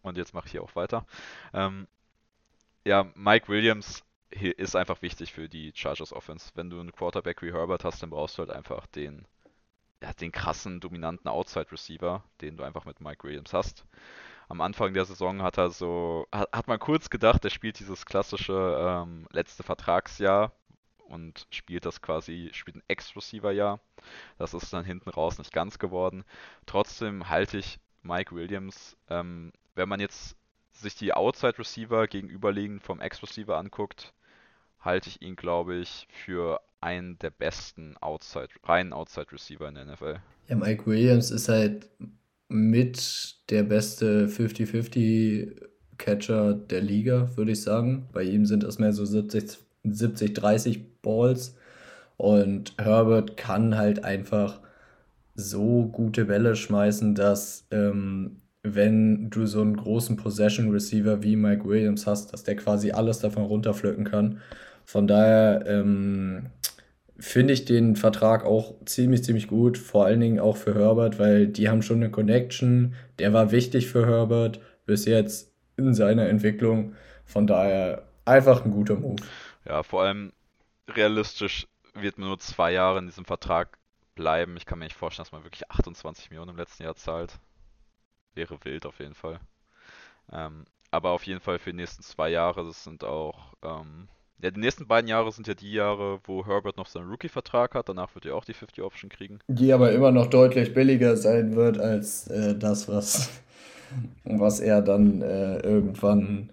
Und 0.01 0.17
jetzt 0.17 0.33
mache 0.33 0.45
ich 0.45 0.51
hier 0.51 0.63
auch 0.63 0.75
weiter. 0.75 1.05
Ähm, 1.53 1.87
ja, 2.85 3.07
Mike 3.15 3.47
Williams 3.47 4.03
ist 4.29 4.75
einfach 4.75 5.01
wichtig 5.01 5.33
für 5.33 5.49
die 5.49 5.71
Chargers 5.73 6.13
Offense. 6.13 6.51
Wenn 6.55 6.69
du 6.69 6.79
einen 6.79 6.91
Quarterback 6.91 7.41
wie 7.41 7.53
Herbert 7.53 7.83
hast, 7.83 8.03
dann 8.03 8.09
brauchst 8.09 8.37
du 8.37 8.41
halt 8.41 8.51
einfach 8.51 8.85
den, 8.87 9.25
ja, 10.01 10.13
den 10.13 10.31
krassen, 10.31 10.79
dominanten 10.79 11.29
Outside 11.29 11.71
Receiver, 11.71 12.23
den 12.41 12.57
du 12.57 12.63
einfach 12.63 12.85
mit 12.85 13.01
Mike 13.01 13.23
Williams 13.23 13.53
hast. 13.53 13.85
Am 14.47 14.61
Anfang 14.61 14.93
der 14.93 15.05
Saison 15.05 15.41
hat 15.41 15.57
er 15.57 15.71
so, 15.71 16.27
hat, 16.31 16.51
hat 16.51 16.67
man 16.67 16.77
kurz 16.77 17.09
gedacht, 17.09 17.43
er 17.43 17.49
spielt 17.49 17.79
dieses 17.79 18.05
klassische 18.05 18.77
ähm, 18.79 19.27
letzte 19.31 19.63
Vertragsjahr, 19.63 20.51
und 21.07 21.47
spielt 21.49 21.85
das 21.85 22.01
quasi, 22.01 22.49
spielt 22.53 22.77
ein 22.77 22.83
Ex-Receiver-Jahr. 22.87 23.79
Das 24.37 24.53
ist 24.53 24.71
dann 24.73 24.85
hinten 24.85 25.09
raus 25.09 25.37
nicht 25.37 25.51
ganz 25.51 25.79
geworden. 25.79 26.23
Trotzdem 26.65 27.29
halte 27.29 27.57
ich 27.57 27.79
Mike 28.03 28.35
Williams, 28.35 28.95
ähm, 29.09 29.51
wenn 29.75 29.89
man 29.89 29.99
jetzt 29.99 30.35
sich 30.73 30.95
die 30.95 31.13
Outside-Receiver 31.13 32.07
gegenüberliegend 32.07 32.83
vom 32.83 32.99
Ex-Receiver 32.99 33.57
anguckt, 33.57 34.13
halte 34.79 35.09
ich 35.09 35.21
ihn, 35.21 35.35
glaube 35.35 35.75
ich, 35.75 36.07
für 36.09 36.61
einen 36.81 37.17
der 37.19 37.31
besten 37.31 37.97
Outside, 37.97 38.49
reinen 38.63 38.93
Outside-Receiver 38.93 39.67
in 39.67 39.75
der 39.75 39.85
NFL. 39.85 40.17
Ja, 40.47 40.55
Mike 40.55 40.85
Williams 40.85 41.31
ist 41.31 41.49
halt 41.49 41.89
mit 42.47 43.35
der 43.49 43.63
beste 43.63 44.27
50-50 44.27 45.61
Catcher 45.97 46.53
der 46.53 46.81
Liga, 46.81 47.35
würde 47.35 47.53
ich 47.53 47.61
sagen. 47.61 48.07
Bei 48.13 48.23
ihm 48.23 48.45
sind 48.45 48.63
es 48.63 48.77
mehr 48.77 48.93
so 48.93 49.05
70, 49.05 49.57
70, 49.93 50.33
30 50.33 51.01
Balls. 51.01 51.55
Und 52.17 52.73
Herbert 52.77 53.37
kann 53.37 53.77
halt 53.77 54.03
einfach 54.03 54.61
so 55.35 55.87
gute 55.87 56.25
Bälle 56.25 56.55
schmeißen, 56.55 57.13
dass 57.13 57.67
ähm, 57.71 58.41
wenn 58.63 59.29
du 59.29 59.45
so 59.45 59.61
einen 59.61 59.75
großen 59.75 60.15
Possession 60.15 60.71
Receiver 60.71 61.21
wie 61.21 61.35
Mike 61.35 61.65
Williams 61.65 62.07
hast, 62.07 62.33
dass 62.33 62.43
der 62.43 62.55
quasi 62.55 62.91
alles 62.91 63.19
davon 63.19 63.43
runterpflücken 63.43 64.05
kann. 64.05 64.39
Von 64.85 65.07
daher 65.07 65.65
ähm, 65.67 66.47
finde 67.17 67.53
ich 67.53 67.65
den 67.65 67.95
Vertrag 67.95 68.45
auch 68.45 68.73
ziemlich, 68.85 69.23
ziemlich 69.23 69.47
gut, 69.47 69.77
vor 69.77 70.05
allen 70.05 70.19
Dingen 70.19 70.39
auch 70.39 70.57
für 70.57 70.75
Herbert, 70.75 71.19
weil 71.19 71.47
die 71.47 71.69
haben 71.69 71.81
schon 71.81 71.97
eine 71.97 72.11
Connection. 72.11 72.93
Der 73.19 73.33
war 73.33 73.51
wichtig 73.51 73.87
für 73.87 74.05
Herbert 74.07 74.59
bis 74.85 75.05
jetzt 75.05 75.53
in 75.77 75.93
seiner 75.93 76.27
Entwicklung. 76.27 76.93
Von 77.25 77.47
daher 77.47 78.03
einfach 78.25 78.65
ein 78.65 78.71
guter 78.71 78.95
Move. 78.95 79.21
Ja, 79.65 79.83
vor 79.83 80.03
allem 80.03 80.31
realistisch 80.87 81.67
wird 81.93 82.17
man 82.17 82.27
nur 82.29 82.39
zwei 82.39 82.71
Jahre 82.71 82.99
in 82.99 83.07
diesem 83.07 83.25
Vertrag 83.25 83.77
bleiben. 84.15 84.57
Ich 84.57 84.65
kann 84.65 84.79
mir 84.79 84.85
nicht 84.85 84.95
vorstellen, 84.95 85.25
dass 85.25 85.31
man 85.31 85.43
wirklich 85.43 85.69
28 85.69 86.29
Millionen 86.29 86.51
im 86.51 86.57
letzten 86.57 86.83
Jahr 86.83 86.95
zahlt. 86.95 87.39
Wäre 88.33 88.63
wild 88.63 88.85
auf 88.85 88.99
jeden 88.99 89.15
Fall. 89.15 89.39
Ähm, 90.31 90.65
aber 90.91 91.11
auf 91.11 91.23
jeden 91.25 91.39
Fall 91.41 91.59
für 91.59 91.71
die 91.71 91.77
nächsten 91.77 92.03
zwei 92.03 92.29
Jahre, 92.29 92.65
das 92.65 92.83
sind 92.83 93.03
auch 93.03 93.53
ähm, 93.63 94.07
Ja, 94.41 94.51
die 94.51 94.59
nächsten 94.59 94.87
beiden 94.87 95.07
Jahre 95.09 95.31
sind 95.31 95.47
ja 95.47 95.53
die 95.53 95.71
Jahre, 95.71 96.19
wo 96.25 96.45
Herbert 96.45 96.77
noch 96.77 96.87
seinen 96.87 97.09
Rookie-Vertrag 97.09 97.75
hat. 97.75 97.89
Danach 97.89 98.13
wird 98.15 98.25
er 98.25 98.35
auch 98.35 98.45
die 98.45 98.53
50-Option 98.53 99.09
kriegen. 99.09 99.39
Die 99.47 99.73
aber 99.73 99.91
immer 99.91 100.11
noch 100.11 100.27
deutlich 100.27 100.73
billiger 100.73 101.17
sein 101.17 101.55
wird 101.55 101.77
als 101.79 102.27
äh, 102.27 102.55
das, 102.57 102.87
was, 102.87 103.29
was 104.25 104.59
er 104.59 104.81
dann 104.81 105.21
äh, 105.21 105.59
irgendwann 105.59 106.49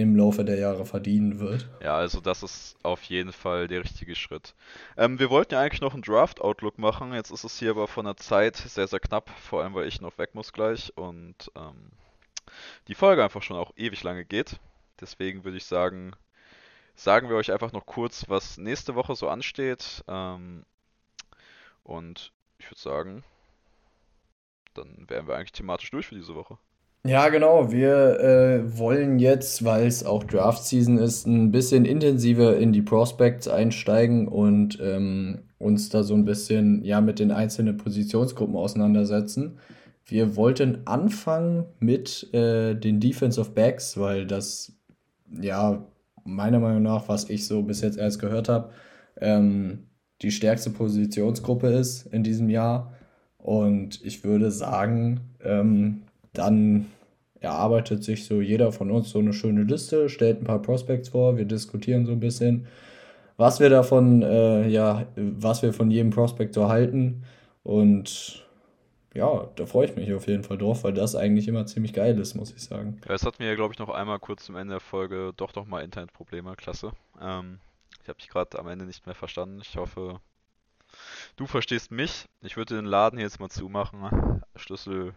im 0.00 0.16
Laufe 0.16 0.44
der 0.44 0.58
Jahre 0.58 0.84
verdienen 0.84 1.40
wird. 1.40 1.68
Ja, 1.82 1.96
also 1.96 2.20
das 2.20 2.42
ist 2.42 2.76
auf 2.82 3.02
jeden 3.04 3.32
Fall 3.32 3.68
der 3.68 3.84
richtige 3.84 4.14
Schritt. 4.14 4.54
Ähm, 4.96 5.18
wir 5.18 5.30
wollten 5.30 5.54
ja 5.54 5.60
eigentlich 5.60 5.80
noch 5.80 5.94
einen 5.94 6.02
Draft-Outlook 6.02 6.78
machen. 6.78 7.12
Jetzt 7.12 7.30
ist 7.30 7.44
es 7.44 7.58
hier 7.58 7.70
aber 7.70 7.88
von 7.88 8.04
der 8.04 8.16
Zeit 8.16 8.56
sehr, 8.56 8.86
sehr 8.86 9.00
knapp. 9.00 9.30
Vor 9.40 9.62
allem, 9.62 9.74
weil 9.74 9.86
ich 9.86 10.00
noch 10.00 10.18
weg 10.18 10.34
muss 10.34 10.52
gleich 10.52 10.96
und 10.96 11.50
ähm, 11.56 11.92
die 12.88 12.94
Folge 12.94 13.22
einfach 13.22 13.42
schon 13.42 13.56
auch 13.56 13.72
ewig 13.76 14.02
lange 14.02 14.24
geht. 14.24 14.58
Deswegen 15.00 15.44
würde 15.44 15.56
ich 15.56 15.64
sagen, 15.64 16.12
sagen 16.94 17.28
wir 17.28 17.36
euch 17.36 17.52
einfach 17.52 17.72
noch 17.72 17.86
kurz, 17.86 18.28
was 18.28 18.58
nächste 18.58 18.94
Woche 18.94 19.14
so 19.14 19.28
ansteht. 19.28 20.04
Ähm, 20.08 20.64
und 21.82 22.32
ich 22.58 22.70
würde 22.70 22.80
sagen, 22.80 23.24
dann 24.74 25.08
wären 25.08 25.26
wir 25.26 25.36
eigentlich 25.36 25.52
thematisch 25.52 25.90
durch 25.90 26.06
für 26.06 26.14
diese 26.14 26.34
Woche. 26.34 26.58
Ja, 27.06 27.30
genau. 27.30 27.72
Wir 27.72 28.20
äh, 28.20 28.78
wollen 28.78 29.18
jetzt, 29.18 29.64
weil 29.64 29.86
es 29.86 30.04
auch 30.04 30.22
Draft-Season 30.22 30.98
ist, 30.98 31.26
ein 31.26 31.50
bisschen 31.50 31.86
intensiver 31.86 32.58
in 32.58 32.72
die 32.72 32.82
Prospects 32.82 33.48
einsteigen 33.48 34.28
und 34.28 34.78
ähm, 34.82 35.40
uns 35.58 35.88
da 35.88 36.02
so 36.02 36.14
ein 36.14 36.26
bisschen 36.26 36.84
ja 36.84 37.00
mit 37.00 37.18
den 37.18 37.30
einzelnen 37.30 37.78
Positionsgruppen 37.78 38.54
auseinandersetzen. 38.54 39.58
Wir 40.04 40.36
wollten 40.36 40.82
anfangen 40.86 41.64
mit 41.78 42.32
äh, 42.34 42.74
den 42.74 43.00
Defensive 43.00 43.50
Backs, 43.50 43.96
weil 43.96 44.26
das 44.26 44.72
ja 45.40 45.86
meiner 46.24 46.60
Meinung 46.60 46.82
nach, 46.82 47.08
was 47.08 47.30
ich 47.30 47.46
so 47.46 47.62
bis 47.62 47.80
jetzt 47.80 47.96
erst 47.96 48.18
gehört 48.18 48.50
habe, 48.50 48.72
ähm, 49.20 49.86
die 50.20 50.30
stärkste 50.30 50.70
Positionsgruppe 50.70 51.68
ist 51.68 52.06
in 52.06 52.22
diesem 52.24 52.50
Jahr. 52.50 52.92
Und 53.38 54.04
ich 54.04 54.22
würde 54.22 54.50
sagen, 54.50 55.20
ähm, 55.42 56.02
dann 56.32 56.86
erarbeitet 57.40 58.04
sich 58.04 58.26
so 58.26 58.40
jeder 58.40 58.72
von 58.72 58.90
uns 58.90 59.10
so 59.10 59.18
eine 59.18 59.32
schöne 59.32 59.62
Liste, 59.62 60.08
stellt 60.08 60.40
ein 60.40 60.44
paar 60.44 60.60
Prospects 60.60 61.08
vor, 61.08 61.36
wir 61.36 61.46
diskutieren 61.46 62.06
so 62.06 62.12
ein 62.12 62.20
bisschen, 62.20 62.66
was 63.36 63.60
wir 63.60 63.70
davon, 63.70 64.22
äh, 64.22 64.68
ja, 64.68 65.06
was 65.16 65.62
wir 65.62 65.72
von 65.72 65.90
jedem 65.90 66.10
Prospect 66.10 66.54
so 66.54 66.68
halten. 66.68 67.24
Und 67.62 68.46
ja, 69.14 69.48
da 69.56 69.66
freue 69.66 69.86
ich 69.86 69.96
mich 69.96 70.12
auf 70.12 70.28
jeden 70.28 70.44
Fall 70.44 70.58
drauf, 70.58 70.84
weil 70.84 70.92
das 70.92 71.16
eigentlich 71.16 71.48
immer 71.48 71.66
ziemlich 71.66 71.94
geil 71.94 72.18
ist, 72.18 72.34
muss 72.34 72.52
ich 72.52 72.62
sagen. 72.62 73.00
Ja, 73.08 73.14
es 73.14 73.24
hatten 73.24 73.38
wir 73.38 73.48
ja, 73.48 73.54
glaube 73.54 73.72
ich, 73.72 73.78
noch 73.78 73.88
einmal 73.88 74.18
kurz 74.18 74.44
zum 74.44 74.56
Ende 74.56 74.74
der 74.74 74.80
Folge 74.80 75.32
doch 75.36 75.54
noch 75.54 75.66
mal 75.66 75.82
Internetprobleme, 75.82 76.54
klasse. 76.56 76.92
Ähm, 77.20 77.58
ich 78.02 78.08
habe 78.08 78.18
dich 78.18 78.28
gerade 78.28 78.58
am 78.58 78.68
Ende 78.68 78.84
nicht 78.84 79.06
mehr 79.06 79.14
verstanden. 79.14 79.60
Ich 79.62 79.76
hoffe, 79.76 80.20
du 81.36 81.46
verstehst 81.46 81.90
mich. 81.90 82.26
Ich 82.42 82.56
würde 82.56 82.76
den 82.76 82.84
Laden 82.84 83.18
jetzt 83.18 83.40
mal 83.40 83.48
zumachen, 83.48 84.42
Schlüssel 84.54 85.14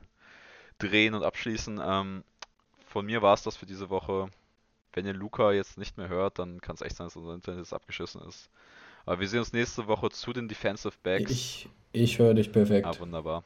drehen 0.84 1.14
und 1.14 1.24
abschließen. 1.24 1.80
Ähm, 1.84 2.24
von 2.86 3.06
mir 3.06 3.22
war 3.22 3.34
es 3.34 3.44
das 3.44 3.58
für 3.58 3.66
diese 3.66 3.90
Woche. 3.90 4.30
Wenn 4.94 5.06
ihr 5.06 5.14
Luca 5.14 5.52
jetzt 5.52 5.78
nicht 5.78 5.98
mehr 5.98 6.10
hört, 6.10 6.38
dann 6.40 6.62
kann 6.62 6.76
es 6.76 6.82
echt 6.82 6.96
sein, 6.96 7.08
dass 7.08 7.16
unser 7.16 7.34
Internet 7.34 7.60
jetzt 7.62 7.74
abgeschissen 7.74 8.22
ist. 8.28 8.50
Aber 9.06 9.20
wir 9.20 9.28
sehen 9.28 9.40
uns 9.40 9.54
nächste 9.54 9.88
Woche 9.88 10.10
zu 10.10 10.34
den 10.34 10.48
Defensive 10.48 10.94
Backs. 11.02 11.32
Ich, 11.32 11.70
ich 11.92 12.20
höre 12.20 12.34
dich 12.34 12.52
perfekt. 12.52 12.86
Ah, 12.86 12.98
wunderbar. 13.00 13.44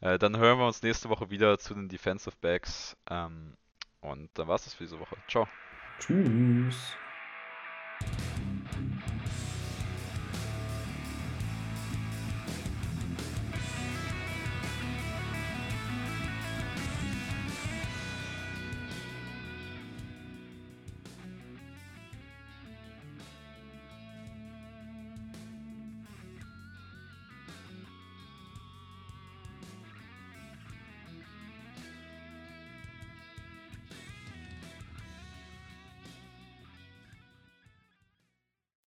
Äh, 0.00 0.18
dann 0.18 0.36
hören 0.36 0.58
wir 0.58 0.66
uns 0.66 0.82
nächste 0.82 1.08
Woche 1.08 1.30
wieder 1.30 1.58
zu 1.58 1.74
den 1.74 1.88
Defensive 1.88 2.36
Backs. 2.40 2.96
Ähm, 3.10 3.56
und 4.00 4.28
dann 4.34 4.46
war 4.46 4.56
es 4.56 4.64
das 4.64 4.74
für 4.74 4.84
diese 4.84 5.00
Woche. 5.00 5.16
Ciao. 5.28 5.48
Tschüss. 5.98 6.96